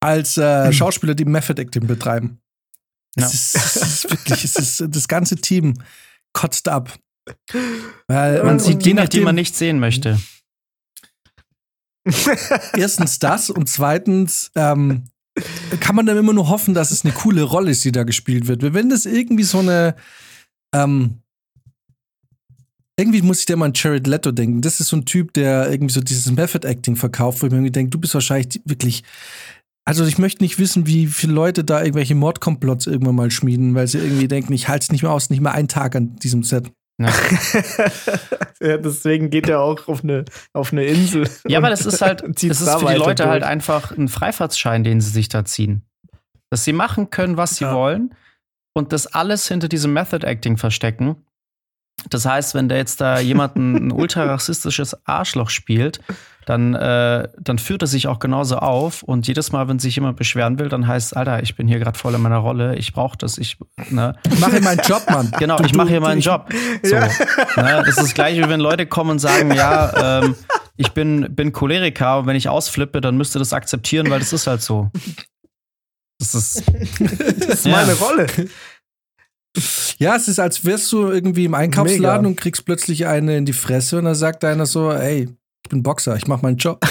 als 0.00 0.36
äh, 0.36 0.72
Schauspieler, 0.72 1.14
die 1.14 1.24
Method 1.24 1.60
Acting 1.60 1.86
betreiben. 1.86 2.40
Es, 3.16 3.22
Ja. 3.22 3.26
ist, 3.26 3.76
es 3.76 3.76
ist 4.04 4.10
wirklich, 4.10 4.44
es 4.44 4.56
ist 4.56 4.84
das 4.88 5.08
ganze 5.08 5.36
Team 5.36 5.74
kotzt 6.32 6.68
ab. 6.68 6.96
Weil, 8.06 8.44
Man 8.44 8.58
sieht 8.60 8.84
je 8.84 8.92
Dinge, 8.94 9.08
die 9.08 9.18
man 9.20 9.24
nachdem- 9.26 9.34
nicht 9.34 9.56
sehen 9.56 9.80
möchte. 9.80 10.20
erstens 12.74 13.18
das 13.18 13.50
und 13.50 13.68
zweitens 13.68 14.50
ähm, 14.54 15.04
kann 15.80 15.94
man 15.94 16.06
dann 16.06 16.16
immer 16.16 16.32
nur 16.32 16.48
hoffen, 16.48 16.72
dass 16.74 16.90
es 16.90 17.04
eine 17.04 17.12
coole 17.12 17.42
Rolle 17.42 17.70
ist, 17.70 17.84
die 17.84 17.92
da 17.92 18.04
gespielt 18.04 18.46
wird. 18.46 18.62
Wenn 18.72 18.88
das 18.88 19.04
irgendwie 19.04 19.42
so 19.44 19.58
eine 19.58 19.94
ähm, 20.74 21.20
irgendwie 22.98 23.22
muss 23.22 23.40
ich 23.40 23.46
da 23.46 23.56
mal 23.56 23.66
an 23.66 23.72
Jared 23.74 24.06
Leto 24.06 24.32
denken. 24.32 24.60
Das 24.60 24.80
ist 24.80 24.88
so 24.88 24.96
ein 24.96 25.04
Typ, 25.04 25.32
der 25.32 25.70
irgendwie 25.70 25.92
so 25.92 26.00
dieses 26.00 26.30
Method 26.32 26.66
Acting 26.66 26.96
verkauft, 26.96 27.40
wo 27.40 27.46
ich 27.46 27.52
mir 27.52 27.58
irgendwie 27.58 27.72
denke, 27.72 27.90
du 27.90 27.98
bist 27.98 28.14
wahrscheinlich 28.14 28.60
wirklich 28.64 29.04
also 29.88 30.04
ich 30.04 30.18
möchte 30.18 30.44
nicht 30.44 30.58
wissen, 30.58 30.86
wie 30.86 31.06
viele 31.06 31.32
Leute 31.32 31.64
da 31.64 31.80
irgendwelche 31.80 32.14
Mordkomplotts 32.14 32.86
irgendwann 32.86 33.14
mal 33.14 33.30
schmieden, 33.30 33.74
weil 33.74 33.86
sie 33.86 33.96
irgendwie 33.96 34.28
denken, 34.28 34.52
ich 34.52 34.68
halte 34.68 34.82
es 34.84 34.92
nicht 34.92 35.02
mehr 35.02 35.12
aus, 35.12 35.30
nicht 35.30 35.40
mehr 35.40 35.52
einen 35.52 35.68
Tag 35.68 35.96
an 35.96 36.16
diesem 36.16 36.42
Set. 36.42 36.70
Ja. 37.00 37.08
ja, 38.60 38.76
deswegen 38.76 39.30
geht 39.30 39.48
er 39.48 39.60
auch 39.60 39.88
auf 39.88 40.04
eine, 40.04 40.26
auf 40.52 40.72
eine 40.72 40.84
Insel. 40.84 41.26
Ja, 41.46 41.56
aber 41.56 41.70
das 41.70 41.86
ist 41.86 42.02
halt, 42.02 42.22
das 42.22 42.60
ist 42.60 42.68
für 42.68 42.84
die 42.84 42.98
Leute 42.98 43.22
durch. 43.22 43.30
halt 43.30 43.44
einfach 43.44 43.96
ein 43.96 44.08
Freifahrtsschein, 44.08 44.84
den 44.84 45.00
sie 45.00 45.08
sich 45.08 45.30
da 45.30 45.46
ziehen. 45.46 45.86
Dass 46.50 46.64
sie 46.64 46.74
machen 46.74 47.08
können, 47.08 47.38
was 47.38 47.56
sie 47.56 47.64
Ja. 47.64 47.74
wollen 47.74 48.14
und 48.74 48.92
das 48.92 49.06
alles 49.06 49.48
hinter 49.48 49.68
diesem 49.68 49.94
Method 49.94 50.26
Acting 50.26 50.58
verstecken. 50.58 51.16
Das 52.10 52.24
heißt, 52.26 52.54
wenn 52.54 52.68
der 52.68 52.78
jetzt 52.78 53.00
da 53.00 53.18
jemanden 53.18 53.74
ein 53.88 53.92
ultra 53.92 54.24
rassistisches 54.24 54.96
Arschloch 55.06 55.50
spielt, 55.50 56.00
dann, 56.46 56.74
äh, 56.74 57.28
dann 57.38 57.58
führt 57.58 57.82
er 57.82 57.88
sich 57.88 58.06
auch 58.08 58.20
genauso 58.20 58.56
auf. 58.56 59.02
Und 59.02 59.26
jedes 59.28 59.52
Mal, 59.52 59.68
wenn 59.68 59.78
sich 59.78 59.96
jemand 59.96 60.16
beschweren 60.16 60.58
will, 60.58 60.70
dann 60.70 60.86
heißt, 60.86 61.14
Alter, 61.14 61.42
ich 61.42 61.56
bin 61.56 61.68
hier 61.68 61.78
gerade 61.78 61.98
voll 61.98 62.14
in 62.14 62.22
meiner 62.22 62.38
Rolle, 62.38 62.76
ich 62.76 62.94
brauche 62.94 63.18
das, 63.18 63.36
ich, 63.36 63.58
ne? 63.90 64.14
Ich 64.32 64.38
mache 64.40 64.52
hier 64.52 64.62
meinen 64.62 64.80
Job, 64.80 65.02
Mann. 65.10 65.30
Genau, 65.38 65.56
Du- 65.58 65.64
ich 65.64 65.74
mache 65.74 65.88
hier 65.88 66.00
meinen 66.00 66.22
Job. 66.22 66.48
So, 66.82 66.94
ne? 66.96 67.10
Das 67.56 67.88
ist 67.88 67.98
das 67.98 68.14
gleiche, 68.14 68.42
wie 68.42 68.48
wenn 68.48 68.60
Leute 68.60 68.86
kommen 68.86 69.10
und 69.10 69.18
sagen, 69.18 69.52
ja, 69.52 70.20
ähm, 70.22 70.34
ich 70.78 70.92
bin, 70.92 71.34
bin 71.34 71.52
Choleriker 71.52 72.20
und 72.20 72.26
wenn 72.26 72.36
ich 72.36 72.48
ausflippe, 72.48 73.02
dann 73.02 73.18
müsst 73.18 73.36
ihr 73.36 73.40
das 73.40 73.52
akzeptieren, 73.52 74.08
weil 74.08 74.20
das 74.20 74.32
ist 74.32 74.46
halt 74.46 74.62
so. 74.62 74.90
Das 76.18 76.34
ist. 76.34 76.62
Das 76.98 77.58
ist 77.60 77.66
Ja. 77.66 77.72
meine 77.72 77.92
Rolle. 77.94 78.26
Ja, 79.98 80.14
es 80.14 80.28
ist, 80.28 80.38
als 80.38 80.64
wärst 80.64 80.92
du 80.92 81.08
irgendwie 81.08 81.44
im 81.46 81.54
Einkaufsladen 81.54 82.22
Mega. 82.22 82.28
und 82.28 82.36
kriegst 82.36 82.64
plötzlich 82.64 83.06
eine 83.06 83.36
in 83.36 83.44
die 83.44 83.52
Fresse 83.52 83.98
und 83.98 84.04
dann 84.04 84.14
sagt 84.14 84.44
einer 84.44 84.66
so, 84.66 84.92
ey, 84.92 85.28
ich 85.64 85.70
bin 85.70 85.82
Boxer, 85.82 86.16
ich 86.16 86.26
mache 86.26 86.42
meinen 86.42 86.56
Job. 86.56 86.80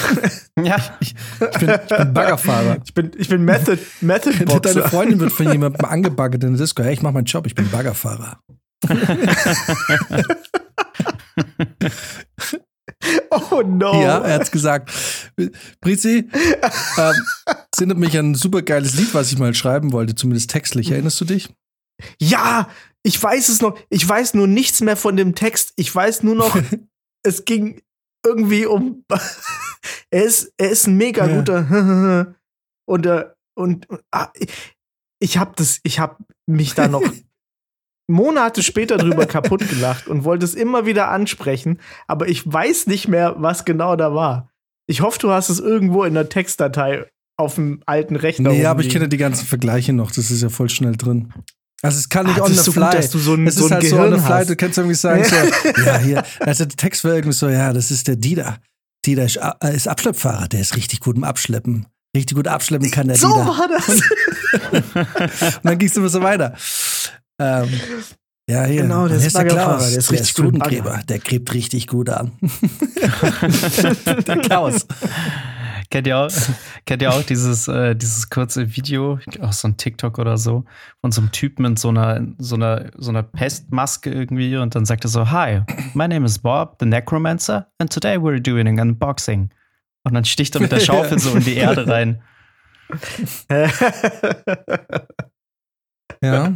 Ja, 0.60 0.76
Ich 0.98 1.14
bin, 1.60 1.70
ich 1.70 1.96
bin 1.96 2.12
Baggerfahrer. 2.12 2.78
Ich 2.84 2.92
bin, 2.92 3.12
ich 3.16 3.28
bin 3.28 3.44
Method, 3.44 3.78
Method 4.00 4.32
Deine 4.38 4.46
Boxer. 4.46 4.88
Freundin 4.88 5.20
wird 5.20 5.30
von 5.30 5.50
jemandem 5.50 5.84
angebaggert 5.84 6.42
in 6.42 6.54
der 6.54 6.60
Disco. 6.60 6.82
Hey, 6.82 6.94
ich 6.94 7.00
mache 7.00 7.14
meinen 7.14 7.26
Job, 7.26 7.46
ich 7.46 7.54
bin 7.54 7.70
Baggerfahrer. 7.70 8.40
Oh 13.30 13.62
no. 13.62 14.02
Ja, 14.02 14.18
er 14.18 14.34
hat's 14.34 14.50
gesagt. 14.50 14.90
Brizi, 15.80 16.28
ähm, 16.98 17.14
es 17.72 17.78
erinnert 17.78 17.98
mich 17.98 18.18
an 18.18 18.32
ein 18.32 18.34
super 18.34 18.62
geiles 18.62 18.94
Lied, 18.94 19.14
was 19.14 19.30
ich 19.30 19.38
mal 19.38 19.54
schreiben 19.54 19.92
wollte, 19.92 20.14
zumindest 20.14 20.50
textlich. 20.50 20.90
Erinnerst 20.90 21.20
du 21.20 21.24
dich? 21.24 21.48
Ja, 22.20 22.68
ich 23.02 23.22
weiß 23.22 23.48
es 23.48 23.60
noch. 23.60 23.78
Ich 23.90 24.06
weiß 24.08 24.34
nur 24.34 24.46
nichts 24.46 24.80
mehr 24.80 24.96
von 24.96 25.16
dem 25.16 25.34
Text. 25.34 25.72
Ich 25.76 25.94
weiß 25.94 26.22
nur 26.22 26.34
noch, 26.34 26.56
es 27.22 27.44
ging 27.44 27.80
irgendwie 28.24 28.66
um. 28.66 29.04
er, 30.10 30.24
ist, 30.24 30.52
er 30.56 30.70
ist 30.70 30.86
ein 30.86 30.96
mega 30.96 31.26
Ja. 31.26 31.36
guter. 31.36 32.34
und, 32.88 33.06
äh, 33.06 33.24
und, 33.56 33.88
und 33.88 34.00
ah, 34.10 34.30
ich, 35.20 35.38
habe 35.38 35.52
das, 35.56 35.80
ich 35.82 35.98
habe 35.98 36.16
mich 36.46 36.74
da 36.74 36.88
noch 36.88 37.02
Monate 38.10 38.62
später 38.62 38.96
drüber 38.96 39.26
kaputt 39.26 39.68
gelacht 39.68 40.06
und 40.08 40.24
wollte 40.24 40.44
es 40.44 40.54
immer 40.54 40.86
wieder 40.86 41.10
ansprechen, 41.10 41.78
aber 42.06 42.26
ich 42.28 42.50
weiß 42.50 42.86
nicht 42.86 43.06
mehr, 43.06 43.34
was 43.38 43.64
genau 43.66 43.96
da 43.96 44.14
war. 44.14 44.50
Ich 44.86 45.02
hoffe, 45.02 45.18
du 45.18 45.30
hast 45.30 45.50
es 45.50 45.60
irgendwo 45.60 46.04
in 46.04 46.14
der 46.14 46.30
Textdatei 46.30 47.10
auf 47.36 47.56
dem 47.56 47.82
alten 47.84 48.16
Rechner. 48.16 48.50
Nee, 48.50 48.64
aber 48.64 48.80
ich 48.80 48.88
kenne 48.88 49.08
die 49.08 49.18
ganzen 49.18 49.46
Vergleiche 49.46 49.92
noch. 49.92 50.10
Das 50.10 50.30
ist 50.30 50.42
ja 50.42 50.48
voll 50.48 50.70
schnell 50.70 50.96
drin. 50.96 51.32
Also 51.82 51.98
es 51.98 52.08
kann 52.08 52.26
nicht 52.26 52.40
Ah, 52.40 52.44
on 52.44 52.48
das 52.48 52.56
the 52.56 52.58
ist 52.60 52.64
so 52.66 52.72
fly. 52.72 52.84
gut, 52.86 52.94
dass 52.94 53.10
du 53.10 53.18
so 53.18 53.34
ein- 53.34 53.46
es 53.46 53.54
so 53.54 53.66
ist 53.66 53.72
ein 53.72 53.74
halt 53.80 53.88
so 53.88 53.96
on 53.96 54.02
Gehirn 54.10 54.20
the 54.20 54.26
fly. 54.26 54.46
Du 54.46 54.56
kannst 54.56 54.78
irgendwie 54.78 54.94
sagen, 54.96 55.24
so, 55.24 55.36
ja, 55.86 55.98
hier. 55.98 56.24
Also 56.40 56.64
der 56.64 56.76
Text 56.76 57.04
war 57.04 57.12
irgendwie 57.12 57.36
so, 57.36 57.48
ja, 57.48 57.72
das 57.72 57.90
ist 57.90 58.08
der 58.08 58.16
Dieter. 58.16 58.58
Dieter 59.06 59.24
ist, 59.24 59.36
äh, 59.36 59.74
ist 59.76 59.86
Abschleppfahrer, 59.86 60.48
der 60.48 60.60
ist 60.60 60.76
richtig 60.76 61.00
gut 61.00 61.16
im 61.16 61.24
Abschleppen. 61.24 61.86
Richtig 62.16 62.36
gut 62.36 62.48
abschleppen 62.48 62.90
kann 62.90 63.06
der 63.06 63.16
so 63.16 63.28
Dieter. 63.28 63.46
war 63.46 63.68
das. 63.68 63.88
Und 63.88 64.02
dann 65.64 65.78
ging 65.78 65.88
es 65.88 65.96
immer 65.96 66.08
so 66.08 66.20
weiter. 66.22 66.54
Ähm, 67.38 67.68
ja, 68.48 68.64
hier. 68.64 68.82
Genau, 68.82 69.06
der 69.06 69.18
ist 69.18 69.36
der 69.36 69.44
Klaus, 69.44 69.90
der 69.90 69.98
ist 69.98 70.10
der 70.10 70.18
richtig 70.18 70.38
ist 70.38 70.42
gut. 70.42 70.58
Bagger. 70.58 71.02
Der 71.08 71.18
gräbt 71.18 71.52
richtig 71.52 71.86
gut 71.86 72.08
an. 72.08 72.32
der 74.26 74.38
Klaus. 74.38 74.86
kennt 75.90 76.06
ihr 76.06 76.18
auch, 76.18 76.30
kennt 76.86 77.02
ihr 77.02 77.12
auch 77.12 77.22
dieses, 77.22 77.68
äh, 77.68 77.94
dieses 77.94 78.30
kurze 78.30 78.74
Video, 78.74 79.18
aus 79.40 79.60
so 79.60 79.68
ein 79.68 79.76
TikTok 79.76 80.18
oder 80.18 80.38
so, 80.38 80.64
von 81.00 81.12
so 81.12 81.20
einem 81.20 81.30
Typen 81.30 81.64
in 81.64 81.76
so 81.76 81.90
einer, 81.90 82.26
so 82.38 82.56
einer, 82.56 82.90
so 82.96 83.10
einer 83.10 83.22
Pestmaske 83.22 84.10
irgendwie 84.10 84.56
und 84.56 84.74
dann 84.74 84.86
sagt 84.86 85.04
er 85.04 85.10
so, 85.10 85.30
Hi, 85.30 85.60
my 85.94 86.08
name 86.08 86.24
is 86.24 86.38
Bob, 86.38 86.76
the 86.80 86.86
Necromancer, 86.86 87.66
and 87.78 87.92
today 87.92 88.16
we're 88.16 88.40
doing 88.40 88.66
an 88.66 88.80
unboxing. 88.80 89.50
Und 90.04 90.14
dann 90.14 90.24
sticht 90.24 90.54
er 90.54 90.62
mit 90.62 90.72
der 90.72 90.80
Schaufel 90.80 91.18
so 91.18 91.34
in 91.34 91.44
die 91.44 91.56
Erde 91.56 91.86
rein. 91.86 92.22
Ja. 96.22 96.52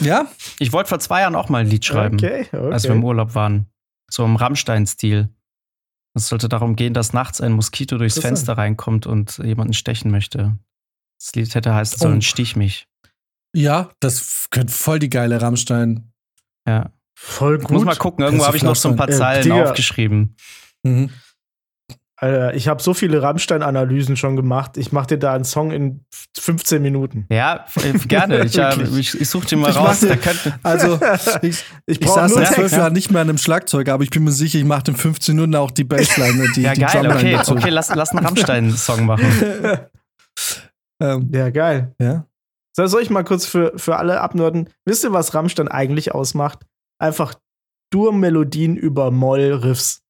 Ja, 0.00 0.26
Ich 0.58 0.72
wollte 0.72 0.88
vor 0.88 0.98
zwei 0.98 1.20
Jahren 1.20 1.34
auch 1.36 1.48
mal 1.48 1.58
ein 1.58 1.66
Lied 1.68 1.84
schreiben, 1.84 2.16
Okay, 2.16 2.46
okay. 2.52 2.72
als 2.72 2.84
wir 2.84 2.92
im 2.92 3.04
Urlaub 3.04 3.34
waren. 3.34 3.66
So 4.10 4.24
im 4.24 4.36
Rammstein-Stil. 4.36 5.28
Es 6.14 6.28
sollte 6.28 6.48
darum 6.48 6.76
gehen, 6.76 6.94
dass 6.94 7.12
nachts 7.12 7.40
ein 7.40 7.52
Moskito 7.52 7.98
durchs. 7.98 8.18
Fenster 8.18 8.56
reinkommt 8.56 9.06
und 9.06 9.38
jemanden 9.38 9.74
stechen 9.74 10.10
möchte. 10.10 10.58
Das 11.20 11.34
Lied 11.34 11.54
hätte 11.54 11.74
heißt, 11.74 11.94
Oh. 11.96 11.98
sollen 11.98 12.22
stich 12.22 12.56
mich. 12.56 12.88
Ja, 13.54 13.90
das 14.00 14.46
könnte 14.50 14.72
voll 14.72 14.98
die 14.98 15.08
geile 15.10 15.40
Rammstein. 15.40 16.12
Ja. 16.66 16.90
Voll 17.18 17.56
Ich 17.56 17.62
gut. 17.64 17.70
muss 17.72 17.84
mal 17.84 17.96
gucken, 17.96 18.24
irgendwo 18.24 18.44
habe 18.46 18.56
ich 18.56 18.62
noch 18.62 18.76
so 18.76 18.88
ein 18.90 18.96
paar. 18.96 19.08
Äh, 19.08 19.12
Zeilen 19.12 19.42
Digga. 19.44 19.62
aufgeschrieben. 19.64 20.36
Mhm. 20.82 21.10
Alter, 22.18 22.54
ich 22.54 22.66
habe 22.68 22.82
so 22.82 22.94
viele 22.94 23.20
Rammstein-Analysen 23.20 24.16
schon 24.16 24.36
gemacht. 24.36 24.78
Ich 24.78 24.90
mache 24.90 25.08
dir 25.08 25.18
da 25.18 25.34
einen 25.34 25.44
Song 25.44 25.70
in 25.70 26.04
15 26.38 26.80
Minuten. 26.80 27.26
Ja, 27.30 27.66
äh, 27.84 27.92
gerne. 27.92 28.38
Ich, 28.46 28.56
äh, 28.56 28.82
ich, 28.98 29.20
ich 29.20 29.28
suche 29.28 29.46
den 29.48 29.58
mal 29.60 29.70
Ich 29.70 29.76
raus. 29.76 30.00
dir- 30.00 30.18
Also, 30.62 30.98
ich, 31.42 31.50
Ich 31.52 31.64
ich 31.86 32.00
brauche 32.00 32.20
saß 32.20 32.30
nur 32.34 32.44
seit 32.46 32.54
zwölf. 32.54 32.72
Jahren 32.72 32.94
nicht 32.94 33.10
mehr 33.10 33.20
an 33.20 33.28
einem 33.28 33.36
Schlagzeug, 33.38 33.90
aber 33.90 34.02
ich 34.02 34.08
bin 34.10 34.24
mir 34.24 34.32
sicher, 34.32 34.58
ich 34.58 34.64
mache 34.64 34.84
in 34.92 34.96
15 34.96 35.34
Minuten 35.34 35.54
auch 35.56 35.70
die 35.70 35.84
Bassline 35.84 36.42
und 36.42 36.56
die, 36.56 36.62
ja, 36.62 36.72
die 36.72 36.80
geil. 36.80 36.90
Drumline 36.92 37.14
Okay, 37.18 37.32
dazu. 37.32 37.52
okay, 37.52 37.68
lass, 37.68 37.94
lass 37.94 38.10
einen 38.12 38.24
Rammstein-Song 38.24 39.04
machen. 39.04 39.26
Ähm, 40.98 41.30
Ja, 41.34 41.50
geil. 41.50 41.94
ja. 42.00 42.26
So, 42.74 42.86
Soll 42.86 43.02
ich 43.02 43.10
mal 43.10 43.24
kurz 43.24 43.44
für, 43.44 43.72
für 43.76 43.96
alle 43.96 44.22
abnörden? 44.22 44.70
Wisst 44.86 45.04
ihr, 45.04 45.12
was 45.12 45.34
Rammstein 45.34 45.68
eigentlich 45.68 46.14
ausmacht? 46.14 46.64
Einfach 46.98 47.34
Dur-Melodien 47.92 48.76
über 48.78 49.10
Moll-Riffs. 49.10 50.00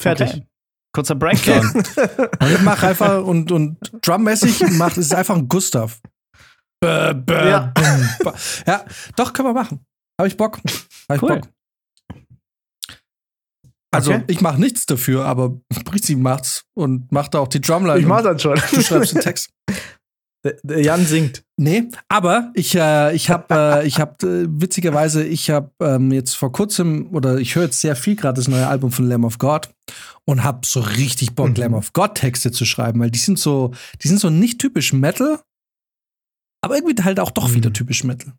Fertig. 0.00 0.28
Okay. 0.30 0.46
Kurzer 0.92 1.14
Breakdown. 1.14 1.66
Und 2.40 2.50
ich 2.52 2.60
mach 2.62 2.82
einfach 2.82 3.22
und, 3.24 3.52
und 3.52 3.78
drummäßig 4.02 4.60
macht 4.72 4.92
es 4.98 5.06
ist 5.06 5.14
einfach 5.14 5.36
ein 5.36 5.46
Gustav. 5.48 6.00
Bäh, 6.82 7.14
bäh, 7.14 7.48
Ja. 7.50 7.72
bum, 7.74 8.08
ba. 8.24 8.34
ja, 8.66 8.84
doch, 9.16 9.32
können 9.32 9.48
wir 9.48 9.52
machen. 9.54 9.84
Habe 10.18 10.28
ich 10.28 10.36
Bock. 10.36 10.58
Hab 11.08 11.16
ich 11.16 11.22
Cool. 11.22 11.40
Bock. 11.40 11.48
Also, 13.92 14.12
Okay. 14.12 14.24
ich 14.28 14.40
mache 14.40 14.60
nichts 14.60 14.86
dafür, 14.86 15.24
aber 15.26 15.50
Brizi 15.84 16.16
macht's 16.16 16.64
und 16.74 17.10
macht 17.12 17.34
auch 17.36 17.48
die 17.48 17.60
Drumline. 17.60 17.98
Ich 17.98 18.06
mach 18.06 18.22
das 18.22 18.40
schon. 18.42 18.60
Du 18.72 18.82
schreibst 18.82 19.14
den 19.14 19.20
Text. 19.20 19.50
Der- 20.44 20.56
der 20.62 20.80
Jan 20.82 21.04
singt. 21.04 21.44
Nee, 21.58 21.88
aber 22.08 22.50
ich, 22.54 22.74
äh, 22.74 23.14
ich 23.14 23.28
habe, 23.28 23.54
äh, 23.82 23.86
ich 23.86 24.00
habe 24.00 24.26
äh, 24.26 24.46
witzigerweise, 24.48 25.22
ich 25.22 25.50
habe 25.50 25.70
ähm, 25.82 26.10
jetzt 26.12 26.34
vor 26.34 26.50
kurzem 26.50 27.14
oder 27.14 27.36
ich 27.38 27.54
höre 27.56 27.64
jetzt 27.64 27.80
sehr 27.80 27.94
viel 27.94 28.16
gerade 28.16 28.36
das 28.38 28.48
neue 28.48 28.66
Album 28.66 28.90
von 28.90 29.06
Lamb 29.06 29.24
of 29.26 29.36
God 29.36 29.68
und 30.24 30.42
habe 30.42 30.60
so 30.66 30.80
richtig 30.80 31.34
Bock, 31.34 31.50
Mhm. 31.50 31.54
Lamb 31.56 31.74
of 31.74 31.92
God 31.92 32.14
Texte 32.14 32.52
zu 32.52 32.64
schreiben, 32.64 33.00
weil 33.00 33.10
die 33.10 33.18
sind 33.18 33.38
so, 33.38 33.72
die 34.02 34.08
sind 34.08 34.18
so 34.18 34.30
nicht 34.30 34.58
typisch 34.58 34.94
Metal, 34.94 35.40
aber 36.62 36.76
irgendwie 36.76 37.02
halt 37.02 37.20
auch 37.20 37.30
doch 37.32 37.48
Mhm. 37.50 37.54
wieder 37.56 37.72
typisch 37.74 38.04
Metal. 38.04 38.32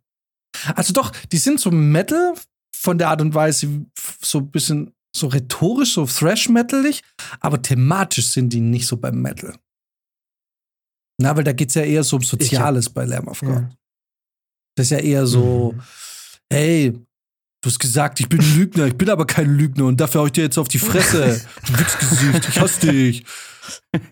Also 0.76 0.94
doch, 0.94 1.12
die 1.32 1.38
sind 1.38 1.60
so 1.60 1.70
Metal 1.72 2.34
von 2.76 2.98
der 2.98 3.10
Art 3.10 3.22
und 3.22 3.36
Weise 3.36 3.86
so 4.24 4.40
ein 4.40 4.50
bisschen 4.52 4.92
so 5.16 5.28
rhetorisch, 5.28 5.94
so 5.94 6.06
Thrash-Metalig, 6.06 7.02
aber 7.42 7.62
thematisch 7.62 8.30
sind 8.32 8.54
die 8.54 8.62
nicht 8.62 8.88
so 8.88 8.98
beim 8.98 9.22
Metal. 9.22 9.56
Na, 11.22 11.36
weil 11.36 11.44
da 11.44 11.54
geht's 11.54 11.76
ja 11.76 11.84
eher 11.84 12.04
so 12.04 12.16
um 12.18 12.24
Soziales 12.24 12.90
bei 12.90 13.06
Lamb 13.06 13.28
of 13.28 13.40
God. 13.42 13.50
Ja. 13.50 13.70
Das 14.76 14.86
ist 14.88 14.92
ja 14.92 14.98
eher 15.00 15.26
so, 15.28 15.74
Mhm. 15.76 15.82
hey, 16.52 16.92
du 17.62 17.70
hast 17.70 17.80
gesagt, 17.80 18.20
ich 18.20 18.28
bin 18.30 18.40
ein 18.40 18.56
Lügner, 18.58 18.86
ich 18.88 18.96
bin 18.96 19.10
aber 19.10 19.26
kein 19.28 19.56
Lügner 19.56 19.86
und 19.86 20.00
dafür 20.02 20.22
hau 20.22 20.26
ich 20.28 20.32
dir 20.32 20.44
jetzt 20.44 20.58
auf 20.58 20.68
die 20.68 20.80
Fresse. 20.80 21.42
Du 21.68 21.80
Wichsgesicht, 21.80 22.50
ich 22.50 22.60
hasse 22.60 22.88
dich. 22.88 23.24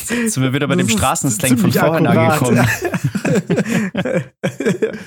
Sind 0.00 0.42
wir 0.42 0.52
wieder 0.54 0.66
bei 0.66 0.74
dem 0.76 0.86
Das 0.86 0.94
ist 0.94 0.98
Straßenslang 1.00 1.58
von 1.58 1.70
vorhin 1.72 2.06
angekommen. 2.06 2.56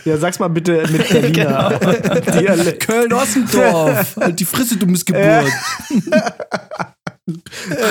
ja, 0.05 0.17
sag's 0.17 0.37
mal 0.37 0.47
bitte 0.49 0.83
mit 0.91 1.09
Berliner 1.09 1.79
Genau. 1.79 2.71
Köln-Ossendorf, 2.77 4.15
halt 4.17 4.39
die 4.39 4.45
Fresse, 4.45 4.77
du 4.77 4.85
Missgeburt. 4.85 5.51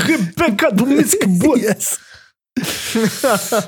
Rebecca, 0.07 0.71
du 0.71 0.87
Missgeburt. 0.87 1.59
Yes. 1.59 1.99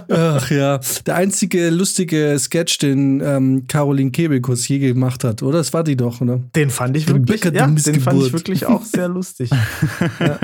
Ach 0.09 0.51
ja, 0.51 0.81
der 1.07 1.15
einzige 1.17 1.71
lustige 1.71 2.39
Sketch, 2.39 2.79
den 2.79 3.21
ähm, 3.21 3.67
Caroline 3.67 4.11
Kebekus 4.11 4.67
je 4.69 4.79
gemacht 4.79 5.25
hat, 5.25 5.43
oder? 5.43 5.59
Das 5.59 5.73
war 5.73 5.85
die 5.85 5.97
doch, 5.97 6.21
oder? 6.21 6.39
Den 6.55 6.71
fand 6.71 6.97
ich 6.97 7.09
Rebecca, 7.09 7.45
wirklich, 7.45 7.55
ja, 7.55 7.67
den 7.67 8.01
fand 8.01 8.23
ich 8.23 8.33
wirklich 8.33 8.67
auch 8.67 8.85
sehr 8.85 9.09
lustig. 9.09 9.51
ja. 10.21 10.39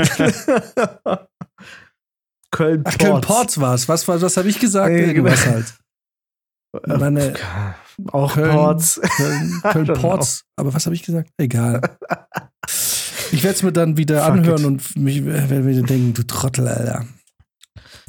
Köln 2.50 2.82
Ach, 2.84 2.98
Köln-Ports 2.98 3.60
war's. 3.60 3.88
Was, 3.88 4.06
was, 4.08 4.22
was 4.22 4.36
habe 4.36 4.48
ich 4.48 4.58
gesagt? 4.58 4.90
Irgendwas 4.90 5.46
halt. 5.46 5.74
Meine, 6.86 7.34
Auch 8.12 8.34
Köln- 8.34 8.50
Ports. 8.50 9.00
Köln, 9.16 9.60
Köln 9.62 9.86
Ports. 9.94 10.44
Aber 10.56 10.72
was 10.74 10.86
habe 10.86 10.94
ich 10.94 11.02
gesagt? 11.02 11.30
Egal. 11.38 11.80
Ich 13.32 13.42
werde 13.42 13.56
es 13.56 13.62
mir 13.64 13.72
dann 13.72 13.96
wieder 13.96 14.22
Fuck 14.22 14.32
anhören 14.34 14.60
it. 14.60 14.66
und 14.66 14.96
mich 14.96 15.24
werde 15.24 15.66
wieder 15.66 15.82
denken, 15.82 16.14
du 16.14 16.22
Trottel, 16.22 16.68
Alter. 16.68 17.04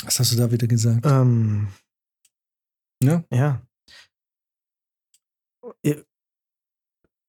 Was 0.07 0.19
hast 0.19 0.31
du 0.31 0.37
da 0.37 0.49
wieder 0.49 0.67
gesagt? 0.67 1.05
Ähm, 1.05 1.67
Ja. 3.03 3.23
ja. 3.31 3.61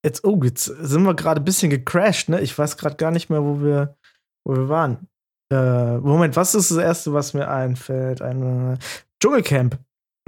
Jetzt, 0.04 0.24
oh, 0.24 0.40
jetzt 0.44 0.64
sind 0.64 1.02
wir 1.02 1.14
gerade 1.14 1.40
ein 1.40 1.44
bisschen 1.44 1.70
gecrashed, 1.70 2.28
ne? 2.28 2.40
Ich 2.40 2.56
weiß 2.56 2.76
gerade 2.76 2.94
gar 2.94 3.10
nicht 3.10 3.30
mehr, 3.30 3.42
wo 3.42 3.60
wir, 3.60 3.96
wo 4.44 4.54
wir 4.54 4.68
waren. 4.68 5.08
Äh, 5.52 5.98
Moment, 5.98 6.36
was 6.36 6.54
ist 6.54 6.70
das 6.70 6.78
Erste, 6.78 7.12
was 7.12 7.34
mir 7.34 7.48
einfällt? 7.48 8.22
Ein 8.22 8.74
äh, 8.74 8.78
Dschungelcamp. 9.20 9.76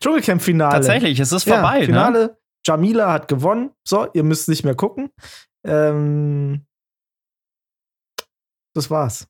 Dschungelcamp-Finale. 0.00 0.72
Tatsächlich, 0.72 1.20
es 1.20 1.32
ist 1.32 1.44
Ja, 1.46 1.56
vorbei, 1.56 1.80
ne? 1.80 1.86
Finale. 1.86 2.38
Jamila 2.66 3.12
hat 3.12 3.28
gewonnen. 3.28 3.72
So, 3.86 4.10
ihr 4.14 4.22
müsst 4.24 4.48
nicht 4.48 4.64
mehr 4.64 4.74
gucken. 4.74 5.10
Ähm, 5.66 6.64
das 8.74 8.90
war's. 8.90 9.28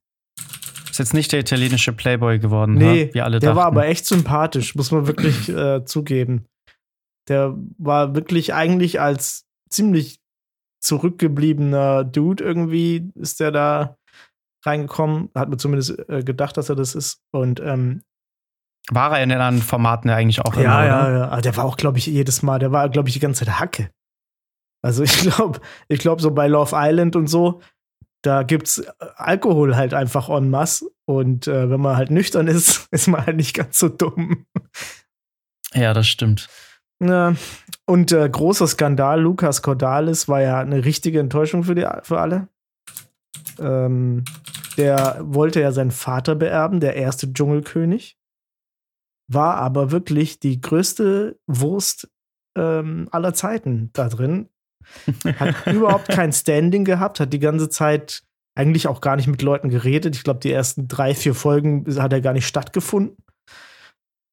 Ist 0.91 0.99
jetzt 0.99 1.15
nicht 1.15 1.33
der 1.33 1.41
italienische 1.41 1.93
Playboy 1.93 2.39
geworden, 2.39 2.75
Nee, 2.75 3.07
ha? 3.09 3.15
wie 3.15 3.21
alle 3.23 3.39
der 3.39 3.51
dachten. 3.51 3.57
war 3.59 3.67
aber 3.67 3.87
echt 3.87 4.07
sympathisch, 4.07 4.75
muss 4.75 4.91
man 4.91 5.07
wirklich 5.07 5.49
äh, 5.55 5.85
zugeben. 5.85 6.47
Der 7.29 7.55
war 7.79 8.15
wirklich 8.15 8.55
eigentlich 8.55 9.01
als 9.01 9.47
ziemlich 9.69 10.21
zurückgebliebener 10.83 12.05
Dude 12.05 12.43
irgendwie, 12.43 13.11
ist 13.15 13.41
der 13.41 13.53
da 13.53 13.97
reingekommen. 14.65 15.31
Hat 15.35 15.49
mir 15.49 15.57
zumindest 15.57 15.99
äh, 16.09 16.23
gedacht, 16.25 16.57
dass 16.57 16.69
er 16.69 16.77
das 16.77 16.95
ist. 16.95 17.21
Und 17.33 17.61
ähm, 17.61 18.03
War 18.91 19.17
er 19.17 19.23
in 19.23 19.29
den 19.29 19.41
anderen 19.41 19.63
Formaten 19.67 20.09
ja 20.09 20.17
eigentlich 20.17 20.41
auch 20.41 20.55
ja, 20.57 20.63
immer, 20.63 20.87
ja, 20.87 21.03
oder? 21.07 21.19
ja. 21.19 21.29
Aber 21.29 21.43
der 21.43 21.57
war 21.57 21.65
auch, 21.65 21.77
glaube 21.77 21.99
ich, 21.99 22.07
jedes 22.07 22.43
Mal, 22.43 22.59
der 22.59 22.73
war, 22.73 22.89
glaube 22.89 23.09
ich, 23.09 23.15
die 23.15 23.21
ganze 23.21 23.45
Zeit 23.45 23.61
Hacke. 23.61 23.91
Also 24.83 25.03
ich 25.05 25.21
glaube, 25.21 25.61
ich 25.89 26.01
glaube, 26.01 26.21
so 26.23 26.31
bei 26.33 26.49
Love 26.49 26.75
Island 26.75 27.15
und 27.15 27.29
so, 27.29 27.61
da 28.23 28.43
gibt's 28.43 28.79
äh, 28.79 28.93
Alkohol 29.17 29.77
halt 29.77 29.95
einfach 29.95 30.29
en 30.29 30.51
masse. 30.51 30.91
Und 31.07 31.49
äh, 31.49 31.71
wenn 31.71 31.81
man 31.81 31.97
halt 31.97 32.11
nüchtern 32.11 32.47
ist, 32.47 32.89
ist 32.91 33.09
man 33.09 33.27
halt 33.27 33.37
nicht 33.37 33.55
ganz 33.55 33.79
so 33.79 33.89
dumm. 33.89 34.47
Ja, 35.75 35.95
das 35.95 36.09
stimmt. 36.09 36.49
Ja. 37.03 37.35
Und 37.87 38.13
äh, 38.13 38.29
großer 38.29 38.67
Skandal, 38.67 39.21
Lukas 39.21 39.63
Cordalis 39.63 40.29
war 40.29 40.43
ja 40.43 40.61
eine 40.61 40.85
richtige 40.85 41.21
Enttäuschung 41.21 41.65
für, 41.65 41.75
die, 41.75 41.87
für 42.03 42.21
alle. 42.21 42.49
Ähm, 43.59 44.25
der 44.77 45.19
wollte 45.23 45.61
ja 45.61 45.73
seinen 45.73 45.91
Vater 45.91 46.35
beerben, 46.35 46.81
der 46.81 46.97
erste 46.97 47.33
Dschungelkönig. 47.33 48.19
War 49.29 49.57
aber 49.57 49.91
wirklich 49.91 50.41
die 50.41 50.61
größte 50.61 51.39
Wurst 51.47 52.11
ähm, 52.57 53.09
aller 53.11 53.35
Zeiten 53.35 53.91
da 53.93 54.09
drin. 54.09 54.49
Hat 55.39 55.67
überhaupt 55.73 56.09
kein 56.09 56.33
Standing 56.33 56.85
gehabt, 56.85 57.21
hat 57.21 57.33
die 57.33 57.39
ganze 57.39 57.69
Zeit 57.69 58.23
eigentlich 58.57 58.87
auch 58.89 59.01
gar 59.01 59.17
nicht 59.17 59.27
mit 59.29 59.43
Leuten 59.43 59.69
geredet. 59.71 60.17
Ich 60.17 60.25
glaube, 60.25 60.41
die 60.41 60.53
ersten 60.53 60.89
drei, 60.89 61.15
vier 61.15 61.35
Folgen 61.35 61.85
hat 62.01 62.13
er 62.13 62.21
gar 62.21 62.33
nicht 62.33 62.47
stattgefunden. 62.47 63.17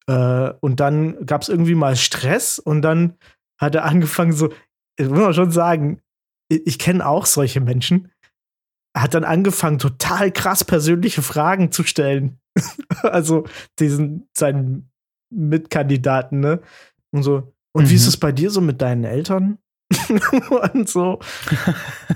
Äh, 0.08 0.52
und 0.60 0.80
dann 0.80 1.24
gab 1.26 1.42
es 1.42 1.48
irgendwie 1.48 1.74
mal 1.74 1.96
Stress 1.96 2.58
und 2.58 2.82
dann 2.82 3.14
hat 3.60 3.74
er 3.74 3.84
angefangen 3.84 4.32
so, 4.32 4.50
ich 4.98 5.08
muss 5.08 5.18
man 5.18 5.34
schon 5.34 5.50
sagen, 5.50 6.00
ich, 6.48 6.66
ich 6.66 6.78
kenne 6.78 7.06
auch 7.06 7.26
solche 7.26 7.60
Menschen, 7.60 8.10
hat 8.96 9.14
dann 9.14 9.24
angefangen, 9.24 9.78
total 9.78 10.32
krass 10.32 10.64
persönliche 10.64 11.22
Fragen 11.22 11.70
zu 11.72 11.84
stellen. 11.84 12.38
also 13.02 13.44
diesen, 13.78 14.28
seinen 14.36 14.90
Mitkandidaten, 15.30 16.40
ne? 16.40 16.60
Und 17.12 17.22
so, 17.22 17.52
und 17.72 17.90
wie 17.90 17.94
ist 17.94 18.04
Mhm. 18.04 18.08
es 18.08 18.16
bei 18.16 18.32
dir 18.32 18.50
so 18.50 18.60
mit 18.60 18.82
deinen 18.82 19.04
Eltern? 19.04 19.58
und 20.74 20.88
so. 20.88 21.18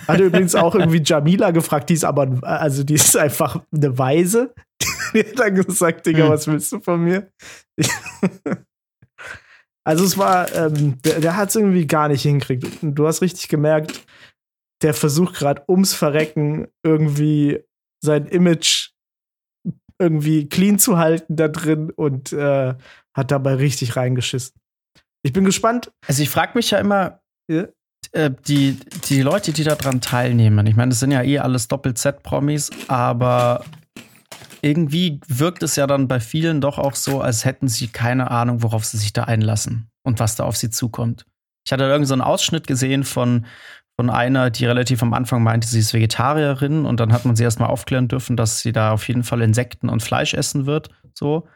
Hat 0.07 0.21
er 0.21 0.27
übrigens 0.27 0.55
auch 0.55 0.75
irgendwie 0.75 1.03
Jamila 1.05 1.51
gefragt, 1.51 1.89
die 1.91 1.95
ist 1.95 2.05
aber, 2.05 2.39
also 2.43 2.85
die 2.85 2.95
ist 2.95 3.17
einfach 3.17 3.63
eine 3.75 3.99
Weise. 3.99 4.55
Die 5.15 5.21
hat 5.21 5.39
dann 5.39 5.55
gesagt, 5.55 6.07
Digga, 6.07 6.25
Hm. 6.25 6.31
was 6.31 6.47
willst 6.47 6.73
du 6.73 6.81
von 6.81 7.05
mir? 7.05 7.31
Also 9.85 10.05
es 10.05 10.17
war, 10.17 10.55
ähm, 10.55 11.03
der, 11.03 11.21
der 11.21 11.37
hat 11.37 11.49
es 11.49 11.57
irgendwie 11.57 11.87
gar 11.87 12.09
nicht 12.09 12.23
hingekriegt. 12.23 12.83
Und 12.83 12.95
du 12.95 13.07
hast 13.07 13.21
richtig 13.21 13.49
gemerkt, 13.49 14.07
der 14.83 14.95
versucht 14.95 15.35
gerade 15.35 15.65
ums 15.69 15.93
Verrecken 15.95 16.69
irgendwie 16.85 17.61
sein 18.01 18.27
Image 18.27 18.91
irgendwie 19.99 20.49
clean 20.49 20.79
zu 20.79 20.99
halten 20.99 21.37
da 21.37 21.49
drin 21.49 21.91
und 21.91 22.33
äh, 22.33 22.75
hat 23.15 23.31
dabei 23.31 23.55
richtig 23.55 23.97
reingeschissen. 23.97 24.55
Ich 25.25 25.33
bin 25.33 25.45
gespannt. 25.45 25.93
Also 26.07 26.23
ich 26.23 26.31
frage 26.31 26.53
mich 26.55 26.71
ja 26.71 26.79
immer, 26.79 27.21
Ja. 27.49 27.65
äh, 28.13 28.31
die, 28.47 28.79
die 29.09 29.23
Leute, 29.23 29.53
die 29.53 29.65
daran 29.65 30.01
teilnehmen, 30.01 30.67
ich 30.67 30.77
meine, 30.77 30.91
das 30.91 31.01
sind 31.01 31.11
ja 31.11 31.23
eh 31.23 31.39
alles 31.39 31.69
Doppel-Z-Promis, 31.69 32.71
aber 32.89 33.65
irgendwie 34.63 35.21
wirkt 35.27 35.63
es 35.63 35.77
ja 35.77 35.87
dann 35.87 36.09
bei 36.09 36.21
vielen 36.21 36.61
doch 36.61 36.79
auch 36.79 36.95
so, 36.95 37.21
als 37.21 37.45
hätten 37.45 37.69
sie 37.69 37.89
keine 37.89 38.31
Ahnung, 38.31 38.63
worauf 38.63 38.85
sie 38.85 38.97
sich 38.97 39.13
da 39.13 39.25
einlassen 39.25 39.89
und 40.05 40.21
was 40.21 40.37
da 40.37 40.45
auf 40.45 40.57
sie 40.57 40.71
zukommt. 40.71 41.27
Ich 41.67 41.73
hatte 41.73 41.85
irgend 41.85 42.07
so 42.07 42.15
einen 42.15 42.23
Ausschnitt 42.23 42.67
gesehen 42.67 43.05
von, 43.05 43.47
von 43.97 44.09
einer, 44.09 44.51
die 44.51 44.65
relativ 44.67 45.03
am 45.03 45.15
Anfang 45.15 45.43
meinte, 45.43 45.69
sie 45.69 45.81
ist 45.81 45.93
Vegetarierin 45.93 46.87
und 46.87 47.01
dann 47.01 47.13
hat 47.13 47.25
man 47.25 47.37
sie 47.37 47.45
erstmal 47.45 47.71
aufklären 47.71 48.09
dürfen, 48.09 48.37
dass 48.37 48.61
sie 48.61 48.73
da 48.73 48.93
auf 48.93 49.07
jeden 49.09 49.25
Fall 49.25 49.43
Insekten 49.43 49.89
und 49.89 50.03
Fleisch 50.03 50.35
essen 50.35 50.67
wird. 50.67 50.91
So. 51.15 51.49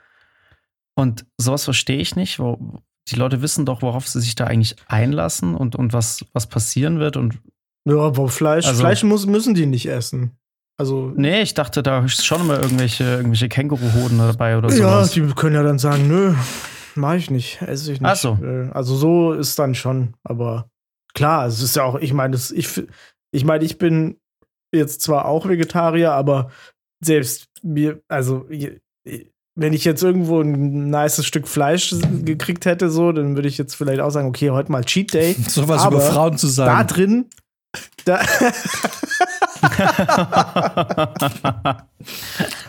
Und 0.94 1.26
sowas 1.38 1.64
verstehe 1.64 1.98
ich 1.98 2.16
nicht. 2.16 2.38
Wo, 2.38 2.82
die 3.08 3.16
Leute 3.16 3.42
wissen 3.42 3.64
doch, 3.66 3.82
worauf 3.82 4.08
sie 4.08 4.20
sich 4.20 4.34
da 4.34 4.44
eigentlich 4.44 4.76
einlassen 4.88 5.54
und, 5.54 5.76
und 5.76 5.92
was, 5.92 6.24
was 6.32 6.46
passieren 6.46 6.98
wird. 6.98 7.16
Und 7.16 7.38
Ja, 7.86 7.98
aber 7.98 8.28
Fleisch, 8.28 8.66
Also- 8.66 8.80
Fleisch 8.80 9.02
muss, 9.04 9.26
müssen 9.26 9.54
die 9.54 9.66
nicht 9.66 9.86
essen. 9.86 10.36
Also, 10.78 11.10
nee, 11.16 11.40
ich 11.40 11.54
dachte, 11.54 11.82
da 11.82 12.04
ist 12.04 12.26
schon 12.26 12.42
immer 12.42 12.60
irgendwelche, 12.62 13.04
irgendwelche 13.04 13.48
Känguruhoden 13.48 14.18
dabei 14.18 14.58
oder 14.58 14.68
ja, 14.68 14.74
sowas. 14.76 15.12
die 15.12 15.22
können 15.34 15.54
ja 15.54 15.62
dann 15.62 15.78
sagen, 15.78 16.06
nö, 16.06 16.34
mach 16.96 17.14
ich 17.14 17.30
nicht, 17.30 17.62
esse 17.62 17.92
ich 17.92 18.00
nicht. 18.00 18.10
Ach 18.10 18.16
so. 18.16 18.38
Äh, 18.42 18.68
Also 18.72 18.94
so 18.94 19.32
ist 19.32 19.58
dann 19.58 19.74
schon, 19.74 20.14
aber 20.22 20.68
klar, 21.14 21.46
es 21.46 21.62
ist 21.62 21.76
ja 21.76 21.84
auch, 21.84 21.94
ich 21.94 22.12
meine, 22.12 22.36
ich, 22.36 22.82
ich 23.32 23.44
meine, 23.46 23.64
ich 23.64 23.78
bin 23.78 24.18
jetzt 24.74 25.00
zwar 25.00 25.24
auch 25.24 25.48
Vegetarier, 25.48 26.12
aber 26.12 26.50
selbst 27.02 27.46
mir, 27.62 28.02
also 28.08 28.46
wenn 29.56 29.72
ich 29.72 29.84
jetzt 29.84 30.02
irgendwo 30.02 30.40
ein 30.40 30.90
nices 30.90 31.26
Stück 31.26 31.48
Fleisch 31.48 31.94
gekriegt 32.22 32.66
hätte, 32.66 32.90
so, 32.90 33.10
dann 33.10 33.34
würde 33.36 33.48
ich 33.48 33.58
jetzt 33.58 33.74
vielleicht 33.74 34.00
auch 34.00 34.10
sagen, 34.10 34.28
okay, 34.28 34.50
heute 34.50 34.70
mal 34.70 34.84
Cheat 34.84 35.14
Day. 35.14 35.34
Sowas 35.48 35.84
über 35.84 36.00
Frauen 36.00 36.38
zu 36.38 36.46
Da 36.46 36.52
sagen. 36.52 36.88
drin, 36.88 37.26
da, 38.04 38.20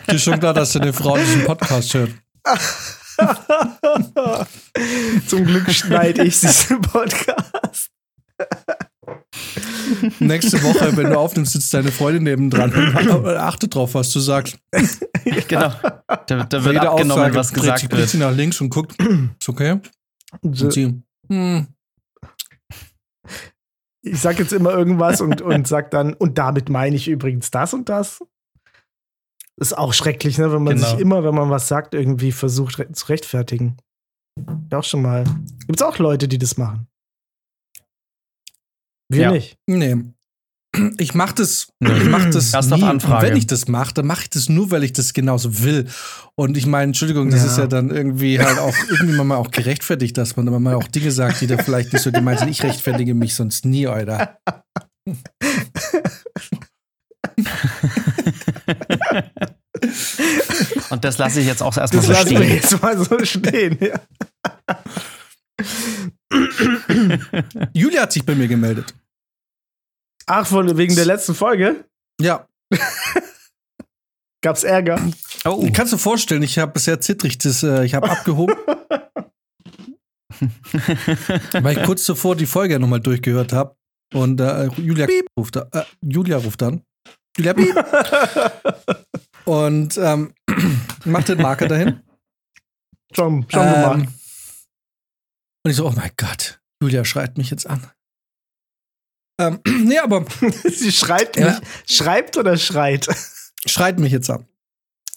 Ist 0.06 0.24
schon 0.24 0.40
klar, 0.40 0.54
dass 0.54 0.72
deine 0.72 0.92
Frau 0.92 1.16
diesen 1.16 1.44
Podcast 1.44 1.94
hört. 1.94 2.10
zum 5.26 5.44
Glück 5.44 5.70
schneide 5.70 6.24
ich 6.24 6.40
diesen 6.40 6.80
Podcast. 6.80 7.90
Nächste 10.20 10.62
Woche, 10.62 10.96
wenn 10.96 11.10
du 11.10 11.18
aufnimmst, 11.18 11.52
sitzt 11.52 11.72
deine 11.72 11.90
Freundin 11.90 12.24
nebendran. 12.24 12.72
Achte 13.38 13.68
drauf, 13.68 13.94
was 13.94 14.10
du 14.10 14.20
sagst. 14.20 14.58
genau. 15.48 15.72
Da, 16.26 16.44
da 16.44 16.64
wird 16.64 16.74
jeder 16.74 16.90
abgenommen, 16.90 17.12
Aussage 17.22 17.34
was 17.34 17.48
dreht 17.48 17.60
gesagt 17.62 17.80
blickt 17.80 17.96
wird. 17.96 18.08
sie 18.10 18.18
nach 18.18 18.32
links 18.34 18.60
und 18.60 18.68
guckt, 18.70 18.94
ist 19.00 19.48
okay? 19.48 19.80
Und 20.42 20.72
sie, 20.72 21.02
hm, 21.28 21.66
ich 24.02 24.18
sag 24.20 24.38
jetzt 24.38 24.52
immer 24.52 24.70
irgendwas 24.72 25.20
und, 25.20 25.42
und 25.42 25.66
sag 25.66 25.90
dann, 25.90 26.14
und 26.14 26.38
damit 26.38 26.68
meine 26.68 26.96
ich 26.96 27.08
übrigens 27.08 27.50
das 27.50 27.74
und 27.74 27.88
das. 27.88 28.22
Ist 29.60 29.76
auch 29.76 29.92
schrecklich, 29.92 30.38
ne, 30.38 30.52
wenn 30.52 30.62
man 30.62 30.76
Genau. 30.76 30.88
sich 30.88 31.00
immer, 31.00 31.24
wenn 31.24 31.34
man 31.34 31.50
was 31.50 31.66
sagt, 31.66 31.92
irgendwie 31.94 32.30
versucht 32.30 32.78
re 32.78 32.92
zu 32.92 33.06
rechtfertigen. 33.06 33.76
Ja, 34.70 34.78
auch 34.78 34.84
schon 34.84 35.02
mal. 35.02 35.24
Gibt's 35.66 35.82
auch 35.82 35.98
Leute, 35.98 36.28
die 36.28 36.38
das 36.38 36.56
machen. 36.56 36.86
Wir 39.08 39.22
Ja. 39.22 39.30
nicht. 39.32 39.56
nee. 39.66 39.96
Ich 40.98 41.14
mach 41.14 41.32
das, 41.32 41.68
ich 41.80 42.04
mach 42.04 42.26
das 42.30 42.52
Erst 42.52 42.70
nie. 42.70 42.82
Anfrage. 42.82 43.26
wenn 43.26 43.36
ich 43.36 43.46
das 43.46 43.68
mache, 43.68 43.94
dann 43.94 44.06
mache 44.06 44.22
ich 44.24 44.30
das 44.30 44.50
nur, 44.50 44.70
weil 44.70 44.84
ich 44.84 44.92
das 44.92 45.14
genauso 45.14 45.62
will. 45.64 45.88
Und 46.34 46.56
ich 46.58 46.66
meine, 46.66 46.84
Entschuldigung, 46.84 47.30
das 47.30 47.40
Ja. 47.40 47.46
ist 47.46 47.56
ja 47.58 47.66
dann 47.66 47.90
irgendwie 47.90 48.38
halt 48.38 48.58
auch 48.58 48.74
irgendwie 48.90 49.16
mal 49.24 49.36
auch 49.36 49.50
gerechtfertigt, 49.50 50.16
dass 50.18 50.36
man 50.36 50.44
dann 50.46 50.62
mal 50.62 50.74
auch 50.74 50.86
Dinge 50.86 51.10
sagt, 51.10 51.40
die 51.40 51.46
da 51.46 51.56
vielleicht 51.56 51.92
nicht 51.94 52.02
so 52.02 52.12
gemeint 52.12 52.40
sind. 52.40 52.50
Ich 52.50 52.62
rechtfertige 52.62 53.14
mich 53.14 53.34
sonst 53.34 53.64
nie, 53.64 53.86
Alter. 53.86 54.38
Und 60.90 61.04
das 61.04 61.18
lasse 61.18 61.40
ich 61.40 61.46
jetzt 61.46 61.62
auch 61.62 61.76
erstmal 61.76 62.04
Das 62.04 62.06
so 62.06 62.12
lassen 62.12 62.30
wir 62.30 62.38
stehen. 62.38 62.54
jetzt 62.56 62.82
mal 62.82 62.98
so 62.98 63.24
stehen. 63.24 63.78
Ja. 63.80 64.00
Julia 67.74 68.02
hat 68.02 68.12
sich 68.12 68.24
bei 68.24 68.34
mir 68.34 68.48
gemeldet. 68.48 68.94
Ach, 70.26 70.46
von, 70.46 70.76
wegen 70.76 70.94
der 70.94 71.06
letzten 71.06 71.34
Folge 71.34 71.84
Ja, 72.20 72.46
gab's 74.42 74.62
Ärger. 74.62 75.00
Oh, 75.44 75.66
kannst 75.72 75.92
du 75.92 75.96
vorstellen, 75.98 76.42
ich 76.42 76.58
habe 76.58 76.72
bisher 76.72 77.00
zittrig, 77.00 77.38
das, 77.38 77.62
äh, 77.62 77.84
ich 77.84 77.94
habe 77.94 78.10
abgehoben, 78.10 78.54
weil 81.52 81.78
ich 81.78 81.84
kurz 81.84 82.04
zuvor 82.04 82.36
die 82.36 82.46
Folge 82.46 82.78
nochmal 82.78 83.00
durchgehört 83.00 83.52
habe. 83.52 83.74
Und 84.14 84.40
äh, 84.40 84.66
Julia 84.76 85.06
ruft, 85.38 85.56
äh, 85.56 85.82
Julia 86.02 86.38
ruft 86.38 86.62
dann. 86.62 86.82
Julia 87.36 87.52
Piep. 87.54 87.74
Und 89.44 89.98
ähm, 89.98 90.34
macht 91.04 91.28
den 91.28 91.42
Marker 91.42 91.68
dahin. 91.68 92.00
Schon, 93.14 93.46
schon 93.50 93.62
Ähm, 93.66 93.72
gemacht. 93.72 94.08
Und 95.68 95.72
ich 95.72 95.76
so, 95.76 95.86
oh 95.86 95.92
mein 95.94 96.12
Gott, 96.16 96.62
Julia 96.82 97.04
schreit 97.04 97.36
mich 97.36 97.50
jetzt 97.50 97.66
an. 97.66 97.86
Ähm, 99.38 99.60
nee, 99.84 99.98
aber 99.98 100.24
Sie 100.64 100.90
schreibt 100.90 101.36
Ja. 101.36 101.50
nicht. 101.50 101.62
Schreibt 101.86 102.38
oder 102.38 102.56
schreit? 102.56 103.06
schreit 103.66 103.98
mich 103.98 104.10
jetzt 104.10 104.30
an. 104.30 104.46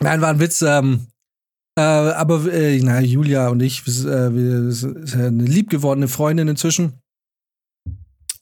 Nein, 0.02 0.20
war 0.20 0.28
ein 0.28 0.42
Witz. 0.42 0.62
Ähm, 0.62 1.08
äh, 1.80 1.84
aber 1.84 2.52
äh, 2.52 2.78
na, 2.84 3.00
Julia 3.00 3.48
und 3.48 3.62
ich, 3.62 3.86
wir, 3.88 4.12
äh, 4.12 4.36
wir 4.36 4.72
sind 4.74 5.16
eine 5.16 5.46
liebgewordene 5.46 6.10
Freundin 6.10 6.50
inzwischen. 6.50 7.00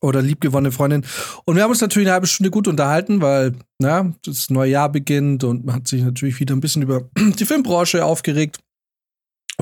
Oder 0.01 0.23
liebgewonnene 0.23 0.71
Freundin. 0.71 1.05
Und 1.45 1.57
wir 1.57 1.61
haben 1.61 1.69
uns 1.69 1.81
natürlich 1.81 2.07
eine 2.07 2.13
halbe 2.13 2.25
Stunde 2.25 2.49
gut 2.49 2.67
unterhalten, 2.67 3.21
weil 3.21 3.53
na, 3.77 4.15
das 4.25 4.49
neue 4.49 4.71
Jahr 4.71 4.91
beginnt 4.91 5.43
und 5.43 5.63
man 5.63 5.75
hat 5.75 5.87
sich 5.87 6.01
natürlich 6.01 6.39
wieder 6.39 6.55
ein 6.55 6.59
bisschen 6.61 6.81
über 6.81 7.07
die 7.19 7.45
Filmbranche 7.45 8.03
aufgeregt. 8.03 8.57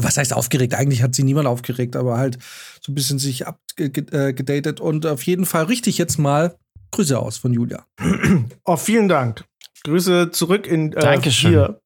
Was 0.04 0.18
heißt 0.18 0.34
aufgeregt? 0.34 0.74
Eigentlich 0.76 1.02
hat 1.04 1.16
sie 1.16 1.24
niemand 1.24 1.48
aufgeregt, 1.48 1.96
aber 1.96 2.18
halt 2.18 2.38
so 2.82 2.92
ein 2.92 2.96
bisschen 2.96 3.20
sich 3.20 3.46
abgedatet. 3.48 4.80
Und 4.80 5.06
auf 5.06 5.24
jeden 5.24 5.46
Fall 5.46 5.66
richte 5.66 5.90
ich 5.90 5.98
jetzt 5.98 6.18
mal 6.18 6.56
Grüße 6.92 7.18
aus 7.20 7.38
von 7.38 7.52
Julia. 7.54 7.86
Oh, 8.64 8.78
vielen 8.78 9.08
Dank. 9.10 9.44
Grüße 9.84 10.32
zurück 10.32 10.68
in 10.68 10.94
äh, 10.94 11.00
Dankeschön. 11.00 11.50
hier, 11.52 11.82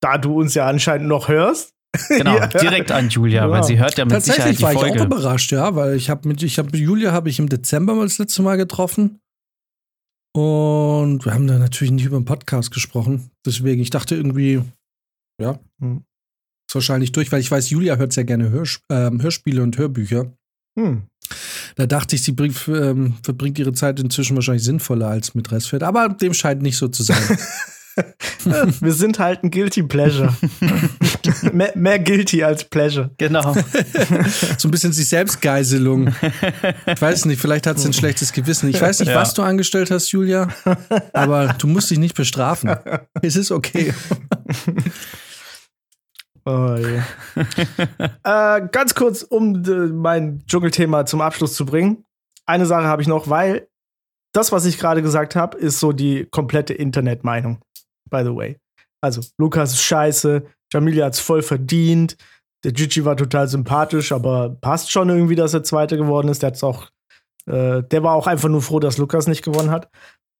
da 0.00 0.18
du 0.18 0.38
uns 0.40 0.54
ja 0.54 0.66
anscheinend 0.66 1.08
noch 1.08 1.28
hörst. 1.28 1.72
genau, 2.08 2.36
Ja. 2.36 2.46
direkt 2.46 2.90
an 2.92 3.08
Julia, 3.08 3.44
Ja. 3.46 3.50
weil 3.50 3.64
sie 3.64 3.78
hört 3.78 3.96
ja 3.96 4.04
mit 4.04 4.12
Sicherheit 4.22 4.36
Tatsächlich 4.54 4.56
die 4.58 4.62
war 4.64 4.72
ich 4.72 4.78
auch 4.78 4.82
Folge. 4.82 5.02
überrascht, 5.04 5.52
ja, 5.52 5.74
weil 5.74 5.96
ich 5.96 6.10
habe 6.10 6.28
mit, 6.28 6.42
ich 6.42 6.58
habe 6.58 6.76
Julia 6.76 7.12
habe 7.12 7.28
ich 7.30 7.38
im 7.38 7.48
Dezember 7.48 7.94
mal 7.94 8.02
das 8.04 8.18
letzte 8.18 8.42
Mal 8.42 8.56
getroffen 8.56 9.20
und 10.34 11.24
wir 11.24 11.32
haben 11.32 11.46
da 11.46 11.58
natürlich 11.58 11.92
nicht 11.92 12.04
über 12.04 12.18
den 12.18 12.26
Podcast 12.26 12.70
gesprochen. 12.70 13.30
Deswegen, 13.46 13.80
ich 13.80 13.90
dachte 13.90 14.14
irgendwie, 14.14 14.62
ja, 15.40 15.58
Hm. 15.80 16.04
Ist 16.66 16.74
wahrscheinlich 16.74 17.12
durch, 17.12 17.32
weil 17.32 17.40
ich 17.40 17.50
weiß, 17.50 17.70
Julia 17.70 17.96
hört 17.96 18.12
sehr 18.12 18.24
gerne 18.24 18.50
Hörs 18.50 18.80
ähm, 18.90 19.22
Hörspiele 19.22 19.62
und 19.62 19.78
Hörbücher. 19.78 20.32
Hm. 20.78 21.02
Da 21.76 21.86
dachte 21.86 22.16
ich, 22.16 22.22
sie 22.22 22.32
bringt, 22.32 22.56
ähm, 22.68 23.14
verbringt 23.22 23.58
ihre 23.58 23.72
Zeit 23.72 23.98
inzwischen 23.98 24.36
wahrscheinlich 24.36 24.64
sinnvoller 24.64 25.08
als 25.08 25.34
mit 25.34 25.50
Restfeld, 25.50 25.82
aber 25.82 26.08
dem 26.08 26.34
scheint 26.34 26.62
nicht 26.62 26.76
so 26.76 26.88
zu 26.88 27.02
sein. 27.02 27.18
Wir 28.80 28.92
sind 28.92 29.18
halt 29.18 29.42
ein 29.42 29.50
Guilty 29.50 29.82
Pleasure. 29.82 30.34
mehr, 31.52 31.72
mehr 31.74 31.98
Guilty 31.98 32.42
als 32.42 32.64
Pleasure. 32.64 33.10
Genau. 33.16 33.54
so 34.58 34.68
ein 34.68 34.70
bisschen 34.70 34.92
sich 34.92 35.08
Selbstgeiselung. 35.08 36.14
Ich 36.86 37.00
weiß 37.00 37.24
nicht, 37.24 37.40
vielleicht 37.40 37.66
hat 37.66 37.78
sie 37.78 37.88
ein 37.88 37.92
schlechtes 37.92 38.32
Gewissen. 38.32 38.68
Ich 38.68 38.80
weiß 38.80 39.00
nicht, 39.00 39.08
Ja. 39.08 39.16
was 39.16 39.34
du 39.34 39.42
angestellt 39.42 39.90
hast, 39.90 40.10
Julia, 40.12 40.48
aber 41.12 41.54
du 41.58 41.66
musst 41.66 41.90
dich 41.90 41.98
nicht 41.98 42.14
bestrafen. 42.14 42.70
Es 43.22 43.36
ist 43.36 43.50
okay. 43.50 43.94
Oh, 46.46 46.76
je. 46.76 47.02
äh, 48.22 48.68
ganz 48.70 48.94
kurz, 48.94 49.22
um 49.22 49.64
äh, 49.64 49.88
mein 49.88 50.44
Dschungelthema 50.46 51.04
zum 51.04 51.20
Abschluss 51.20 51.54
zu 51.54 51.66
bringen. 51.66 52.04
Eine 52.46 52.66
Sache 52.66 52.84
habe 52.84 53.02
ich 53.02 53.08
noch, 53.08 53.28
weil 53.28 53.68
das, 54.32 54.52
was 54.52 54.64
ich 54.64 54.78
gerade 54.78 55.02
gesagt 55.02 55.34
habe, 55.34 55.58
ist 55.58 55.80
so 55.80 55.90
die 55.90 56.26
komplette 56.30 56.72
Internetmeinung. 56.72 57.58
By 58.10 58.22
the 58.22 58.34
way. 58.34 58.60
Also, 59.00 59.22
Lukas 59.38 59.72
ist 59.72 59.82
scheiße, 59.82 60.44
Jamilia 60.72 61.06
hat's 61.06 61.18
voll 61.18 61.42
verdient, 61.42 62.16
der 62.64 62.72
Gigi 62.72 63.04
war 63.04 63.16
total 63.16 63.48
sympathisch, 63.48 64.12
aber 64.12 64.50
passt 64.60 64.90
schon 64.90 65.08
irgendwie, 65.08 65.34
dass 65.34 65.54
er 65.54 65.64
Zweiter 65.64 65.96
geworden 65.96 66.28
ist. 66.28 66.42
Der 66.42 66.48
hat's 66.48 66.62
auch, 66.62 66.90
äh, 67.46 67.82
der 67.82 68.02
war 68.04 68.14
auch 68.14 68.28
einfach 68.28 68.48
nur 68.48 68.62
froh, 68.62 68.78
dass 68.78 68.98
Lukas 68.98 69.26
nicht 69.26 69.44
gewonnen 69.44 69.70
hat. 69.70 69.90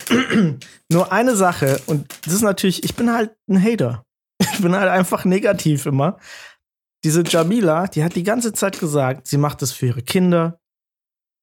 nur 0.93 1.13
eine 1.13 1.35
Sache, 1.35 1.81
und 1.87 2.07
das 2.25 2.35
ist 2.35 2.43
natürlich, 2.43 2.85
ich 2.85 2.95
bin 2.95 3.13
halt 3.13 3.35
ein 3.49 3.63
Hater. 3.63 4.06
Ich 4.41 4.61
bin 4.61 4.75
halt 4.75 4.89
einfach 4.89 5.25
negativ 5.25 5.87
immer. 5.87 6.19
Diese 7.05 7.23
Jamila, 7.27 7.87
die 7.87 8.03
hat 8.05 8.17
die 8.17 8.23
ganze 8.23 8.53
Zeit 8.53 8.79
gesagt, 8.81 9.27
sie 9.27 9.39
macht 9.39 9.63
das 9.63 9.73
für 9.73 9.87
ihre 9.87 10.03
Kinder, 10.03 10.59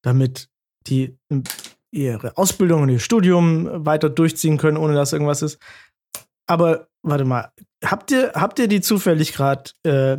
damit 0.03 0.49
die 0.87 1.17
ihre 1.91 2.37
Ausbildung 2.37 2.81
und 2.83 2.89
ihr 2.89 2.99
Studium 2.99 3.85
weiter 3.85 4.09
durchziehen 4.09 4.57
können, 4.57 4.77
ohne 4.77 4.93
dass 4.95 5.13
irgendwas 5.13 5.41
ist. 5.41 5.59
Aber 6.47 6.87
warte 7.03 7.23
mal, 7.25 7.51
habt 7.85 8.11
ihr, 8.11 8.31
habt 8.35 8.59
ihr 8.59 8.67
die 8.67 8.81
zufällig 8.81 9.33
gerade 9.33 9.71
äh, 9.85 10.17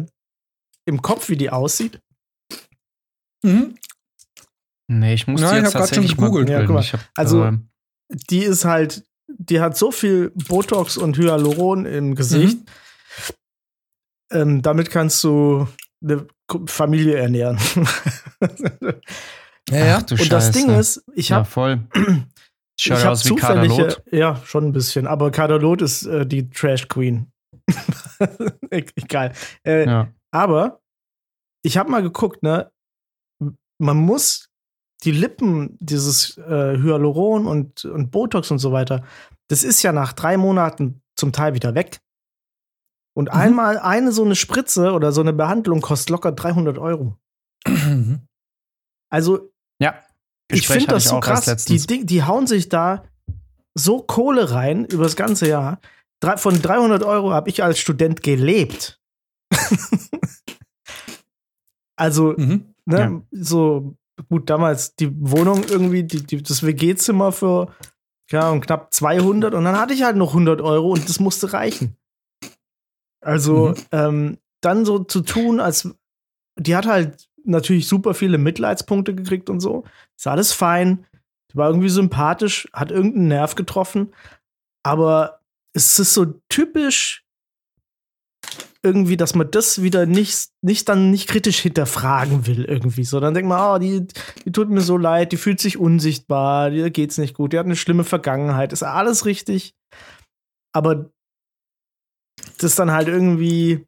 im 0.87 1.03
Kopf, 1.03 1.29
wie 1.29 1.37
die 1.37 1.51
aussieht? 1.51 2.01
Mhm. 3.45 3.77
Nee, 4.89 5.15
ich 5.15 5.27
muss 5.27 5.41
Ja, 5.41 5.51
die 5.53 5.59
ich 5.59 5.63
jetzt 5.65 5.73
grad 5.73 5.81
schon 5.81 5.81
tatsächlich 5.89 6.17
mal 6.17 6.27
gegoogelt. 6.27 6.47
googeln. 6.49 6.61
Ja, 6.61 6.67
guck 6.67 6.75
mal. 6.75 6.81
Ich 6.81 6.93
hab, 6.93 7.01
Also- 7.17 7.45
äh, 7.45 7.59
Die 8.31 8.41
ist 8.45 8.65
halt, 8.65 9.05
die 9.39 9.61
hat 9.61 9.77
so 9.77 9.91
viel 9.91 10.31
Botox 10.35 10.97
und 10.97 11.17
Hyaluron 11.19 11.87
im 11.87 12.15
Gesicht. 12.15 12.59
Ähm, 14.33 14.63
damit 14.63 14.91
kannst 14.91 15.23
du 15.25 15.69
eine 16.03 16.27
Familie 16.67 17.17
ernähren. 17.17 17.59
Ja, 19.71 19.85
ja. 19.87 19.97
Ach 19.99 20.03
du 20.03 20.15
und 20.15 20.31
das 20.33 20.47
Scheiße. 20.47 20.53
Ding 20.53 20.79
ist, 20.79 21.05
ich 21.15 21.31
ja, 21.31 21.37
habe 21.37 21.47
voll. 21.47 21.81
ich 22.77 22.85
Schaut 22.85 22.99
hab 22.99 23.13
aus 23.13 23.25
wie 23.25 23.29
zufällige, 23.31 23.75
Kaderlot. 23.75 24.03
ja, 24.11 24.37
schon 24.45 24.65
ein 24.67 24.73
bisschen, 24.73 25.07
aber 25.07 25.31
Kadalot 25.31 25.81
ist 25.83 26.05
äh, 26.05 26.27
die 26.27 26.51
Trash 26.51 26.89
Queen. 26.89 27.33
Egal. 28.71 29.33
Äh, 29.67 29.87
Ja. 29.87 30.09
Aber 30.31 30.81
ich 31.63 31.77
habe 31.79 31.91
mal 31.91 32.03
geguckt, 32.03 32.43
ne? 32.43 32.71
Man 33.79 33.97
muss 33.97 34.44
die 35.05 35.13
Lippen, 35.13 35.77
dieses 35.81 36.37
äh, 36.39 36.77
Hyaluron 36.79 37.47
und, 37.47 37.85
und 37.85 38.11
Botox 38.11 38.51
und 38.51 38.59
so 38.59 38.73
weiter, 38.73 39.05
das 39.49 39.63
ist 39.65 39.83
ja 39.83 39.93
nach 39.93 40.13
drei 40.13 40.37
Monaten 40.37 41.03
zum 41.17 41.33
Teil 41.33 41.55
wieder 41.55 41.75
weg. 41.75 42.01
Und 43.17 43.27
Mhm. 43.33 43.39
einmal 43.39 43.79
eine 43.79 44.11
so 44.13 44.25
eine 44.25 44.35
Spritze 44.35 44.93
oder 44.93 45.13
so 45.13 45.21
eine 45.21 45.33
Behandlung 45.33 45.81
kostet 45.81 46.11
locker 46.11 46.33
300 46.33 46.79
Euro. 46.79 47.17
Also 49.11 49.53
ja. 49.81 49.95
ich 50.51 50.67
finde 50.67 50.87
das 50.87 51.05
so 51.05 51.21
krass. 51.21 51.45
Die. 51.67 51.79
Ding- 51.79 52.07
die 52.07 52.23
hauen 52.25 52.47
sich 52.47 52.69
da 52.69 53.05
so 53.75 54.01
Kohle 54.03 54.51
rein 54.51 54.85
über 54.87 55.05
das 55.05 55.17
ganze 55.17 55.49
Jahr. 55.49 55.81
Drei, 56.21 56.37
von 56.37 56.61
300 56.61 57.03
Euro 57.03 57.33
habe 57.33 57.51
ich 57.51 57.63
als 57.63 57.79
Student 57.79 58.23
gelebt. 58.23 59.01
also, 61.97 62.35
Mhm. 62.37 62.75
ne, 62.87 62.99
Ja. 62.99 63.23
so 63.31 63.97
gut, 64.29 64.49
damals 64.51 64.95
die 64.97 65.11
Wohnung 65.21 65.65
irgendwie, 65.69 66.05
die, 66.05 66.25
die, 66.25 66.43
das 66.43 66.63
WG-Zimmer 66.65 67.33
für 67.33 67.73
ja, 68.31 68.51
und 68.51 68.63
knapp 68.63 68.93
200 68.95 69.55
und 69.55 69.65
dann 69.65 69.79
hatte 69.79 69.93
ich 69.93 70.03
halt 70.03 70.17
noch 70.17 70.29
100 70.31 70.61
Euro 70.63 70.93
und 70.93 71.09
das 71.09 71.21
musste 71.21 71.53
reichen. 71.53 71.97
Also, 73.21 73.69
Mhm. 73.71 73.75
ähm, 73.93 74.39
dann 74.61 74.85
so 74.85 74.99
zu 75.01 75.21
tun, 75.21 75.61
als 75.61 75.89
die 76.59 76.77
hat 76.77 76.87
halt 76.87 77.29
natürlich 77.45 77.89
super 77.89 78.15
viele 78.15 78.39
Mitleidspunkte 78.39 79.15
gekriegt 79.15 79.51
und 79.51 79.61
so. 79.61 79.85
Ist 80.17 80.27
alles 80.27 80.53
fein. 80.53 81.07
Die 81.53 81.57
war 81.57 81.69
irgendwie 81.69 81.89
sympathisch, 81.91 82.69
hat 82.73 82.91
irgendeinen 82.91 83.29
Nerv 83.29 83.55
getroffen. 83.55 84.15
Aber 84.83 85.41
es 85.75 85.99
ist 85.99 86.15
so 86.15 86.27
typisch 86.49 87.24
irgendwie, 88.85 89.17
dass 89.17 89.35
man 89.35 89.51
das 89.51 89.83
wieder 89.83 90.07
nicht, 90.07 90.49
nicht 90.63 90.89
dann 90.89 91.11
nicht 91.11 91.29
kritisch 91.29 91.61
hinterfragen 91.61 92.47
will 92.47 92.65
irgendwie. 92.65 93.05
So, 93.05 93.19
dann 93.21 93.35
denkt 93.35 93.49
man, 93.49 93.61
oh, 93.61 93.79
die, 93.79 94.07
die 94.45 94.53
tut 94.53 94.71
mir 94.71 94.83
so 94.83 94.97
leid, 94.97 95.33
die 95.33 95.37
fühlt 95.37 95.61
sich 95.61 95.79
unsichtbar, 95.79 96.71
ihr 96.71 96.91
geht's 96.91 97.19
nicht 97.19 97.35
gut, 97.35 97.53
die 97.53 97.59
hat 97.59 97.67
eine 97.67 97.77
schlimme 97.77 98.05
Vergangenheit, 98.05 98.73
ist 98.73 98.83
alles 98.83 99.25
richtig. 99.27 99.75
Aber 100.73 101.11
das 102.59 102.75
dann 102.75 102.91
halt 102.91 103.09
irgendwie 103.09 103.87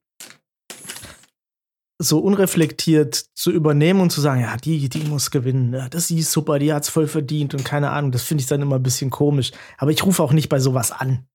so 1.98 2.18
unreflektiert 2.18 3.26
zu 3.34 3.50
übernehmen 3.50 4.00
und 4.00 4.10
zu 4.10 4.20
sagen, 4.20 4.40
ja, 4.42 4.56
die, 4.56 4.88
die 4.88 5.04
muss 5.04 5.30
gewinnen, 5.30 5.72
ja, 5.72 5.88
das 5.88 6.08
die 6.08 6.18
ist 6.18 6.32
super, 6.32 6.58
die 6.58 6.72
hat's 6.72 6.88
voll 6.88 7.06
verdient 7.06 7.54
und 7.54 7.64
keine 7.64 7.90
Ahnung, 7.90 8.12
das 8.12 8.22
finde 8.22 8.42
ich 8.42 8.48
dann 8.48 8.60
immer 8.60 8.76
ein 8.76 8.82
bisschen 8.82 9.10
komisch. 9.10 9.52
Aber 9.78 9.90
ich 9.90 10.04
rufe 10.04 10.22
auch 10.22 10.32
nicht 10.32 10.48
bei 10.48 10.60
sowas 10.60 10.92
an. 10.92 11.26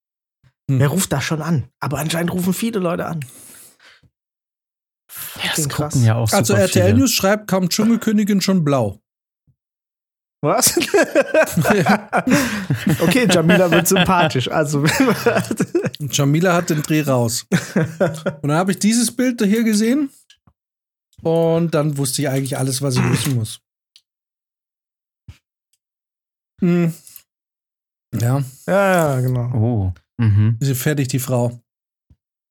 Hm. 0.70 0.80
Wer 0.80 0.90
ruft 0.90 1.12
da 1.12 1.22
schon 1.22 1.42
an? 1.42 1.68
Aber 1.80 1.98
anscheinend 1.98 2.32
rufen 2.32 2.54
viele 2.54 2.80
Leute 2.80 3.06
an. 3.06 3.26
Ja, 5.36 5.42
das 5.44 5.50
Fucking 5.50 5.70
krass. 5.70 5.94
gucken 5.94 6.06
ja 6.06 6.16
auch 6.16 6.32
Also 6.32 6.54
RTL 6.54 6.88
viele. 6.88 7.00
News 7.00 7.14
schreibt, 7.14 7.48
kaum 7.48 7.70
Dschungelkönigin 7.70 8.42
schon 8.42 8.64
blau. 8.64 9.00
Was? 10.44 10.76
okay, 13.02 13.28
Jamila 13.30 13.70
wird 13.70 13.88
sympathisch. 13.88 14.50
Also, 14.50 14.84
Jamila 16.00 16.56
hat 16.56 16.72
den 16.72 16.82
Dreh 16.82 17.02
raus. 17.02 17.46
Und 17.76 18.50
dann 18.50 18.58
habe 18.58 18.72
ich 18.72 18.80
dieses 18.80 19.16
Bild 19.16 19.40
hier 19.44 19.64
gesehen. 19.64 20.10
Und 21.22 21.76
dann 21.76 21.96
wusste 21.96 22.24
ich 22.24 22.30
eigentlich 22.30 22.58
alles, 22.58 22.82
was 22.82 22.96
ich 22.96 23.04
wissen 23.04 23.36
muss. 23.36 23.62
Hm. 26.62 26.92
Ja, 28.20 28.44
ja, 28.68 29.16
ja, 29.16 29.22
genau. 29.22 29.54
Oh. 29.54 29.94
Mhm. 30.18 30.58
ist 30.60 30.68
sie 30.68 30.76
fertig, 30.76 31.08
die 31.08 31.20
Frau. 31.20 31.61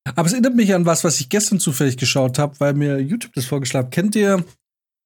Aber 0.03 0.25
es 0.25 0.33
erinnert 0.33 0.55
mich 0.55 0.73
an 0.73 0.85
was, 0.85 1.03
was 1.03 1.19
ich 1.19 1.29
gestern 1.29 1.59
zufällig 1.59 1.97
geschaut 1.97 2.39
habe, 2.39 2.59
weil 2.59 2.73
mir 2.73 2.99
YouTube 2.99 3.33
das 3.33 3.45
vorgeschlagen 3.45 3.87
hat. 3.87 3.93
Kennt 3.93 4.15
ihr 4.15 4.43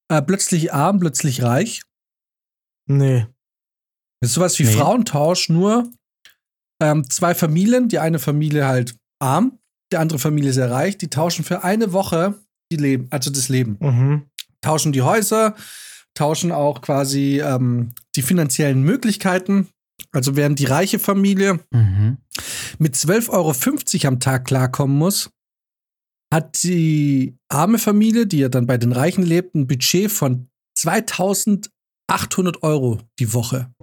äh, 0.10 0.22
Plötzlich 0.22 0.74
arm, 0.74 1.00
plötzlich 1.00 1.44
reich? 1.44 1.82
Nee. 2.88 3.28
Das 4.22 4.30
ist 4.30 4.36
sowas 4.36 4.58
wie 4.60 4.64
Nee. 4.64 4.72
Frauentausch, 4.72 5.50
nur 5.50 5.90
ähm, 6.82 7.10
zwei 7.10 7.36
Familien, 7.36 7.90
die 7.90 8.00
eine 8.00 8.20
Familie 8.20 8.68
halt 8.68 8.96
arm, 9.20 9.60
die 9.92 9.98
andere 9.98 10.20
Familie 10.20 10.54
sehr 10.54 10.72
reich, 10.72 10.98
die 10.98 11.10
tauschen 11.10 11.44
für 11.44 11.64
eine 11.64 11.94
Woche 11.94 12.36
die 12.72 12.78
Leben, 12.78 13.08
also 13.12 13.32
das 13.32 13.50
Leben. 13.50 13.78
Mhm. 13.80 14.30
Tauschen 14.62 14.92
die 14.92 15.02
Häuser, 15.02 15.56
tauschen 16.16 16.52
auch 16.52 16.82
quasi 16.82 17.40
ähm, 17.42 17.94
die 18.16 18.22
finanziellen 18.22 18.82
Möglichkeiten. 18.82 19.68
Also 20.16 20.36
während 20.36 20.60
die 20.60 20.66
reiche 20.66 21.00
Familie 21.00 21.60
Mhm. 21.72 22.18
mit 22.80 22.96
12,50 22.96 23.30
Euro 24.06 24.08
am 24.14 24.20
Tag 24.20 24.46
klarkommen 24.46 24.98
muss, 24.98 25.30
hat 26.34 26.64
die 26.64 27.38
arme 27.50 27.78
Familie, 27.80 28.26
die 28.28 28.40
ja 28.40 28.50
dann 28.50 28.66
bei 28.66 28.78
den 28.78 28.92
Reichen 28.92 29.24
lebt, 29.24 29.56
ein 29.56 29.68
Budget 29.68 30.12
von 30.12 30.50
2800 30.78 32.64
Euro 32.64 33.02
die 33.20 33.34
Woche 33.34 33.74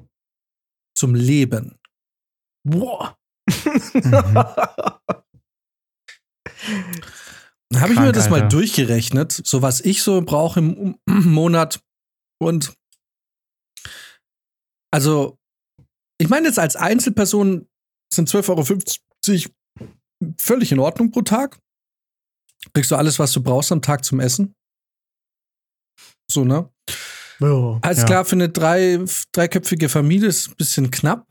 zum 0.97 1.15
Leben. 1.15 1.79
Boah. 2.65 3.17
Mhm. 3.95 4.23
Dann 7.71 7.81
habe 7.81 7.93
ich 7.95 7.99
mir 7.99 8.13
das 8.13 8.29
mal 8.29 8.43
Alter. 8.43 8.49
durchgerechnet, 8.49 9.33
so 9.33 9.63
was 9.63 9.81
ich 9.81 10.03
so 10.03 10.21
brauche 10.23 10.61
im 10.61 10.99
Monat. 11.07 11.81
Und 12.41 12.75
also, 14.93 15.39
ich 16.23 16.29
meine 16.29 16.47
jetzt 16.47 16.59
als 16.59 16.77
Einzelperson 16.77 17.69
sind 18.15 18.29
12,50 18.29 18.49
Euro 19.49 20.35
völlig 20.39 20.71
in 20.73 20.79
Ordnung 20.79 21.11
pro 21.11 21.23
Tag. 21.23 21.59
Kriegst 22.75 22.91
du 22.93 22.97
alles, 22.97 23.19
was 23.19 23.33
du 23.33 23.43
brauchst 23.43 23.73
am 23.73 23.83
Tag 23.83 24.05
zum 24.05 24.21
Essen. 24.21 24.55
So, 26.31 26.45
ne? 26.45 26.71
Ja. 27.41 27.79
Alles 27.83 27.99
Ja. 27.99 28.05
klar, 28.07 28.25
für 28.25 28.37
eine 28.37 28.49
drei, 28.49 29.05
dreiköpfige 29.33 29.89
Familie 29.89 30.29
ist 30.29 30.49
ein 30.51 30.57
bisschen 30.57 30.91
knapp. 30.93 31.27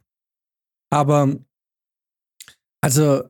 Aber, 0.92 1.38
also, 2.84 3.24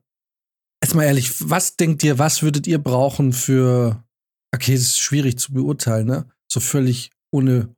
jetzt 0.83 0.95
mal 0.95 1.03
ehrlich, 1.03 1.47
was 1.47 1.75
denkt 1.75 2.03
ihr, 2.03 2.17
was 2.17 2.41
würdet 2.41 2.65
ihr 2.65 2.79
brauchen 2.79 3.33
für, 3.33 4.03
okay, 4.55 4.73
das 4.73 4.81
ist 4.81 4.99
schwierig 4.99 5.37
zu 5.37 5.53
beurteilen, 5.53 6.07
ne? 6.07 6.27
So 6.51 6.59
völlig 6.59 7.11
ohne, 7.31 7.75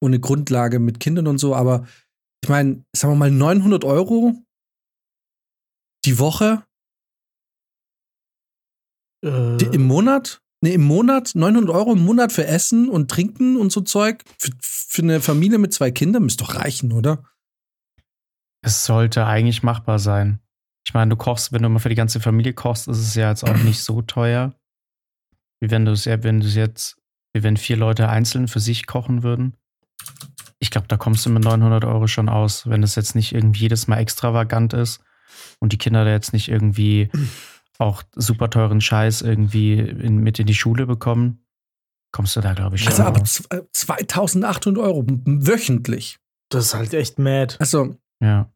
ohne 0.00 0.20
Grundlage 0.20 0.78
mit 0.78 1.00
Kindern 1.00 1.26
und 1.26 1.38
so, 1.38 1.56
aber 1.56 1.86
ich 2.42 2.48
meine, 2.48 2.84
sagen 2.94 3.14
wir 3.14 3.18
mal 3.18 3.30
900 3.30 3.84
Euro 3.84 4.34
die 6.04 6.18
Woche, 6.18 6.64
Äh, 9.24 9.56
die, 9.56 9.66
im 9.66 9.84
Monat? 9.84 10.42
Ne, 10.64 10.72
im 10.72 10.82
Monat, 10.82 11.32
900 11.34 11.74
Euro 11.74 11.92
im 11.92 12.04
Monat 12.04 12.32
für 12.32 12.46
Essen 12.46 12.88
und 12.88 13.10
Trinken 13.10 13.56
und 13.56 13.72
so 13.72 13.80
Zeug. 13.80 14.22
Für, 14.38 14.52
für 14.60 15.02
eine 15.02 15.20
Familie 15.20 15.58
mit 15.58 15.72
zwei 15.72 15.90
Kindern 15.90 16.22
müsste 16.22 16.44
doch 16.44 16.54
reichen, 16.54 16.92
oder? 16.92 17.24
Es 18.64 18.84
sollte 18.84 19.26
eigentlich 19.26 19.62
machbar 19.62 19.98
sein. 19.98 20.40
Ich 20.86 20.94
meine, 20.94 21.10
du 21.10 21.16
kochst, 21.16 21.52
wenn 21.52 21.62
du 21.62 21.68
mal 21.68 21.78
für 21.80 21.88
die 21.88 21.96
ganze 21.96 22.20
Familie 22.20 22.54
kochst, 22.54 22.86
ist 22.88 22.98
es 22.98 23.14
ja 23.14 23.28
jetzt 23.28 23.44
auch 23.44 23.56
nicht 23.56 23.80
so 23.82 24.02
teuer. 24.02 24.54
Wie 25.60 25.70
wenn 25.70 25.84
du 25.84 25.92
es 25.92 26.06
wenn 26.06 26.40
du 26.40 26.46
es 26.46 26.54
jetzt, 26.54 26.96
wie 27.34 27.42
wenn 27.42 27.56
vier 27.56 27.76
Leute 27.76 28.08
einzeln 28.08 28.48
für 28.48 28.60
sich 28.60 28.86
kochen 28.86 29.22
würden. 29.22 29.56
Ich 30.62 30.70
glaube, 30.70 30.86
da 30.86 30.96
kommst 30.96 31.26
du 31.26 31.30
mit 31.30 31.42
900 31.42 31.84
Euro 31.84 32.06
schon 32.06 32.28
aus, 32.28 32.68
wenn 32.70 32.84
es 32.84 32.94
jetzt 32.94 33.16
nicht 33.16 33.34
irgendwie 33.34 33.62
jedes 33.62 33.88
Mal 33.88 33.98
extravagant 33.98 34.72
ist 34.74 35.00
und 35.58 35.72
die 35.72 35.78
Kinder 35.78 36.04
da 36.04 36.12
jetzt 36.12 36.32
nicht 36.32 36.48
irgendwie 36.48 37.10
auch 37.80 38.04
super 38.14 38.48
teuren 38.48 38.80
Scheiß 38.80 39.22
irgendwie 39.22 39.74
in, 39.80 40.18
mit 40.18 40.38
in 40.38 40.46
die 40.46 40.54
Schule 40.54 40.86
bekommen, 40.86 41.44
kommst 42.12 42.36
du 42.36 42.40
da, 42.40 42.52
glaube 42.54 42.76
ich, 42.76 42.82
schon 42.82 42.92
Also 42.92 43.02
aber 43.02 43.22
aus. 43.22 43.32
z- 43.34 43.52
äh, 43.52 43.62
2800 43.72 44.84
Euro 44.84 45.04
wöchentlich. 45.24 46.18
das 46.48 46.66
ist 46.66 46.74
halt 46.74 46.94
echt 46.94 47.18
mad. 47.18 47.56
Also, 47.58 47.96
Ja. 48.20 48.48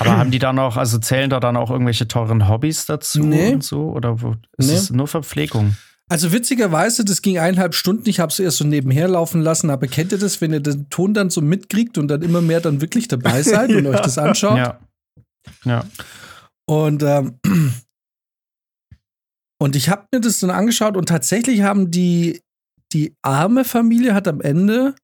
Aber 0.00 0.18
haben 0.18 0.30
die 0.32 0.40
dann 0.40 0.58
auch, 0.58 0.76
also 0.76 0.98
zählen 0.98 1.30
da 1.30 1.38
dann 1.40 1.56
auch 1.56 1.70
irgendwelche 1.70 2.06
teuren 2.08 2.48
Hobbys 2.48 2.86
dazu 2.86 3.20
Nee. 3.20 3.54
und 3.54 3.62
so? 3.64 3.84
Oder 3.92 4.20
wo, 4.20 4.34
ist 4.58 4.66
Nee. 4.68 4.74
es 4.74 4.90
nur 4.90 5.06
Verpflegung? 5.06 5.76
Also 6.08 6.32
witzigerweise, 6.32 7.04
das 7.04 7.20
ging 7.22 7.38
eineinhalb 7.38 7.74
Stunden. 7.74 8.08
Ich 8.08 8.20
habe 8.20 8.30
es 8.30 8.38
erst 8.38 8.58
so 8.58 8.64
nebenher 8.64 9.08
laufen 9.08 9.40
lassen. 9.42 9.70
Aber 9.70 9.86
kennt 9.88 10.12
ihr 10.12 10.18
das, 10.18 10.40
wenn 10.40 10.52
ihr 10.52 10.60
den 10.60 10.88
Ton 10.88 11.14
dann 11.14 11.30
so 11.30 11.40
mitkriegt 11.40 11.98
und 11.98 12.08
dann 12.08 12.22
immer 12.22 12.40
mehr 12.40 12.60
dann 12.60 12.80
wirklich 12.80 13.08
dabei 13.08 13.42
seid 13.42 13.70
und 13.70 13.84
Ja. 13.84 13.90
euch 13.90 14.00
das 14.00 14.18
anschaut? 14.18 14.56
Ja. 14.58 14.80
Ja. 15.64 15.84
Und, 16.68 17.02
ähm, 17.02 17.38
und 19.58 19.74
ich 19.76 19.88
habe 19.88 20.06
mir 20.12 20.20
das 20.20 20.40
dann 20.40 20.50
angeschaut 20.50 20.96
und 20.96 21.08
tatsächlich 21.08 21.62
haben 21.62 21.90
die, 21.90 22.40
die 22.92 23.14
arme 23.22 23.64
Familie 23.64 24.14
hat 24.14 24.28
am 24.28 24.40
Ende 24.40 24.94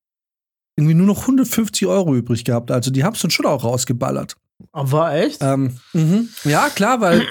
irgendwie 0.76 0.94
nur 0.94 1.06
noch 1.06 1.22
150 1.22 1.86
Euro 1.86 2.14
übrig 2.14 2.44
gehabt. 2.44 2.70
Also 2.70 2.90
die 2.90 3.04
haben 3.04 3.14
es 3.14 3.22
dann 3.22 3.30
schon 3.30 3.46
auch 3.46 3.64
rausgeballert. 3.64 4.36
Aber 4.72 5.12
echt? 5.14 5.38
Ähm, 5.42 5.76
mhm. 5.92 6.28
Ja, 6.44 6.68
klar, 6.70 7.00
weil 7.00 7.26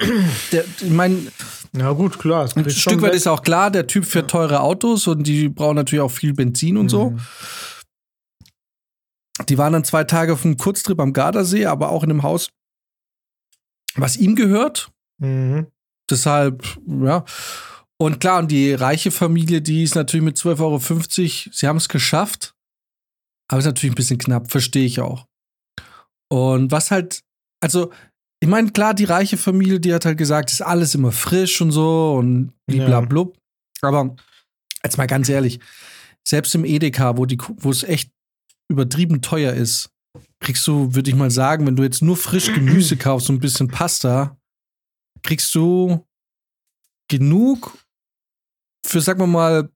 der, 0.52 0.64
ich 0.80 0.90
meine, 0.90 1.18
ja, 1.76 1.92
gut, 1.92 2.18
klar. 2.18 2.48
ein 2.54 2.70
Stück 2.70 3.00
weit 3.00 3.10
weg. 3.10 3.16
ist 3.16 3.26
auch 3.26 3.42
klar, 3.42 3.70
der 3.70 3.86
Typ 3.86 4.04
fährt 4.04 4.30
teure 4.30 4.60
Autos 4.60 5.06
und 5.06 5.26
die 5.26 5.48
brauchen 5.48 5.76
natürlich 5.76 6.02
auch 6.02 6.10
viel 6.10 6.34
Benzin 6.34 6.76
und 6.76 6.88
so. 6.88 7.10
Mhm. 7.10 7.20
Die 9.48 9.58
waren 9.58 9.72
dann 9.72 9.84
zwei 9.84 10.04
Tage 10.04 10.34
auf 10.34 10.44
einem 10.44 10.58
Kurztrip 10.58 11.00
am 11.00 11.12
Gardasee, 11.12 11.66
aber 11.66 11.88
auch 11.88 12.04
in 12.04 12.10
einem 12.10 12.22
Haus, 12.22 12.50
was 13.94 14.16
ihm 14.16 14.36
gehört. 14.36 14.92
Mhm. 15.18 15.66
Deshalb, 16.10 16.62
ja. 16.86 17.24
Und 17.98 18.20
klar, 18.20 18.40
und 18.40 18.50
die 18.50 18.74
reiche 18.74 19.10
Familie, 19.10 19.62
die 19.62 19.84
ist 19.84 19.94
natürlich 19.94 20.24
mit 20.24 20.36
12,50 20.36 20.60
Euro, 20.60 21.52
sie 21.52 21.68
haben 21.68 21.76
es 21.76 21.88
geschafft. 21.88 22.54
Aber 23.48 23.60
ist 23.60 23.66
natürlich 23.66 23.92
ein 23.92 23.96
bisschen 23.96 24.18
knapp, 24.18 24.50
verstehe 24.50 24.84
ich 24.84 25.00
auch. 25.00 25.26
Und 26.28 26.70
was 26.70 26.90
halt, 26.90 27.22
also, 27.60 27.92
ich 28.42 28.48
meine, 28.48 28.72
klar, 28.72 28.92
die 28.92 29.04
reiche 29.04 29.36
Familie, 29.36 29.78
die 29.78 29.94
hat 29.94 30.04
halt 30.04 30.18
gesagt, 30.18 30.50
ist 30.50 30.62
alles 30.62 30.96
immer 30.96 31.12
frisch 31.12 31.60
und 31.60 31.70
so 31.70 32.16
und 32.18 32.52
bliblablub. 32.66 33.38
Aber 33.82 34.16
jetzt 34.82 34.98
mal 34.98 35.06
ganz 35.06 35.28
ehrlich, 35.28 35.60
selbst 36.26 36.52
im 36.56 36.64
Edeka, 36.64 37.16
wo, 37.16 37.24
die, 37.24 37.38
wo 37.38 37.70
es 37.70 37.84
echt 37.84 38.10
übertrieben 38.68 39.22
teuer 39.22 39.52
ist, 39.52 39.90
kriegst 40.40 40.66
du, 40.66 40.92
würde 40.92 41.08
ich 41.08 41.14
mal 41.14 41.30
sagen, 41.30 41.68
wenn 41.68 41.76
du 41.76 41.84
jetzt 41.84 42.02
nur 42.02 42.16
frisch 42.16 42.52
Gemüse 42.52 42.96
kaufst 42.96 43.30
und 43.30 43.36
ein 43.36 43.40
bisschen 43.40 43.68
Pasta, 43.68 44.36
kriegst 45.22 45.54
du 45.54 46.04
genug 47.08 47.78
für, 48.84 49.00
sagen 49.00 49.20
wir 49.20 49.28
mal, 49.28 49.70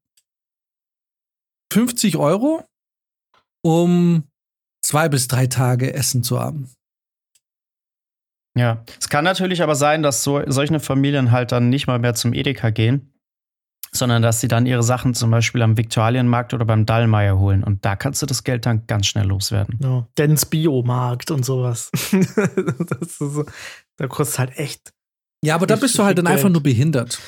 50 1.73 2.17
Euro, 2.17 2.64
um 3.64 4.25
zwei 4.85 5.09
bis 5.09 5.29
drei 5.29 5.47
Tage 5.47 5.95
Essen 5.95 6.25
zu 6.25 6.41
haben. 6.41 6.76
Ja, 8.57 8.83
es 8.99 9.09
kann 9.09 9.25
natürlich 9.25 9.63
aber 9.63 9.75
sein, 9.75 10.03
dass 10.03 10.23
so, 10.23 10.41
solche 10.47 10.81
Familien 10.81 11.31
halt 11.31 11.53
dann 11.53 11.69
nicht 11.69 11.87
mal 11.87 11.99
mehr 11.99 12.15
zum 12.15 12.33
Edeka 12.33 12.71
gehen, 12.71 13.13
sondern 13.93 14.23
dass 14.23 14.41
sie 14.41 14.49
dann 14.49 14.65
ihre 14.65 14.83
Sachen 14.83 15.13
zum 15.13 15.31
Beispiel 15.31 15.61
am 15.61 15.77
Viktualienmarkt 15.77 16.55
oder 16.55 16.65
beim 16.65 16.87
Dallmayr 16.87 17.39
holen. 17.39 17.63
Und 17.63 17.85
da 17.85 17.97
kannst 17.97 18.23
du 18.23 18.27
das 18.27 18.45
Geld 18.45 18.65
dann 18.65 18.87
ganz 18.87 19.07
schnell 19.07 19.27
loswerden. 19.27 19.79
Ja. 19.83 20.09
Dens 20.17 20.47
Biomarkt 20.47 21.31
und 21.31 21.45
sowas. 21.45 21.91
das 22.13 23.01
ist 23.01 23.19
so, 23.19 23.45
da 23.99 24.07
kostet 24.07 24.39
halt 24.39 24.59
echt. 24.59 24.93
Ja, 25.45 25.55
aber 25.55 25.67
da 25.67 25.77
bist 25.77 25.99
du 25.99 26.03
halt 26.03 26.17
dann 26.17 26.27
einfach 26.27 26.49
nur 26.49 26.63
behindert. 26.63 27.21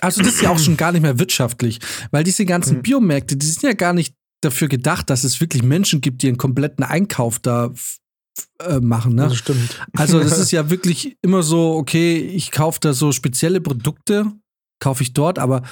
Also 0.00 0.22
das 0.22 0.34
ist 0.34 0.42
ja 0.42 0.50
auch 0.50 0.58
schon 0.58 0.76
gar 0.76 0.92
nicht 0.92 1.02
mehr 1.02 1.18
wirtschaftlich, 1.18 1.78
weil 2.10 2.24
diese 2.24 2.44
ganzen 2.44 2.76
Hm. 2.76 2.82
Biomärkte, 2.82 3.36
die 3.36 3.46
sind 3.46 3.62
ja 3.62 3.72
gar 3.72 3.94
nicht 3.94 4.14
dafür 4.42 4.68
gedacht, 4.68 5.08
dass 5.08 5.24
es 5.24 5.40
wirklich 5.40 5.62
Menschen 5.62 6.00
gibt, 6.02 6.22
die 6.22 6.28
einen 6.28 6.36
kompletten 6.36 6.84
Einkauf 6.84 7.38
da 7.38 7.72
äh, 8.60 8.80
machen. 8.80 9.14
Ne? 9.14 9.22
Das 9.22 9.36
stimmt. 9.36 9.86
Also 9.96 10.20
das 10.20 10.38
ist 10.38 10.50
ja 10.52 10.70
wirklich 10.70 11.16
immer 11.22 11.42
so, 11.42 11.74
okay, 11.74 12.16
ich 12.18 12.50
kaufe 12.50 12.80
da 12.80 12.92
so 12.92 13.12
spezielle 13.12 13.60
Produkte, 13.60 14.32
kaufe 14.80 15.02
ich 15.02 15.12
dort, 15.12 15.38
aber 15.38 15.62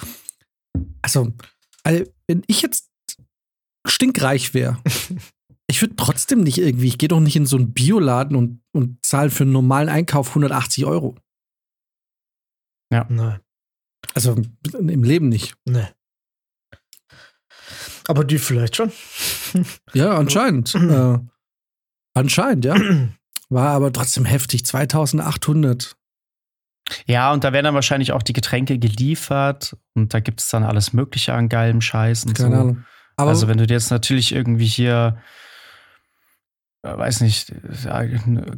also, 1.02 1.32
also 1.82 2.04
wenn 2.26 2.42
ich 2.46 2.62
jetzt 2.62 2.90
stinkreich 3.86 4.54
wäre, 4.54 4.78
ich 5.68 5.80
würde 5.80 5.96
trotzdem 5.96 6.40
nicht 6.40 6.58
irgendwie, 6.58 6.88
ich 6.88 6.98
gehe 6.98 7.08
doch 7.08 7.20
nicht 7.20 7.36
in 7.36 7.46
so 7.46 7.56
einen 7.56 7.72
Bioladen 7.72 8.36
und, 8.36 8.62
und 8.72 9.04
zahle 9.04 9.30
für 9.30 9.44
einen 9.44 9.52
normalen 9.52 9.88
Einkauf 9.88 10.28
180 10.28 10.84
Euro. 10.86 11.16
Nein, 12.90 13.40
Also 14.14 14.36
im 14.78 15.02
Leben 15.04 15.28
nicht. 15.28 15.54
nee. 15.64 15.86
Aber 18.08 18.24
die 18.24 18.38
vielleicht 18.38 18.76
schon. 18.76 18.92
Ja, 19.94 20.16
anscheinend. 20.18 20.74
äh, 20.74 21.18
anscheinend, 22.14 22.64
ja. 22.64 22.76
War 23.48 23.70
aber 23.70 23.92
trotzdem 23.92 24.24
heftig. 24.24 24.64
2800. 24.64 25.96
Ja, 27.06 27.32
und 27.32 27.44
da 27.44 27.52
werden 27.52 27.64
dann 27.64 27.74
wahrscheinlich 27.74 28.12
auch 28.12 28.22
die 28.22 28.32
Getränke 28.32 28.78
geliefert 28.78 29.76
und 29.94 30.14
da 30.14 30.20
gibt 30.20 30.40
es 30.40 30.48
dann 30.48 30.64
alles 30.64 30.92
Mögliche 30.92 31.34
an 31.34 31.48
geilem 31.48 31.80
Scheiß 31.80 32.24
und 32.24 32.34
Keine 32.34 32.54
so. 32.54 32.60
Ahnung. 32.60 32.84
Aber 33.16 33.30
also, 33.30 33.46
wenn 33.48 33.58
du 33.58 33.66
dir 33.66 33.74
jetzt 33.74 33.90
natürlich 33.90 34.34
irgendwie 34.34 34.66
hier, 34.66 35.18
äh, 36.82 36.96
weiß 36.96 37.20
nicht, 37.20 37.52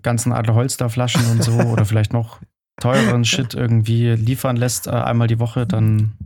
ganzen 0.03 0.33
Adler 0.33 0.55
Holster-Flaschen 0.55 1.27
und 1.31 1.43
so 1.43 1.53
oder 1.73 1.85
vielleicht 1.85 2.13
noch 2.13 2.41
teureren 2.81 3.25
Shit 3.25 3.55
irgendwie 3.55 4.11
liefern 4.11 4.57
lässt, 4.57 4.87
äh, 4.87 4.91
einmal 4.91 5.29
die 5.29 5.39
Woche, 5.39 5.67
dann 5.67 6.17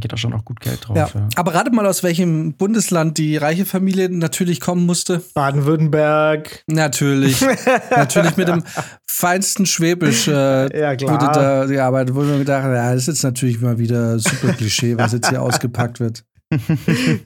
geht 0.00 0.10
da 0.12 0.16
schon 0.16 0.32
auch 0.32 0.44
gut 0.44 0.60
Geld 0.60 0.88
drauf. 0.88 0.96
ja. 0.96 1.08
Ja. 1.12 1.28
aber 1.36 1.54
rate 1.54 1.70
mal, 1.70 1.86
aus 1.86 2.02
welchem 2.02 2.54
Bundesland 2.54 3.18
die 3.18 3.36
reiche 3.36 3.66
Familie 3.66 4.08
natürlich 4.08 4.60
kommen 4.60 4.86
musste. 4.86 5.22
Baden-Württemberg. 5.34 6.64
Natürlich. 6.66 7.40
natürlich 7.90 8.36
mit 8.38 8.48
dem 8.48 8.64
feinsten 9.06 9.66
Schwäbisch 9.66 10.28
äh, 10.28 10.78
Ja, 10.80 10.96
klar. 10.96 11.12
wurde 11.12 11.26
da 11.38 11.66
gearbeitet. 11.66 12.14
Wo 12.14 12.22
wir 12.26 12.38
gedacht 12.38 12.64
ja, 12.64 12.92
das 12.94 13.02
ist 13.02 13.06
jetzt 13.08 13.22
natürlich 13.22 13.60
mal 13.60 13.78
wieder 13.78 14.18
super 14.18 14.54
Klischee, 14.54 14.96
was 14.96 15.12
jetzt 15.12 15.28
hier 15.28 15.42
ausgepackt 15.42 16.00
wird. 16.00 16.24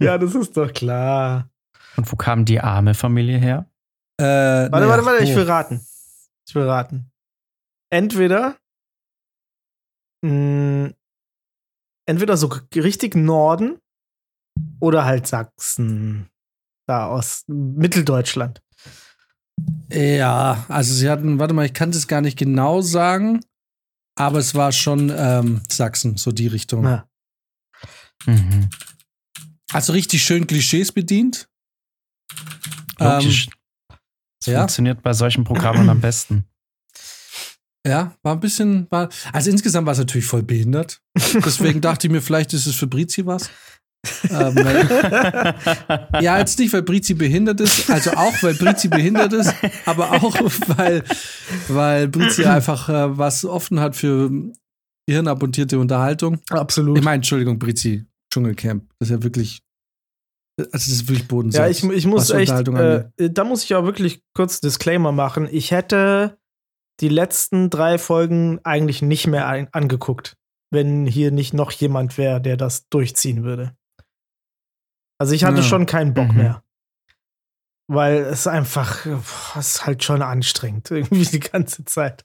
ja, 0.00 0.18
das 0.18 0.34
ist 0.34 0.56
doch 0.56 0.72
klar. 0.72 1.48
Und 1.96 2.10
wo 2.12 2.16
kam 2.16 2.44
die 2.44 2.60
arme 2.60 2.94
Familie 2.94 3.38
her? 3.38 3.66
Äh, 4.18 4.24
Warte, 4.24 4.70
naja, 4.72 4.88
warte, 4.88 5.04
warte, 5.04 5.24
ich 5.24 5.32
wo? 5.32 5.36
will 5.36 5.44
raten. 5.44 5.80
Ich 6.48 6.54
will 6.54 6.64
raten. 6.64 7.10
Entweder 7.90 8.56
mh, 10.22 10.90
entweder 12.06 12.36
so 12.36 12.50
richtig 12.74 13.14
Norden 13.14 13.78
oder 14.80 15.04
halt 15.04 15.26
Sachsen. 15.26 16.28
Da 16.88 17.08
aus 17.08 17.44
Mitteldeutschland. 17.48 18.62
Ja, 19.90 20.64
also 20.68 20.94
sie 20.94 21.10
hatten, 21.10 21.38
warte 21.38 21.54
mal, 21.54 21.66
ich 21.66 21.74
kann 21.74 21.90
das 21.90 22.06
gar 22.06 22.20
nicht 22.20 22.38
genau 22.38 22.80
sagen, 22.80 23.40
aber 24.16 24.38
es 24.38 24.54
war 24.54 24.70
schon 24.72 25.12
ähm, 25.14 25.62
Sachsen, 25.70 26.16
so 26.16 26.30
die 26.30 26.46
Richtung. 26.46 26.84
Ja. 26.84 27.08
Mhm. 28.26 28.68
Also 29.72 29.92
richtig 29.92 30.22
schön 30.22 30.46
Klischees 30.46 30.92
bedient. 30.92 31.48
Logisch. 32.98 33.48
Das 33.48 34.48
Ähm, 34.48 34.52
ja. 34.52 34.58
funktioniert 34.60 35.02
bei 35.02 35.12
solchen 35.12 35.44
Programmen 35.44 35.88
am 35.88 36.00
besten. 36.00 36.44
Ja, 37.86 38.14
war 38.22 38.34
ein 38.34 38.40
bisschen, 38.40 38.86
war, 38.90 39.08
also 39.32 39.50
insgesamt 39.50 39.86
war 39.86 39.92
es 39.92 39.98
natürlich 39.98 40.26
voll 40.26 40.42
behindert. 40.42 41.00
Deswegen 41.44 41.80
dachte 41.80 42.06
ich 42.06 42.12
mir, 42.12 42.20
vielleicht 42.20 42.52
ist 42.52 42.66
es 42.66 42.74
für 42.74 42.86
Brizi 42.86 43.24
was. 43.26 43.48
ähm, 44.30 44.54
weil, 44.56 45.54
ja, 46.22 46.38
jetzt 46.38 46.58
nicht, 46.58 46.72
weil 46.72 46.82
Brizi 46.82 47.14
behindert 47.14 47.60
ist, 47.60 47.90
also 47.90 48.12
auch, 48.12 48.34
weil 48.42 48.54
Brizi 48.54 48.88
behindert 48.88 49.32
ist, 49.32 49.52
aber 49.84 50.12
auch, 50.12 50.36
weil, 50.76 51.02
weil 51.68 52.06
Brizi 52.08 52.44
einfach 52.44 52.88
äh, 52.88 53.18
was 53.18 53.44
offen 53.44 53.80
hat 53.80 53.96
für 53.96 54.30
hirnabontierte 55.08 55.78
Unterhaltung. 55.78 56.38
Absolut. 56.50 56.98
Ich 56.98 57.04
meine, 57.04 57.16
Entschuldigung, 57.16 57.58
Brizi, 57.58 58.04
Dschungelcamp. 58.32 58.84
Das 58.98 59.08
ist 59.08 59.16
ja 59.16 59.22
wirklich, 59.22 59.62
also 60.58 60.70
das 60.72 60.86
ist 60.88 61.08
wirklich 61.08 61.22
Ja, 61.22 61.28
Bodensatz. 61.28 61.70
ich, 61.70 61.84
ich 61.90 62.06
muss 62.06 62.30
echt, 62.30 62.52
Unterhaltung 62.52 62.76
äh, 62.76 63.30
da 63.30 63.44
muss 63.44 63.64
ich 63.64 63.74
auch 63.74 63.84
wirklich 63.84 64.22
kurz 64.34 64.60
Disclaimer 64.60 65.12
machen. 65.12 65.48
Ich 65.50 65.70
hätte 65.70 66.38
die 67.00 67.08
letzten 67.08 67.70
drei 67.70 67.98
Folgen 67.98 68.58
eigentlich 68.64 69.02
nicht 69.02 69.26
mehr 69.26 69.46
ein, 69.46 69.68
angeguckt, 69.72 70.36
wenn 70.70 71.06
hier 71.06 71.30
nicht 71.30 71.52
noch 71.54 71.70
jemand 71.70 72.16
wäre, 72.18 72.40
der 72.40 72.56
das 72.56 72.88
durchziehen 72.88 73.44
würde. 73.44 73.76
Also 75.18 75.34
ich 75.34 75.44
hatte 75.44 75.58
Ja. 75.58 75.62
schon 75.62 75.86
keinen 75.86 76.14
Bock 76.14 76.28
Mhm. 76.32 76.36
mehr. 76.36 76.62
Weil 77.88 78.16
es 78.16 78.46
einfach, 78.46 79.04
boah, 79.04 79.56
es 79.60 79.76
ist 79.76 79.86
halt 79.86 80.02
schon 80.02 80.20
anstrengend, 80.22 80.90
irgendwie 80.90 81.24
die 81.24 81.40
ganze 81.40 81.84
Zeit. 81.84 82.24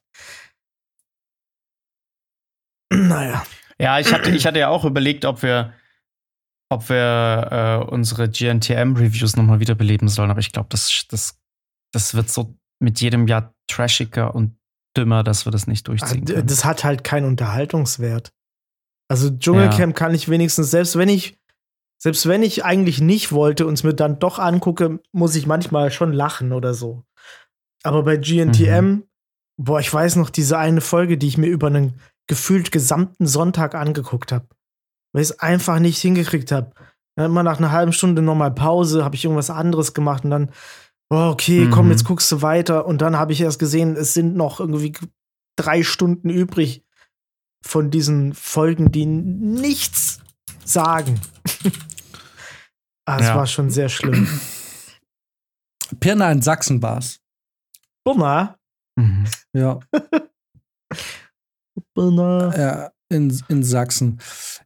Naja. 2.93 3.45
Ja, 3.79 3.99
ich 3.99 4.11
hatte, 4.13 4.31
ich 4.31 4.45
hatte 4.45 4.59
ja 4.59 4.67
auch 4.69 4.85
überlegt, 4.85 5.25
ob 5.25 5.41
wir, 5.43 5.73
ob 6.69 6.89
wir 6.89 7.81
äh, 7.87 7.91
unsere 7.91 8.29
GNTM-Reviews 8.29 9.35
nochmal 9.35 9.59
wiederbeleben 9.59 10.07
sollen, 10.07 10.29
aber 10.31 10.39
ich 10.39 10.51
glaube, 10.51 10.69
das, 10.69 11.05
das, 11.09 11.39
das 11.93 12.13
wird 12.13 12.29
so 12.29 12.55
mit 12.79 12.99
jedem 13.01 13.27
Jahr 13.27 13.53
trashiger 13.67 14.35
und 14.35 14.57
dümmer, 14.97 15.23
dass 15.23 15.45
wir 15.45 15.51
das 15.51 15.67
nicht 15.67 15.87
durchziehen 15.87 16.25
können. 16.25 16.47
Das 16.47 16.65
hat 16.65 16.83
halt 16.83 17.03
keinen 17.03 17.25
Unterhaltungswert. 17.25 18.31
Also 19.09 19.29
Dschungelcamp 19.29 19.95
kann 19.95 20.13
ich 20.13 20.29
wenigstens, 20.29 20.71
selbst 20.71 20.97
wenn 20.97 21.09
ich, 21.09 21.37
selbst 22.01 22.27
wenn 22.27 22.43
ich 22.43 22.63
eigentlich 22.65 23.01
nicht 23.01 23.31
wollte 23.31 23.67
und 23.67 23.73
es 23.73 23.83
mir 23.83 23.93
dann 23.93 24.19
doch 24.19 24.39
angucke, 24.39 24.99
muss 25.11 25.35
ich 25.35 25.47
manchmal 25.47 25.91
schon 25.91 26.13
lachen 26.13 26.51
oder 26.53 26.73
so. 26.73 27.03
Aber 27.83 28.03
bei 28.03 28.17
GNTM, 28.17 28.85
Mhm. 28.85 29.03
boah, 29.57 29.79
ich 29.79 29.93
weiß 29.93 30.15
noch 30.15 30.29
diese 30.29 30.57
eine 30.57 30.81
Folge, 30.81 31.17
die 31.17 31.27
ich 31.27 31.37
mir 31.37 31.47
über 31.47 31.67
einen 31.67 31.99
gefühlt 32.27 32.71
gesamten 32.71 33.27
Sonntag 33.27 33.75
angeguckt 33.75 34.31
habe, 34.31 34.47
weil 35.13 35.23
ich 35.23 35.29
es 35.31 35.39
einfach 35.39 35.79
nicht 35.79 35.99
hingekriegt 35.99 36.51
habe. 36.51 36.71
Dann 37.17 37.25
immer 37.25 37.43
nach 37.43 37.57
einer 37.57 37.71
halben 37.71 37.91
Stunde 37.91 38.21
nochmal 38.21 38.51
Pause, 38.53 39.03
habe 39.03 39.15
ich 39.15 39.25
irgendwas 39.25 39.49
anderes 39.49 39.93
gemacht 39.93 40.23
und 40.23 40.31
dann, 40.31 40.51
okay, 41.11 41.69
komm, 41.69 41.85
Mhm. 41.85 41.91
jetzt 41.91 42.05
guckst 42.05 42.31
du 42.31 42.41
weiter. 42.41 42.85
Und 42.85 43.01
dann 43.01 43.17
habe 43.17 43.33
ich 43.33 43.41
erst 43.41 43.59
gesehen, 43.59 43.95
es 43.97 44.13
sind 44.13 44.35
noch 44.35 44.59
irgendwie 44.59 44.93
drei 45.57 45.83
Stunden 45.83 46.29
übrig 46.29 46.83
von 47.63 47.91
diesen 47.91 48.33
Folgen, 48.33 48.91
die 48.91 49.05
nichts 49.05 50.19
sagen. 50.63 51.19
ah, 53.05 53.17
es 53.19 53.27
Ja. 53.27 53.35
war 53.35 53.47
schon 53.47 53.69
sehr 53.69 53.89
schlimm. 53.89 54.27
Pirna 55.99 56.31
in 56.31 56.41
Sachsen 56.41 56.81
war's. 56.81 57.19
Bummer. 58.05 58.57
Mhm. 58.95 59.25
Ja, 59.53 59.79
ja 62.57 62.91
in, 63.11 63.37
in 63.49 63.63
Sachsen. 63.63 64.19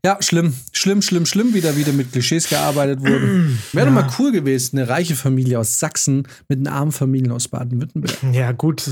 Ja, 0.05 0.17
schlimm, 0.21 0.53
schlimm, 0.71 1.01
schlimm, 1.01 1.25
schlimm, 1.25 1.53
wie 1.53 1.61
da 1.61 1.75
wieder 1.75 1.91
mit 1.91 2.11
Klischees 2.11 2.47
gearbeitet 2.49 3.01
wurde. 3.01 3.49
Wäre 3.73 3.87
doch 3.87 3.95
Ja. 3.95 4.01
mal 4.01 4.07
cool 4.19 4.31
gewesen, 4.31 4.77
eine 4.77 4.87
reiche 4.87 5.15
Familie 5.15 5.59
aus 5.59 5.79
Sachsen 5.79 6.27
mit 6.47 6.59
einer 6.59 6.73
armen 6.73 6.91
Familie 6.91 7.33
aus 7.33 7.47
Baden-Württemberg. 7.47 8.15
Ja, 8.31 8.51
gut. 8.51 8.83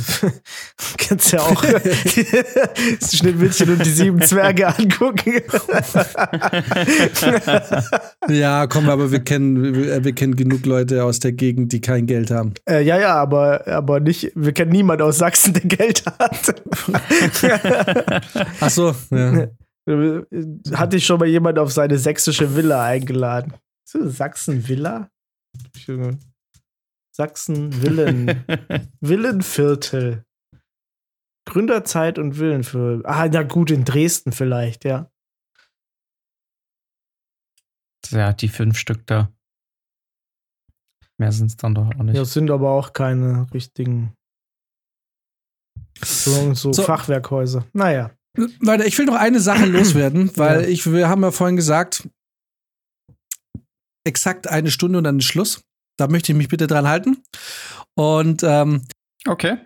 Kannst 0.98 1.32
ja 1.32 1.42
auch 1.42 1.64
das 3.00 3.16
Schneewittchen 3.18 3.70
und 3.70 3.86
die 3.86 3.92
sieben 3.92 4.22
Zwerge 4.22 4.68
angucken. 4.68 5.34
Ja, 8.30 8.68
komm, 8.68 8.90
aber 8.90 9.12
wir 9.12 9.20
kennen, 9.20 9.76
wir, 9.76 10.04
wir 10.04 10.14
kennen 10.14 10.36
genug 10.36 10.66
Leute 10.66 11.04
aus 11.04 11.20
der 11.20 11.32
Gegend, 11.34 11.72
die 11.74 11.82
kein 11.82 12.06
Geld 12.08 12.32
haben. 12.32 12.54
äh, 12.70 12.82
ja, 12.84 12.98
ja, 13.00 13.16
aber, 13.16 13.68
aber 13.68 14.00
nicht, 14.00 14.32
wir 14.36 14.52
kennen 14.54 14.72
niemanden 14.72 15.04
aus 15.04 15.18
Sachsen, 15.18 15.54
der 15.54 15.64
Geld 15.64 16.04
hat. 16.06 16.62
Ach 18.60 18.70
so, 18.70 18.96
ja. 19.12 19.43
Hatte 19.86 20.98
ich 20.98 21.06
schon 21.06 21.20
mal 21.20 21.28
jemand 21.28 21.60
auf 21.60 21.72
seine 21.72 21.98
sächsische 21.98 22.56
Villa 22.56 22.86
eingeladen. 22.86 23.54
Sachsen-Villa? 23.86 25.10
Sachsen-Villen. 27.16 28.46
Villenviertel. 29.02 30.26
Gründerzeit 31.46 32.18
und 32.18 32.40
Villenviertel. 32.40 33.06
Ah, 33.06 33.28
na 33.28 33.44
gut, 33.44 33.72
in 33.72 33.84
Dresden 33.84 34.32
vielleicht, 34.32 34.86
ja. 34.86 35.12
Ja, 38.10 38.34
die 38.34 38.48
fünf 38.48 38.78
Stück 38.78 39.06
da. 39.06 39.32
Mehr 41.18 41.32
sind 41.32 41.48
es 41.48 41.58
dann 41.58 41.76
doch 41.76 41.88
auch 41.88 42.04
nicht. 42.04 42.16
Ja, 42.16 42.26
sind 42.26 42.50
aber 42.50 42.72
auch 42.72 42.94
keine 42.94 43.48
richtigen 43.54 44.16
so, 46.04 46.54
so, 46.54 46.74
So. 46.74 46.84
Fachwerkhäuser. 46.84 47.66
Naja. 47.74 48.12
Leute, 48.60 48.86
ich 48.86 48.98
will 48.98 49.06
noch 49.06 49.16
eine 49.16 49.40
Sache 49.40 49.66
loswerden, 49.68 50.32
weil 50.36 50.64
Ja. 50.64 50.68
ich, 50.68 50.92
wir 50.92 51.08
haben 51.10 51.22
ja 51.24 51.32
vorhin 51.32 51.56
gesagt, 51.56 52.08
exakt 54.06 54.48
eine 54.48 54.72
Stunde 54.72 54.98
und 54.98 55.04
dann 55.04 55.20
ist 55.20 55.26
Schluss. 55.26 55.62
Da 55.98 56.08
möchte 56.08 56.32
ich 56.32 56.38
mich 56.38 56.48
bitte 56.48 56.68
dran 56.68 56.88
halten. 56.88 57.18
Und 57.96 58.42
ähm, 58.44 58.82
Okay. 59.28 59.58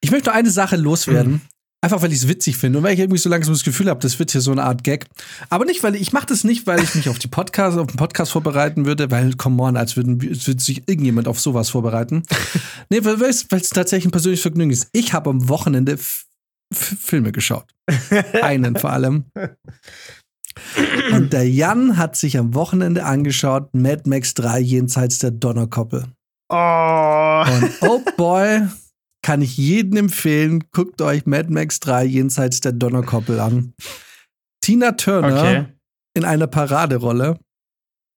ich 0.00 0.10
möchte 0.10 0.28
noch 0.28 0.36
eine 0.36 0.50
Sache 0.50 0.76
loswerden. 0.76 1.40
Einfach 1.84 2.00
weil 2.00 2.12
ich 2.12 2.18
es 2.20 2.28
witzig 2.28 2.56
finde 2.58 2.78
und 2.78 2.84
weil 2.84 2.94
ich 2.94 3.00
irgendwie 3.00 3.18
so 3.18 3.28
langsam 3.28 3.54
das 3.54 3.64
Gefühl 3.64 3.88
habe, 3.90 3.98
das 3.98 4.16
wird 4.20 4.30
hier 4.30 4.40
so 4.40 4.52
eine 4.52 4.62
Art 4.62 4.84
Gag. 4.84 5.06
Aber 5.50 5.64
nicht, 5.64 5.82
weil 5.82 5.96
ich 5.96 6.12
mache 6.12 6.26
das 6.26 6.44
nicht, 6.44 6.64
weil 6.68 6.80
ich 6.80 6.94
mich 6.94 7.08
auf 7.08 7.18
die 7.18 7.26
Podcast, 7.26 7.76
auf 7.76 7.88
den 7.88 7.96
Podcast 7.96 8.30
vorbereiten 8.30 8.86
würde, 8.86 9.10
weil, 9.10 9.32
come 9.34 9.60
on, 9.60 9.76
als, 9.76 9.96
würden, 9.96 10.20
wir- 10.22 10.30
als 10.30 10.46
würde 10.46 10.62
sich 10.62 10.86
irgendjemand 10.88 11.26
auf 11.26 11.40
sowas 11.40 11.70
vorbereiten. 11.70 12.22
nee, 12.90 13.02
weil 13.04 13.20
es 13.22 13.48
tatsächlich 13.48 14.04
ein 14.06 14.12
persönliches 14.12 14.42
Vergnügen 14.42 14.70
ist. 14.70 14.90
Ich 14.92 15.12
habe 15.12 15.30
am 15.30 15.48
Wochenende 15.48 15.98
Filme 16.74 17.32
geschaut. 17.32 17.66
Einen 18.42 18.76
vor 18.76 18.90
allem. 18.90 19.24
Und 21.12 21.32
der 21.32 21.48
Jan 21.48 21.96
hat 21.96 22.16
sich 22.16 22.36
am 22.38 22.54
Wochenende 22.54 23.04
angeschaut, 23.04 23.74
Mad 23.74 24.02
Max 24.08 24.34
3 24.34 24.60
jenseits 24.60 25.18
der 25.18 25.30
Donnerkoppel. 25.30 26.04
Oh. 26.50 27.44
Und 27.46 27.70
oh 27.82 28.02
boy, 28.16 28.62
kann 29.22 29.40
ich 29.40 29.56
jedem 29.56 29.96
empfehlen, 29.96 30.64
guckt 30.72 31.00
euch 31.00 31.24
Mad 31.26 31.48
Max 31.50 31.80
3 31.80 32.04
jenseits 32.04 32.60
der 32.60 32.72
Donnerkoppel 32.72 33.40
an. 33.40 33.72
Tina 34.62 34.92
Turner 34.92 35.38
Okay. 35.40 35.64
in 36.14 36.24
einer 36.24 36.46
Paraderolle. 36.46 37.38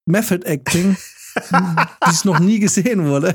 Method 0.08 0.46
Acting, 0.46 0.96
wie 1.36 2.12
es 2.12 2.26
noch 2.26 2.40
nie 2.40 2.60
gesehen 2.60 3.06
wurde. 3.08 3.34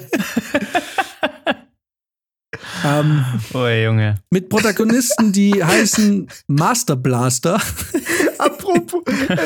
Ähm, 2.85 3.25
Oh, 3.55 3.67
Junge. 3.67 4.17
mit 4.31 4.49
Protagonisten, 4.49 5.33
die 5.33 5.63
heißen 5.63 6.29
Master 6.49 6.97
Blaster. 6.97 7.61
Apropos, 8.39 9.03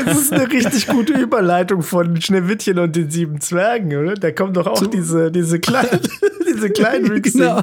es 0.06 0.18
ist 0.18 0.32
eine 0.32 0.48
richtig 0.50 0.86
gute 0.86 1.12
Überleitung 1.14 1.82
von 1.82 2.20
Schneewittchen 2.20 2.78
und 2.78 2.94
den 2.94 3.10
sieben 3.10 3.40
Zwergen, 3.40 3.94
oder? 3.96 4.14
Da 4.14 4.30
kommen 4.30 4.54
doch 4.54 4.66
auch 4.68 4.78
Zu- 4.78 4.86
diese, 4.86 5.30
diese 5.32 5.58
kleinen, 5.58 6.00
diese 6.48 6.70
kleinen 6.70 7.20
genau. 7.22 7.62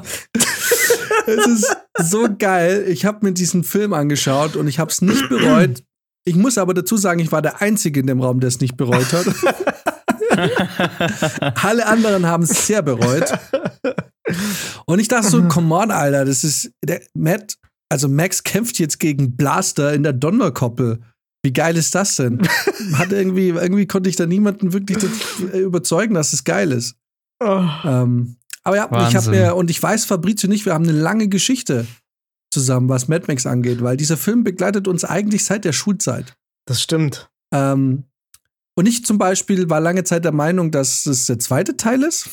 Es 1.26 1.46
ist 1.46 1.76
so 1.98 2.28
geil. 2.38 2.84
Ich 2.88 3.04
habe 3.06 3.24
mir 3.26 3.32
diesen 3.32 3.64
Film 3.64 3.92
angeschaut 3.94 4.56
und 4.56 4.68
ich 4.68 4.78
habe 4.78 4.90
es 4.90 5.00
nicht 5.00 5.28
bereut. 5.28 5.82
Ich 6.24 6.34
muss 6.36 6.58
aber 6.58 6.74
dazu 6.74 6.96
sagen, 6.96 7.20
ich 7.20 7.32
war 7.32 7.42
der 7.42 7.62
Einzige 7.62 8.00
in 8.00 8.06
dem 8.06 8.20
Raum, 8.20 8.40
der 8.40 8.48
es 8.48 8.60
nicht 8.60 8.76
bereut 8.76 9.12
hat. 9.12 9.26
Alle 11.62 11.86
anderen 11.86 12.26
haben 12.26 12.42
es 12.44 12.66
sehr 12.66 12.82
bereut. 12.82 13.32
Und 14.86 14.98
ich 14.98 15.08
dachte 15.08 15.28
so, 15.28 15.42
come 15.48 15.74
on, 15.74 15.90
Alter, 15.90 16.24
das 16.24 16.44
ist 16.44 16.70
der 16.84 17.02
Matt, 17.14 17.56
also 17.88 18.08
Max 18.08 18.42
kämpft 18.42 18.78
jetzt 18.78 18.98
gegen 18.98 19.36
Blaster 19.36 19.92
in 19.92 20.02
der 20.02 20.12
Donnerkoppel. 20.12 21.00
Wie 21.44 21.52
geil 21.52 21.76
ist 21.76 21.94
das 21.94 22.16
denn? 22.16 22.46
Hat 22.94 23.12
irgendwie, 23.12 23.48
irgendwie 23.48 23.86
konnte 23.86 24.08
ich 24.08 24.16
da 24.16 24.26
niemanden 24.26 24.72
wirklich 24.72 24.98
das- 24.98 25.40
überzeugen, 25.54 26.14
dass 26.14 26.32
es 26.32 26.44
geil 26.44 26.72
ist. 26.72 26.94
Oh. 27.42 27.64
Ähm, 27.84 28.36
aber 28.62 28.76
ja, 28.76 28.84
ich 28.84 28.90
habe 28.92 29.14
Wahnsinn. 29.14 29.32
mir, 29.32 29.56
und 29.56 29.68
ich 29.70 29.82
weiß, 29.82 30.04
Fabrizio 30.04 30.48
nicht, 30.48 30.66
wir 30.66 30.74
haben 30.74 30.84
eine 30.88 30.96
lange 30.96 31.28
Geschichte 31.28 31.86
zusammen, 32.52 32.88
was 32.88 33.08
Mad 33.08 33.24
Max 33.26 33.44
angeht, 33.46 33.82
weil 33.82 33.96
dieser 33.96 34.16
Film 34.16 34.44
begleitet 34.44 34.86
uns 34.86 35.04
eigentlich 35.04 35.44
seit 35.44 35.64
der 35.64 35.72
Schulzeit. 35.72 36.34
Das 36.66 36.80
stimmt. 36.80 37.28
Ähm, 37.52 38.04
und 38.74 38.86
ich 38.86 39.04
zum 39.04 39.18
Beispiel 39.18 39.68
war 39.68 39.80
lange 39.80 40.04
Zeit 40.04 40.24
der 40.24 40.32
Meinung, 40.32 40.70
dass 40.70 41.04
es 41.06 41.26
der 41.26 41.38
zweite 41.38 41.76
Teil 41.76 42.02
ist. 42.04 42.28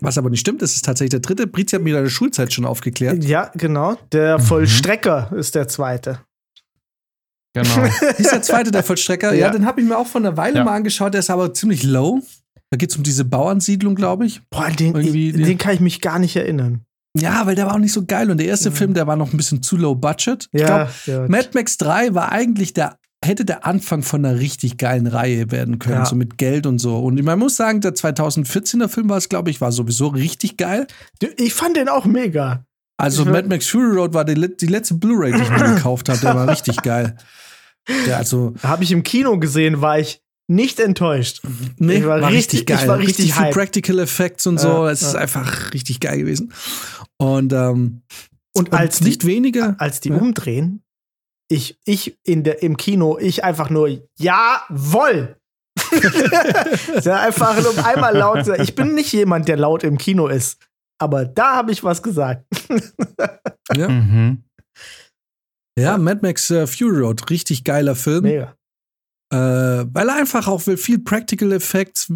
Was 0.00 0.18
aber 0.18 0.30
nicht 0.30 0.40
stimmt, 0.40 0.62
es 0.62 0.74
ist 0.76 0.84
tatsächlich 0.84 1.10
der 1.10 1.20
dritte. 1.20 1.46
Brizi 1.46 1.76
hat 1.76 1.82
mir 1.82 1.96
in 1.96 2.04
der 2.04 2.10
Schulzeit 2.10 2.52
schon 2.52 2.64
aufgeklärt. 2.64 3.24
Ja, 3.24 3.50
genau. 3.54 3.96
Der 4.12 4.38
Mhm. 4.38 4.42
Vollstrecker 4.42 5.32
ist 5.36 5.54
der 5.54 5.68
zweite. 5.68 6.20
Genau. 7.54 7.82
Ist 8.18 8.30
der 8.30 8.42
zweite 8.42 8.70
der 8.70 8.82
Vollstrecker? 8.82 9.32
Ja, 9.32 9.46
Ja. 9.46 9.50
den 9.50 9.64
habe 9.66 9.80
ich 9.80 9.86
mir 9.86 9.96
auch 9.96 10.06
vor 10.06 10.20
einer 10.20 10.36
Weile 10.36 10.58
Ja. 10.58 10.64
mal 10.64 10.74
angeschaut. 10.76 11.14
Der 11.14 11.20
ist 11.20 11.30
aber 11.30 11.52
ziemlich 11.54 11.82
low. 11.82 12.20
Da 12.70 12.76
geht 12.76 12.90
es 12.90 12.96
um 12.96 13.02
diese 13.02 13.24
Bauernsiedlung, 13.24 13.94
glaube 13.94 14.26
ich. 14.26 14.42
Boah, 14.50 14.68
den, 14.68 14.94
Irgendwie 14.94 15.30
ich, 15.30 15.36
der- 15.36 15.46
den 15.46 15.58
kann 15.58 15.74
ich 15.74 15.80
mich 15.80 16.00
gar 16.00 16.18
nicht 16.18 16.36
erinnern. 16.36 16.82
Ja, 17.16 17.46
weil 17.46 17.54
der 17.54 17.66
war 17.66 17.74
auch 17.74 17.78
nicht 17.78 17.94
so 17.94 18.04
geil. 18.04 18.30
Und 18.30 18.36
der 18.38 18.46
erste 18.46 18.68
Ja. 18.68 18.74
Film, 18.74 18.92
der 18.94 19.06
war 19.06 19.16
noch 19.16 19.32
ein 19.32 19.36
bisschen 19.38 19.62
zu 19.62 19.76
low 19.78 19.94
budget. 19.94 20.48
Ich 20.52 20.60
Ja, 20.60 20.66
glaube, 20.66 20.90
ja. 21.06 21.26
Mad 21.28 21.48
Max 21.54 21.78
3 21.78 22.14
war 22.14 22.30
eigentlich 22.30 22.74
der, 22.74 22.97
hätte 23.24 23.44
der 23.44 23.66
Anfang 23.66 24.02
von 24.02 24.24
einer 24.24 24.38
richtig 24.38 24.78
geilen 24.78 25.06
Reihe 25.06 25.50
werden 25.50 25.78
können, 25.78 25.96
Ja. 25.96 26.06
so 26.06 26.14
mit 26.14 26.38
Geld 26.38 26.66
und 26.66 26.78
so. 26.78 26.98
Und 26.98 27.22
man 27.24 27.38
muss 27.38 27.56
sagen, 27.56 27.80
der 27.80 27.94
2014er 27.94 28.88
Film 28.88 29.08
war 29.08 29.16
es, 29.18 29.28
glaube 29.28 29.50
ich, 29.50 29.60
war 29.60 29.72
sowieso 29.72 30.08
richtig 30.08 30.56
geil. 30.56 30.86
ich 31.36 31.52
fand 31.54 31.76
den 31.76 31.88
auch 31.88 32.04
mega. 32.04 32.64
Also 32.96 33.22
Ich 33.22 33.26
war- 33.26 33.34
Mad 33.34 33.48
Max 33.48 33.66
Fury 33.66 33.96
Road 33.96 34.14
war 34.14 34.24
die, 34.24 34.56
die 34.56 34.66
letzte 34.66 34.94
Blu-ray, 34.94 35.32
die 35.32 35.42
ich 35.42 35.50
mir 35.50 35.56
gekauft 35.74 36.08
habe. 36.08 36.18
Der 36.20 36.34
war 36.34 36.48
richtig 36.48 36.82
geil. 36.82 37.16
Der 38.06 38.18
also, 38.18 38.54
Habe 38.62 38.84
ich 38.84 38.92
im 38.92 39.02
Kino 39.02 39.38
gesehen, 39.38 39.80
war 39.80 39.98
ich 39.98 40.20
nicht 40.46 40.78
enttäuscht. 40.80 41.40
nee, 41.78 41.96
Ich 41.98 42.06
war 42.06 42.26
richtig- 42.30 42.68
ich 42.70 42.86
war 42.88 42.98
richtig 42.98 43.34
viel 43.34 43.44
hyped. 43.44 43.54
Practical 43.54 43.98
Effects 43.98 44.46
und 44.46 44.58
so. 44.58 44.68
Ja, 44.68 44.90
es 44.90 45.02
ist 45.02 45.14
ja. 45.14 45.20
einfach 45.20 45.72
richtig 45.74 46.00
geil 46.00 46.18
gewesen. 46.18 46.52
Und, 47.18 47.52
ähm, 47.52 48.02
Und 48.54 48.70
und 48.70 48.72
als 48.74 49.00
nicht 49.00 49.22
die, 49.22 49.26
weniger. 49.28 49.74
als 49.78 50.00
die 50.00 50.08
Ja. 50.10 50.16
umdrehen, 50.16 50.82
ich, 51.48 51.78
ich 51.84 52.18
in 52.24 52.44
der, 52.44 52.62
im 52.62 52.76
Kino, 52.76 53.18
ich 53.18 53.44
einfach 53.44 53.70
nur, 53.70 53.88
jawoll! 54.18 55.36
ja, 57.02 57.20
einfach 57.20 57.60
nur 57.62 57.86
einmal 57.86 58.16
laut 58.16 58.44
sagen. 58.44 58.62
Ich 58.62 58.74
bin 58.74 58.94
nicht 58.94 59.12
jemand, 59.12 59.48
der 59.48 59.56
laut 59.56 59.84
im 59.84 59.96
Kino 59.96 60.26
ist. 60.26 60.60
Aber 61.00 61.24
da 61.24 61.56
habe 61.56 61.72
ich 61.72 61.82
was 61.84 62.02
gesagt. 62.02 62.44
Ja, 63.76 63.86
mhm. 63.86 64.44
ja 65.78 65.98
Mad 65.98 66.20
Max 66.22 66.50
äh, 66.50 66.66
Fury 66.66 67.00
Road, 67.00 67.28
richtig 67.28 67.64
geiler 67.64 67.94
Film. 67.94 68.22
Mega. 68.22 68.56
Äh, 69.30 69.84
weil 69.92 70.08
er 70.08 70.14
einfach 70.14 70.48
auch 70.48 70.62
viel 70.62 71.00
Practical 71.00 71.52
Effects, 71.52 72.10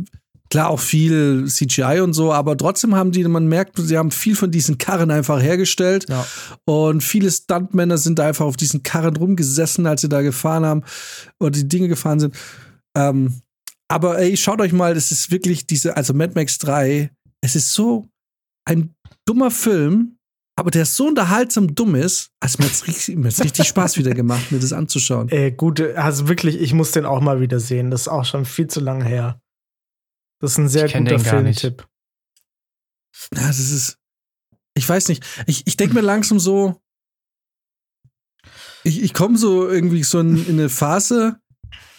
klar 0.52 0.68
auch 0.68 0.80
viel 0.80 1.46
CGI 1.48 2.00
und 2.02 2.12
so, 2.12 2.30
aber 2.30 2.58
trotzdem 2.58 2.94
haben 2.94 3.10
die, 3.10 3.24
man 3.24 3.46
merkt, 3.46 3.78
sie 3.78 3.96
haben 3.96 4.10
viel 4.10 4.36
von 4.36 4.50
diesen 4.50 4.76
Karren 4.76 5.10
einfach 5.10 5.40
hergestellt 5.40 6.04
Ja. 6.10 6.26
und 6.66 7.02
viele 7.02 7.30
Stuntmänner 7.30 7.96
sind 7.96 8.18
da 8.18 8.26
einfach 8.28 8.44
auf 8.44 8.58
diesen 8.58 8.82
Karren 8.82 9.16
rumgesessen, 9.16 9.86
als 9.86 10.02
sie 10.02 10.10
da 10.10 10.20
gefahren 10.20 10.66
haben 10.66 10.82
oder 11.40 11.52
die 11.52 11.66
Dinge 11.66 11.88
gefahren 11.88 12.20
sind. 12.20 12.34
Ähm, 12.94 13.40
aber 13.88 14.18
ey, 14.18 14.36
schaut 14.36 14.60
euch 14.60 14.74
mal, 14.74 14.92
das 14.94 15.10
ist 15.10 15.30
wirklich 15.30 15.66
diese, 15.66 15.96
also 15.96 16.12
Mad 16.12 16.32
Max 16.34 16.58
3, 16.58 17.10
es 17.40 17.56
ist 17.56 17.72
so 17.72 18.10
ein 18.68 18.94
dummer 19.26 19.50
Film, 19.50 20.18
aber 20.58 20.70
der 20.70 20.84
so 20.84 21.06
unterhaltsam 21.08 21.74
dumm 21.74 21.94
ist, 21.94 22.28
also 22.40 22.58
mir 22.58 22.66
hat's 22.68 22.86
richtig, 22.86 23.66
Spaß 23.66 23.96
wieder 23.96 24.12
gemacht, 24.12 24.52
mir 24.52 24.58
das 24.60 24.74
anzuschauen. 24.74 25.30
Äh, 25.30 25.52
gut, 25.52 25.80
also 25.80 26.28
wirklich, 26.28 26.60
ich 26.60 26.74
muss 26.74 26.90
den 26.90 27.06
auch 27.06 27.22
mal 27.22 27.40
wieder 27.40 27.58
sehen. 27.58 27.90
Das 27.90 28.02
ist 28.02 28.08
auch 28.08 28.26
schon 28.26 28.44
viel 28.44 28.66
zu 28.66 28.80
lange 28.80 29.06
her. 29.06 29.40
Das 30.42 30.52
ist 30.52 30.58
ein 30.58 30.68
sehr 30.68 30.88
guter. 30.88 31.20
Filmtipp. 31.20 31.86
Ja, 33.32 33.46
das 33.46 33.60
ist. 33.60 33.96
Ich 34.74 34.88
weiß 34.88 35.08
nicht. 35.08 35.24
Ich, 35.46 35.66
ich 35.68 35.76
denke 35.76 35.94
mir 35.94 36.00
langsam 36.00 36.40
so. 36.40 36.82
Ich, 38.82 39.00
ich 39.00 39.14
komme 39.14 39.38
so 39.38 39.68
irgendwie 39.68 40.02
so 40.02 40.18
in, 40.18 40.44
in 40.48 40.58
eine 40.58 40.68
Phase, 40.68 41.36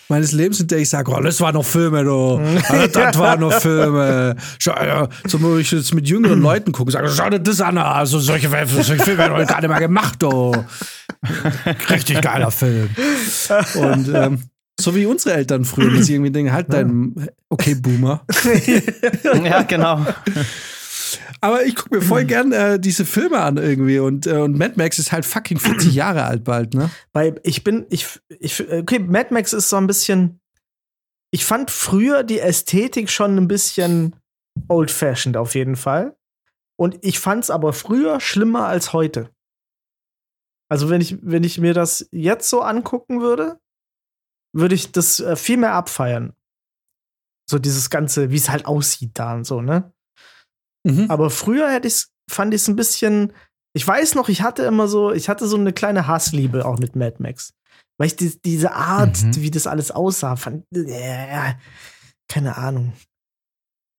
meines 0.10 0.34
Lebens, 0.34 0.60
in 0.60 0.68
der 0.68 0.80
ich 0.80 0.89
sage, 0.89 1.10
oh, 1.10 1.22
das 1.22 1.39
waren 1.39 1.54
noch 1.54 1.64
Filme, 1.64 2.04
du. 2.04 2.41
Ah, 2.68 2.88
das 2.88 3.18
waren 3.18 3.39
noch 3.39 3.54
Filme. 3.54 4.36
Schau, 4.60 4.74
ja, 4.74 5.08
so, 5.26 5.41
wo 5.41 5.56
ich 5.56 5.72
jetzt 5.72 5.94
mit 5.94 6.10
jüngeren 6.10 6.41
Leuten 6.41 6.74
gucke, 6.74 6.91
sage, 6.91 7.10
schau 7.10 7.30
dir 7.30 7.39
das 7.39 7.62
an, 7.62 7.78
also 7.78 8.20
solche, 8.20 8.50
solche 8.50 9.02
Filme 9.06 9.20
werden 9.20 9.38
heute 9.38 9.54
gar 9.54 9.62
nicht 9.62 9.70
mehr 9.70 9.80
gemacht, 9.80 10.22
du. 10.22 10.54
Richtig 11.89 12.22
geiler 12.22 12.52
Film. 12.52 12.89
Und 13.76 14.10
ähm, 14.14 14.44
so 14.84 14.96
wie 14.96 15.06
unsere 15.06 15.36
Eltern 15.36 15.66
früher, 15.66 15.92
dass 15.92 16.06
sie 16.06 16.14
irgendwie 16.14 16.32
denken, 16.32 16.54
halt 16.54 16.72
dein, 16.72 17.30
okay, 17.50 17.76
Boomer. 17.76 18.26
ja, 19.44 19.64
genau. 19.64 20.06
Aber 21.42 21.66
ich 21.66 21.76
gucke 21.76 21.96
mir 21.96 22.02
voll 22.02 22.26
gern 22.26 22.52
äh, 22.52 22.80
diese 22.80 23.06
Filme 23.06 23.40
an 23.40 23.58
irgendwie 23.58 24.00
und, 24.00 24.28
äh, 24.28 24.38
und 24.38 24.58
Mad 24.58 24.76
Max 24.78 25.00
ist 25.00 25.12
halt 25.12 25.26
fucking 25.26 25.60
40 25.60 25.94
Jahre 25.94 26.24
alt 26.24 26.44
bald, 26.44 26.74
ne? 26.74 26.90
Weil 27.12 27.40
ich 27.44 27.64
bin, 27.64 27.86
ich, 27.90 28.20
ich, 28.40 28.72
okay, 28.72 29.00
Mad 29.00 29.34
Max 29.34 29.54
ist 29.54 29.70
so 29.70 29.78
ein 29.78 29.88
bisschen. 29.88 30.40
Ich 31.32 31.46
fand 31.46 31.72
früher 31.72 32.24
die 32.24 32.40
Ästhetik 32.40 33.10
schon 33.10 33.38
ein 33.38 33.48
bisschen 33.48 34.16
old-fashioned 34.70 35.36
auf 35.36 35.56
jeden 35.56 35.76
Fall. 35.76 36.16
Und 36.78 36.98
ich 37.02 37.20
fand's 37.20 37.50
aber 37.50 37.74
früher 37.74 38.20
schlimmer 38.20 38.68
als 38.68 38.94
heute. 38.94 39.30
Also, 40.70 40.90
wenn 40.90 41.02
ich, 41.02 41.18
wenn 41.22 41.44
ich 41.44 41.60
mir 41.60 41.74
das 41.74 42.08
jetzt 42.12 42.50
so 42.50 42.62
angucken 42.62 43.22
würde, 43.22 43.60
würde 44.54 44.76
ich 44.76 44.91
das 44.91 45.20
äh, 45.20 45.36
viel 45.36 45.58
mehr 45.58 45.74
abfeiern. 45.74 46.34
So 47.49 47.60
dieses 47.60 47.89
Ganze, 47.89 48.32
wie 48.32 48.38
es 48.38 48.49
halt 48.49 48.66
aussieht 48.66 49.12
da 49.16 49.34
und 49.34 49.45
so, 49.45 49.62
ne? 49.62 49.91
Mhm. 50.86 51.10
Aber 51.10 51.30
früher 51.30 51.72
hätte 51.72 51.88
ich's, 51.88 52.12
fand 52.30 52.54
ich 52.54 52.62
es 52.62 52.68
ein 52.68 52.76
bisschen. 52.76 53.34
Ich 53.76 53.86
weiß 53.88 54.16
noch, 54.16 54.30
ich 54.30 54.41
hatte 54.41 54.64
immer 54.64 54.88
so, 54.88 55.12
ich 55.12 55.30
hatte 55.30 55.47
so 55.47 55.58
eine 55.58 55.74
kleine 55.74 56.08
Hassliebe 56.08 56.66
auch 56.66 56.78
mit 56.80 56.95
Mad 56.95 57.18
Max. 57.20 57.54
Weil 57.97 58.08
ich 58.08 58.16
die, 58.16 58.39
diese 58.41 58.74
Art, 58.74 59.22
Mhm. 59.24 59.36
wie 59.36 59.51
das 59.51 59.68
alles 59.68 59.91
aussah, 59.91 60.36
fand. 60.36 60.66
Äh, 60.76 61.54
keine 62.30 62.58
Ahnung. 62.58 62.93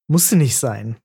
Musste 0.08 0.36
nicht 0.36 0.56
sein. 0.56 0.96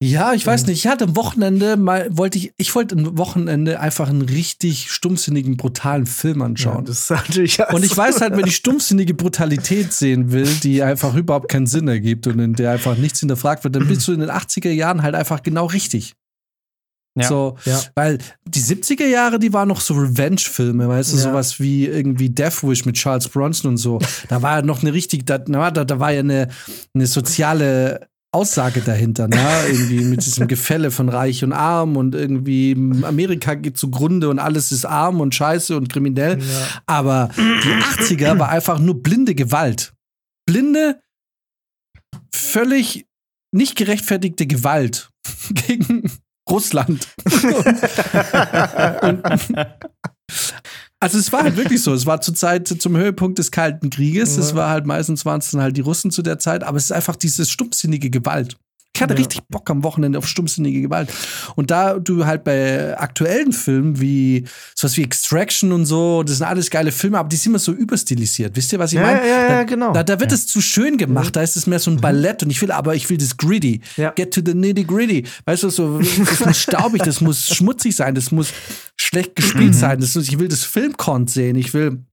Ja, 0.00 0.32
ich 0.32 0.46
weiß 0.46 0.62
Mhm. 0.62 0.68
nicht. 0.68 0.84
Ich 0.84 0.86
hatte 0.86 1.04
am 1.04 1.16
Wochenende 1.16 1.76
mal, 1.76 2.06
wollte 2.16 2.38
ich, 2.38 2.52
ich 2.56 2.72
wollte 2.76 2.94
am 2.94 3.18
Wochenende 3.18 3.80
einfach 3.80 4.08
einen 4.08 4.22
richtig 4.22 4.92
stumpfsinnigen, 4.92 5.56
brutalen 5.56 6.06
Film 6.06 6.40
anschauen. 6.42 6.84
das 6.84 7.00
ist 7.00 7.10
natürlich. 7.10 7.58
und 7.72 7.84
ich 7.84 7.96
weiß 7.96 8.20
halt, 8.20 8.36
wenn 8.36 8.46
ich 8.46 8.54
stumpfsinnige 8.62 9.14
Brutalität 9.14 9.92
sehen 9.92 10.30
will, 10.30 10.46
die 10.62 10.84
einfach 10.84 11.14
überhaupt 11.16 11.48
keinen 11.48 11.66
Sinn 11.66 11.88
ergibt 11.88 12.28
und 12.28 12.38
in 12.38 12.54
der 12.54 12.70
einfach 12.70 12.96
nichts 12.96 13.18
hinterfragt 13.18 13.64
wird, 13.64 13.74
dann 13.74 13.88
bist 13.88 14.06
du 14.06 14.12
in 14.12 14.20
den 14.20 14.30
80er 14.30 14.70
Jahren 14.70 15.02
halt 15.02 15.16
einfach 15.16 15.42
genau 15.42 15.66
richtig. 15.66 16.14
Ja. 17.18 17.26
So, 17.26 17.56
Ja. 17.64 17.80
weil 17.96 18.18
die 18.46 18.60
70er 18.60 19.06
Jahre, 19.08 19.40
die 19.40 19.52
waren 19.52 19.66
noch 19.66 19.80
so 19.80 19.94
Revenge-Filme, 19.94 20.86
weißt 20.88 21.12
du, 21.12 21.16
Ja. 21.16 21.22
sowas 21.24 21.58
wie 21.58 21.86
irgendwie 21.86 22.30
Death 22.30 22.62
Wish 22.62 22.84
mit 22.86 22.94
Charles 22.94 23.28
Bronson 23.28 23.70
und 23.72 23.76
so. 23.78 23.98
Da 24.28 24.42
war 24.42 24.58
ja 24.58 24.62
noch 24.62 24.82
eine 24.82 24.92
richtig, 24.92 25.26
da, 25.26 25.38
da, 25.38 25.70
da 25.72 25.98
war 25.98 26.12
ja 26.12 26.20
eine, 26.20 26.46
eine 26.94 27.06
soziale 27.08 28.06
Aussage 28.30 28.80
dahinter, 28.82 29.28
ne? 29.28 29.36
irgendwie 29.68 30.04
mit 30.04 30.24
diesem 30.24 30.48
Gefälle 30.48 30.90
von 30.90 31.08
Reich 31.08 31.42
und 31.44 31.52
Arm 31.52 31.96
und 31.96 32.14
irgendwie 32.14 32.72
Amerika 33.02 33.54
geht 33.54 33.78
zugrunde 33.78 34.28
und 34.28 34.38
alles 34.38 34.70
ist 34.70 34.84
arm 34.84 35.20
und 35.20 35.34
scheiße 35.34 35.76
und 35.76 35.88
kriminell. 35.90 36.38
Ja. 36.40 36.66
Aber 36.86 37.30
die 37.36 38.02
80er 38.02 38.38
war 38.38 38.50
einfach 38.50 38.78
nur 38.78 39.02
blinde 39.02 39.34
Gewalt. 39.34 39.94
Blinde, 40.46 41.00
völlig 42.34 43.06
nicht 43.52 43.76
gerechtfertigte 43.76 44.46
Gewalt 44.46 45.10
gegen 45.66 46.10
Russland. 46.48 47.08
und, 49.02 49.22
also 51.00 51.18
es 51.18 51.32
war 51.32 51.42
halt 51.42 51.56
wirklich 51.56 51.82
so. 51.82 51.92
Es 51.94 52.06
war 52.06 52.20
zur 52.20 52.34
Zeit 52.34 52.68
zum 52.68 52.96
Höhepunkt 52.96 53.38
des 53.38 53.50
Kalten 53.50 53.90
Krieges. 53.90 54.36
Es 54.36 54.50
Ja. 54.50 54.56
war 54.56 54.70
halt 54.70 54.86
meistens 54.86 55.24
waren 55.24 55.40
es 55.40 55.50
dann 55.50 55.60
halt 55.60 55.76
die 55.76 55.82
Russen 55.82 56.10
zu 56.10 56.22
der 56.22 56.38
Zeit, 56.38 56.64
aber 56.64 56.76
es 56.78 56.84
ist 56.84 56.92
einfach 56.92 57.16
dieses 57.16 57.50
stumpfsinnige 57.50 58.10
Gewalt. 58.10 58.56
Ich 58.96 59.02
hatte 59.02 59.14
Ja. 59.14 59.18
richtig 59.18 59.42
Bock 59.48 59.70
am 59.70 59.84
Wochenende 59.84 60.18
auf 60.18 60.26
stumpfsinnige 60.26 60.80
Gewalt. 60.80 61.08
Und 61.54 61.70
da 61.70 62.00
du 62.00 62.26
halt 62.26 62.42
bei 62.42 62.98
aktuellen 62.98 63.52
Filmen 63.52 64.00
wie 64.00 64.44
sowas 64.74 64.96
wie 64.96 65.04
Extraction 65.04 65.70
und 65.70 65.86
so, 65.86 66.24
das 66.24 66.38
sind 66.38 66.46
alles 66.46 66.68
geile 66.68 66.90
Filme, 66.90 67.16
aber 67.16 67.28
die 67.28 67.36
sind 67.36 67.52
immer 67.52 67.60
so 67.60 67.70
überstilisiert. 67.70 68.56
Wisst 68.56 68.72
ihr, 68.72 68.80
was 68.80 68.90
ich 68.92 68.96
Ja, 68.98 69.02
meine? 69.06 69.20
ja, 69.20 69.26
ja, 69.26 69.48
Da- 69.48 69.62
genau. 69.64 69.92
Da, 69.92 70.02
da 70.02 70.18
wird 70.18 70.32
es 70.32 70.48
zu 70.48 70.60
schön 70.60 70.96
gemacht, 70.96 71.36
da 71.36 71.42
ist 71.42 71.54
es 71.54 71.68
mehr 71.68 71.78
so 71.78 71.92
ein 71.92 72.00
Ballett 72.00 72.42
und 72.42 72.50
ich 72.50 72.60
will, 72.60 72.72
aber 72.72 72.96
ich 72.96 73.08
will 73.08 73.18
das 73.18 73.36
gritty. 73.36 73.82
Get 74.16 74.34
to 74.34 74.40
the 74.44 74.54
nitty 74.54 74.82
gritty. 74.82 75.24
Weißt 75.44 75.62
du, 75.62 75.70
so, 75.70 76.00
das 76.00 76.44
muss 76.44 76.58
staubig, 76.60 77.02
das 77.02 77.20
muss 77.20 77.46
schmutzig 77.54 77.94
sein, 77.94 78.16
das 78.16 78.32
muss 78.32 78.48
schlecht 79.08 79.36
gespielt 79.36 79.74
sein. 79.74 80.00
Das 80.00 80.14
muss, 80.14 80.28
ich 80.28 80.38
will 80.38 80.48
das 80.48 80.64
Filmkont 80.64 81.30
sehen, 81.30 81.56
ich 81.56 81.74
will 81.74 82.04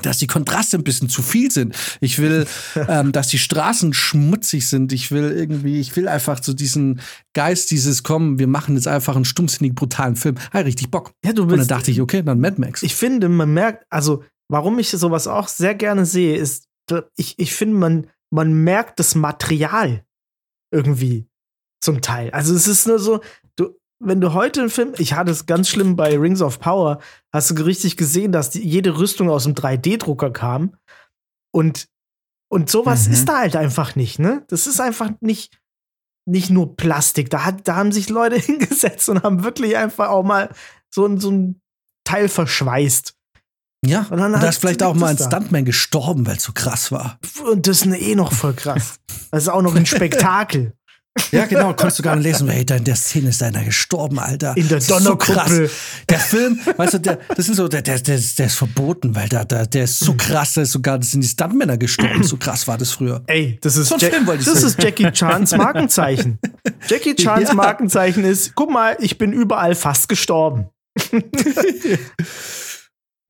dass 0.00 0.16
die 0.16 0.26
Kontraste 0.26 0.78
ein 0.78 0.84
bisschen 0.84 1.10
zu 1.10 1.20
viel 1.20 1.50
sind. 1.50 1.76
Ich 2.00 2.18
will, 2.18 2.46
ähm, 2.88 3.12
dass 3.12 3.28
die 3.28 3.38
Straßen 3.38 3.92
schmutzig 3.92 4.66
sind. 4.66 4.90
Ich 4.92 5.10
will 5.10 5.30
irgendwie, 5.30 5.80
ich 5.80 5.94
will 5.96 6.08
einfach 6.08 6.42
so 6.42 6.54
diesen 6.54 7.00
Geist, 7.34 7.70
dieses 7.70 8.02
Kommen, 8.02 8.38
wir 8.38 8.46
machen 8.46 8.74
jetzt 8.74 8.88
einfach 8.88 9.16
einen 9.16 9.26
stumpfsinnig 9.26 9.74
brutalen 9.74 10.16
Film. 10.16 10.36
Ah, 10.50 10.60
richtig 10.60 10.90
Bock. 10.90 11.12
Ja, 11.22 11.34
du 11.34 11.42
Und 11.42 11.50
dann 11.50 11.58
bist, 11.58 11.70
dachte 11.70 11.90
ich, 11.90 12.00
okay, 12.00 12.22
dann 12.22 12.40
Mad 12.40 12.58
Max. 12.58 12.82
ich 12.82 12.94
finde, 12.94 13.28
man 13.28 13.52
merkt, 13.52 13.84
also 13.90 14.24
warum 14.48 14.78
ich 14.78 14.88
sowas 14.88 15.26
auch 15.26 15.48
sehr 15.48 15.74
gerne 15.74 16.06
sehe, 16.06 16.36
ist, 16.36 16.68
ich, 17.16 17.38
ich 17.38 17.54
finde, 17.54 17.76
man, 17.76 18.06
man 18.30 18.52
merkt 18.52 18.98
das 18.98 19.14
Material 19.14 20.04
irgendwie 20.72 21.26
zum 21.82 22.00
Teil. 22.00 22.30
Also 22.30 22.54
es 22.54 22.66
ist 22.66 22.86
nur 22.86 22.98
so, 22.98 23.20
du, 23.56 23.76
wenn 24.02 24.20
du 24.20 24.32
heute 24.32 24.60
einen 24.60 24.70
Film, 24.70 24.92
ich 24.98 25.14
hatte 25.14 25.30
es 25.30 25.46
ganz 25.46 25.68
schlimm 25.68 25.96
bei 25.96 26.16
Rings 26.18 26.42
of 26.42 26.58
Power, 26.60 26.98
hast 27.32 27.50
du 27.50 27.62
richtig 27.64 27.96
gesehen, 27.96 28.32
dass 28.32 28.50
die, 28.50 28.66
jede 28.66 28.98
Rüstung 28.98 29.30
aus 29.30 29.44
dem 29.44 29.54
3D-Drucker 29.54 30.30
kam 30.30 30.76
und 31.54 31.88
und 32.50 32.68
sowas 32.70 33.06
Mhm. 33.06 33.14
ist 33.14 33.28
da 33.28 33.38
halt 33.38 33.56
einfach 33.56 33.96
nicht, 33.96 34.18
ne? 34.18 34.44
Das 34.48 34.66
ist 34.66 34.80
einfach 34.80 35.10
nicht 35.20 35.58
nicht 36.28 36.50
nur 36.50 36.76
Plastik. 36.76 37.30
Da, 37.30 37.44
hat, 37.44 37.66
da 37.66 37.74
haben 37.76 37.90
sich 37.92 38.08
Leute 38.08 38.36
hingesetzt 38.40 39.08
und 39.08 39.22
haben 39.22 39.42
wirklich 39.42 39.76
einfach 39.76 40.08
auch 40.10 40.22
mal 40.22 40.50
so, 40.94 41.04
ein- 41.06 41.18
so 41.18 41.30
ein 41.32 41.60
Teil 42.04 42.28
verschweißt. 42.28 43.14
ja, 43.84 44.06
Und 44.10 44.18
dann 44.18 44.32
und 44.34 44.40
da 44.42 44.48
ist 44.48 44.58
vielleicht 44.58 44.82
auch 44.84 44.94
mal 44.94 45.08
ein 45.08 45.16
es 45.16 45.22
da. 45.28 45.36
Stuntman 45.38 45.64
gestorben, 45.64 46.24
weil 46.26 46.36
es 46.36 46.44
so 46.44 46.52
krass 46.52 46.92
war. 46.92 47.18
Und 47.50 47.66
das 47.66 47.82
ist 47.82 47.86
eh 47.86 48.14
noch 48.14 48.32
voll 48.32 48.54
krass. 48.54 49.00
Das 49.32 49.44
ist 49.44 49.48
auch 49.48 49.62
noch 49.62 49.74
ein 49.74 49.86
Spektakel. 49.86 50.74
Ja, 51.30 51.46
genau, 51.46 51.74
konntest 51.74 51.98
du 51.98 52.02
gar 52.02 52.16
nicht 52.16 52.24
lesen, 52.24 52.48
hey, 52.48 52.60
in 52.68 52.84
der 52.84 52.96
Szene 52.96 53.30
ist 53.30 53.42
einer 53.42 53.64
gestorben, 53.64 54.18
Alter. 54.18 54.54
In 54.56 54.68
der 54.68 54.80
so 54.80 54.94
Donnerkuppel. 54.98 55.34
krass. 55.34 55.70
Der 56.08 56.18
Film, 56.18 56.58
weißt 56.76 56.94
du, 56.94 56.98
der, 56.98 57.18
das 57.36 57.48
ist 57.48 57.56
so, 57.56 57.68
der, 57.68 57.82
der, 57.82 57.98
der, 58.00 58.14
ist- 58.16 58.38
der 58.38 58.46
ist 58.46 58.54
verboten, 58.54 59.14
weil 59.14 59.28
da, 59.28 59.44
da, 59.44 59.64
der 59.64 59.84
ist 59.84 59.98
so 59.98 60.14
krass, 60.14 60.54
da 60.54 60.62
ist 60.62 60.72
sogar, 60.72 60.98
das 60.98 61.10
sind 61.10 61.22
die 61.22 61.28
Stuntmänner 61.28 61.76
gestorben. 61.78 62.22
So 62.22 62.36
krass 62.38 62.66
war 62.68 62.76
das 62.78 62.92
früher. 62.92 63.22
Ey, 63.26 63.58
das 63.62 63.76
ist, 63.76 63.88
So 63.88 63.96
Jack- 63.96 64.12
Film 64.14 64.26
das 64.26 64.44
sehen. 64.44 64.66
ist 64.66 64.82
Jackie 64.82 65.10
Chans 65.10 65.52
Markenzeichen. 65.56 66.38
Jackie 66.88 67.14
Chans 67.14 67.48
Ja. 67.48 67.54
Markenzeichen 67.54 68.24
ist, 68.24 68.54
guck 68.54 68.70
mal, 68.70 68.96
ich 69.00 69.16
bin 69.18 69.32
überall 69.32 69.74
fast 69.74 70.08
gestorben. 70.08 70.68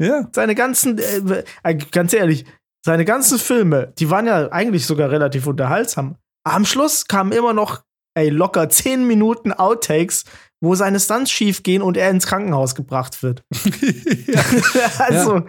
Ja. 0.00 0.28
Seine 0.34 0.54
ganzen, 0.56 0.98
äh, 0.98 1.44
äh, 1.62 1.74
ganz 1.92 2.12
ehrlich, 2.12 2.44
seine 2.84 3.04
ganzen 3.04 3.38
Filme, 3.38 3.92
die 3.98 4.10
waren 4.10 4.26
ja 4.26 4.50
eigentlich 4.50 4.84
sogar 4.86 5.10
relativ 5.10 5.46
unterhaltsam. 5.46 6.16
Am 6.44 6.64
Schluss 6.64 7.06
kamen 7.06 7.32
immer 7.32 7.52
noch, 7.52 7.82
ey, 8.14 8.28
locker 8.28 8.68
10 8.68 9.06
Minuten 9.06 9.52
Outtakes, 9.52 10.24
wo 10.60 10.74
seine 10.74 11.00
Stunts 11.00 11.30
schief 11.30 11.62
gehen 11.62 11.82
und 11.82 11.96
er 11.96 12.10
ins 12.10 12.26
Krankenhaus 12.26 12.74
gebracht 12.74 13.22
wird. 13.22 13.42
also, 14.98 15.36
Ja, 15.36 15.44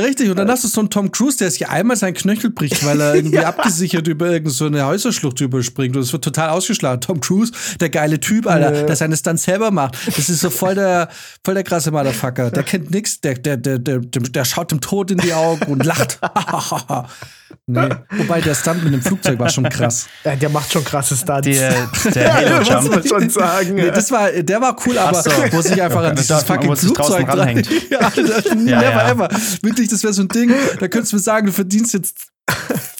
richtig. 0.00 0.30
Und 0.30 0.36
dann 0.38 0.50
hast 0.50 0.64
du 0.64 0.68
so 0.68 0.80
einen 0.80 0.90
Tom 0.90 1.10
Cruise, 1.12 1.36
der 1.38 1.50
sich 1.50 1.68
einmal 1.68 1.96
seinen 1.96 2.14
Knöchel 2.14 2.50
bricht, 2.50 2.84
weil 2.84 3.00
er 3.00 3.14
irgendwie 3.16 3.38
abgesichert 3.38 4.06
über 4.08 4.26
irgendeine 4.26 4.50
so 4.54 4.66
eine 4.66 4.86
Häuserschlucht 4.86 5.40
überspringt. 5.40 5.96
Und 5.96 6.02
es 6.02 6.12
wird 6.12 6.24
total 6.24 6.50
ausgeschlagen. 6.50 7.00
Tom 7.00 7.20
Cruise, 7.20 7.52
der 7.80 7.90
geile 7.90 8.20
Typ, 8.20 8.46
Alter, 8.46 8.74
Ja. 8.74 8.82
der 8.82 8.96
seine 8.96 9.16
Stunts 9.16 9.44
selber 9.44 9.70
macht. 9.70 9.96
Das 10.06 10.28
ist 10.28 10.40
so 10.40 10.50
voll 10.50 10.74
der, 10.74 11.08
voll 11.44 11.54
der 11.54 11.64
krasse 11.64 11.90
Motherfucker. 11.90 12.50
Der 12.50 12.62
kennt 12.64 12.90
nix. 12.90 13.20
Der, 13.20 13.34
der, 13.34 13.56
der, 13.56 13.78
der, 13.78 13.98
der, 14.00 14.44
schaut 14.44 14.70
dem 14.70 14.80
Tod 14.80 15.10
in 15.10 15.18
die 15.18 15.32
Augen 15.32 15.64
und 15.72 15.84
lacht. 15.84 16.18
nee. 17.66 17.88
Wobei 18.10 18.40
der 18.40 18.54
Stunt 18.54 18.84
mit 18.84 18.92
dem 18.92 19.02
Flugzeug 19.02 19.38
war 19.38 19.48
schon 19.48 19.64
krass. 19.68 20.06
ja, 20.24 20.34
der 20.36 20.48
macht 20.48 20.72
schon 20.72 20.84
krasse 20.84 21.16
Stunts. 21.16 21.46
Der, 21.46 21.88
der 22.14 22.22
ja, 22.24 22.34
Halo 22.34 22.58
muss 22.58 22.68
Jump. 22.68 22.90
man 22.90 23.06
schon 23.06 23.30
sagen. 23.30 23.74
Nee, 23.74 23.90
das 23.90 24.10
war, 24.10 24.30
der 24.30 24.60
war 24.60 24.76
cool, 24.86 24.98
aber 24.98 25.22
so. 25.22 25.30
wo 25.50 25.60
sich 25.62 25.80
einfach 25.80 26.02
an 26.04 26.16
dieses 26.16 26.42
fucking 26.42 26.76
Flugzeug 26.76 27.26
dran 27.26 27.38
ranhängt. 27.38 27.68
Ja, 27.90 27.98
Alter, 28.00 28.22
Ja, 28.48 28.54
never 28.54 28.80
ja. 28.82 29.10
ever. 29.10 29.28
Wirklich, 29.62 29.83
das 29.92 30.02
wäre 30.02 30.12
so 30.12 30.22
ein 30.22 30.28
Ding, 30.28 30.52
da 30.80 30.88
könntest 30.88 31.12
du 31.12 31.16
mir 31.16 31.22
sagen, 31.22 31.46
du 31.46 31.52
verdienst 31.52 31.94
jetzt 31.94 32.28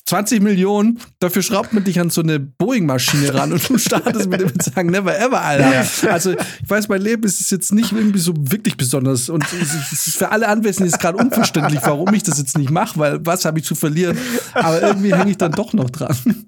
20 0.07 0.43
Millionen, 0.43 1.01
dafür 1.19 1.43
schraubt 1.43 1.73
man 1.73 1.83
dich 1.83 1.99
an 1.99 2.11
so 2.11 2.21
eine 2.21 2.39
Boeing-Maschine 2.39 3.35
ran 3.35 3.53
und 3.53 3.69
du 3.69 3.79
startest 3.79 4.29
mit 4.29 4.41
dem 4.41 4.51
und 4.51 4.63
sagen, 4.63 4.91
never 4.91 5.19
ever, 5.19 5.41
Alter. 5.41 6.13
Also, 6.13 6.33
ich 6.33 6.71
weiß, 6.71 6.89
mein 6.89 7.01
Leben 7.01 7.25
ist 7.25 7.51
jetzt 7.51 7.73
nicht 7.73 7.93
irgendwie 7.93 8.19
so 8.19 8.35
wirklich 8.37 8.77
besonders 8.77 9.31
und 9.31 9.45
es 9.53 10.07
ist 10.07 10.17
für 10.17 10.31
alle 10.31 10.49
Anwesenden 10.49 10.93
ist 10.93 11.01
gerade 11.01 11.17
unverständlich, 11.17 11.81
warum 11.83 12.13
ich 12.13 12.23
das 12.23 12.39
jetzt 12.39 12.59
nicht 12.59 12.71
mache, 12.71 12.99
weil 12.99 13.25
was 13.25 13.45
habe 13.47 13.59
ich 13.59 13.65
zu 13.65 13.75
verlieren? 13.75 14.19
Aber 14.53 14.83
irgendwie 14.83 15.15
hänge 15.15 15.31
ich 15.31 15.39
dann 15.39 15.53
doch 15.53 15.73
noch 15.73 15.89
dran. 15.91 16.45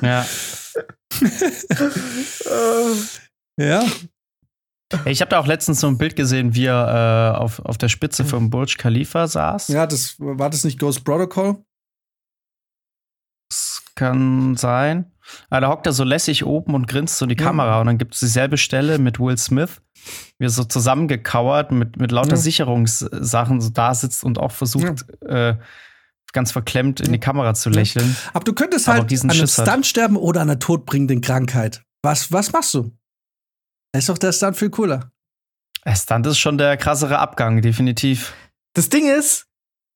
Ja. 0.00 0.26
Ja. 3.56 3.84
Ich 5.04 5.20
habe 5.20 5.28
da 5.28 5.38
auch 5.38 5.46
letztens 5.46 5.80
so 5.80 5.86
ein 5.86 5.98
Bild 5.98 6.16
gesehen, 6.16 6.54
wie 6.54 6.66
er 6.66 7.34
äh, 7.34 7.38
auf, 7.38 7.60
auf 7.60 7.78
der 7.78 7.88
Spitze 7.88 8.24
vom 8.24 8.50
Burj 8.50 8.76
Khalifa 8.76 9.26
saß. 9.26 9.68
Ja, 9.68 9.86
das 9.86 10.16
war 10.18 10.50
das 10.50 10.64
nicht 10.64 10.78
Ghost 10.78 11.04
Protocol? 11.04 11.56
Kann 13.94 14.56
sein. 14.56 15.12
Aber 15.50 15.60
da 15.60 15.68
hockt 15.68 15.86
er 15.86 15.92
so 15.92 16.04
lässig 16.04 16.44
oben 16.44 16.74
und 16.74 16.88
grinst 16.88 17.18
so 17.18 17.24
in 17.24 17.28
die 17.28 17.36
Kamera. 17.36 17.80
Und 17.80 17.86
dann 17.86 17.98
gibt 17.98 18.14
es 18.14 18.20
dieselbe 18.20 18.56
Stelle 18.58 18.98
mit 18.98 19.20
Will 19.20 19.38
Smith, 19.38 19.80
wie 20.38 20.46
er 20.46 20.50
so 20.50 20.64
zusammengekauert 20.64 21.70
mit, 21.70 21.96
mit 21.98 22.10
lauter 22.10 22.30
Ja. 22.30 22.36
Sicherungssachen 22.36 23.60
so 23.60 23.70
da 23.70 23.94
sitzt 23.94 24.24
und 24.24 24.38
auch 24.38 24.52
versucht, 24.52 25.06
äh, 25.22 25.54
ganz 26.32 26.50
verklemmt 26.52 27.00
in 27.00 27.12
die 27.12 27.20
Kamera 27.20 27.54
zu 27.54 27.70
lächeln. 27.70 28.16
Aber 28.34 28.44
du 28.44 28.52
könntest 28.52 28.88
halt 28.88 29.02
an 29.02 29.08
einem 29.08 29.30
Schiss 29.30 29.56
hat. 29.56 29.68
Stunt 29.68 29.86
sterben 29.86 30.16
oder 30.16 30.40
an 30.40 30.50
einer 30.50 30.58
todbringenden 30.58 31.20
Krankheit. 31.20 31.84
Was, 32.02 32.32
was 32.32 32.52
machst 32.52 32.74
du? 32.74 32.90
Ist 33.94 34.08
doch 34.08 34.18
der 34.18 34.32
Stunt 34.32 34.56
viel 34.56 34.70
cooler. 34.70 35.12
Der 35.86 35.94
Stunt 35.94 36.26
ist 36.26 36.38
schon 36.38 36.58
der 36.58 36.76
krassere 36.76 37.20
Abgang, 37.20 37.62
definitiv. 37.62 38.34
Das 38.74 38.88
Ding 38.88 39.08
ist, 39.08 39.46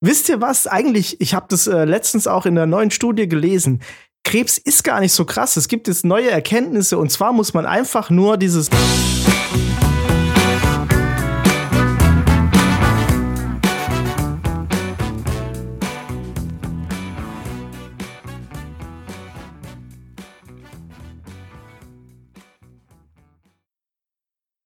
wisst 0.00 0.28
ihr 0.28 0.40
was? 0.40 0.68
Eigentlich, 0.68 1.20
ich 1.20 1.34
habe 1.34 1.46
das 1.48 1.66
äh, 1.66 1.84
letztens 1.84 2.28
auch 2.28 2.46
in 2.46 2.54
der 2.54 2.66
neuen 2.66 2.92
Studie 2.92 3.28
gelesen. 3.28 3.82
Krebs 4.22 4.56
ist 4.56 4.84
gar 4.84 5.00
nicht 5.00 5.12
so 5.12 5.24
krass. 5.24 5.56
Es 5.56 5.66
gibt 5.66 5.88
jetzt 5.88 6.04
neue 6.04 6.30
Erkenntnisse 6.30 6.96
und 6.96 7.10
zwar 7.10 7.32
muss 7.32 7.54
man 7.54 7.66
einfach 7.66 8.08
nur 8.08 8.36
dieses 8.36 8.70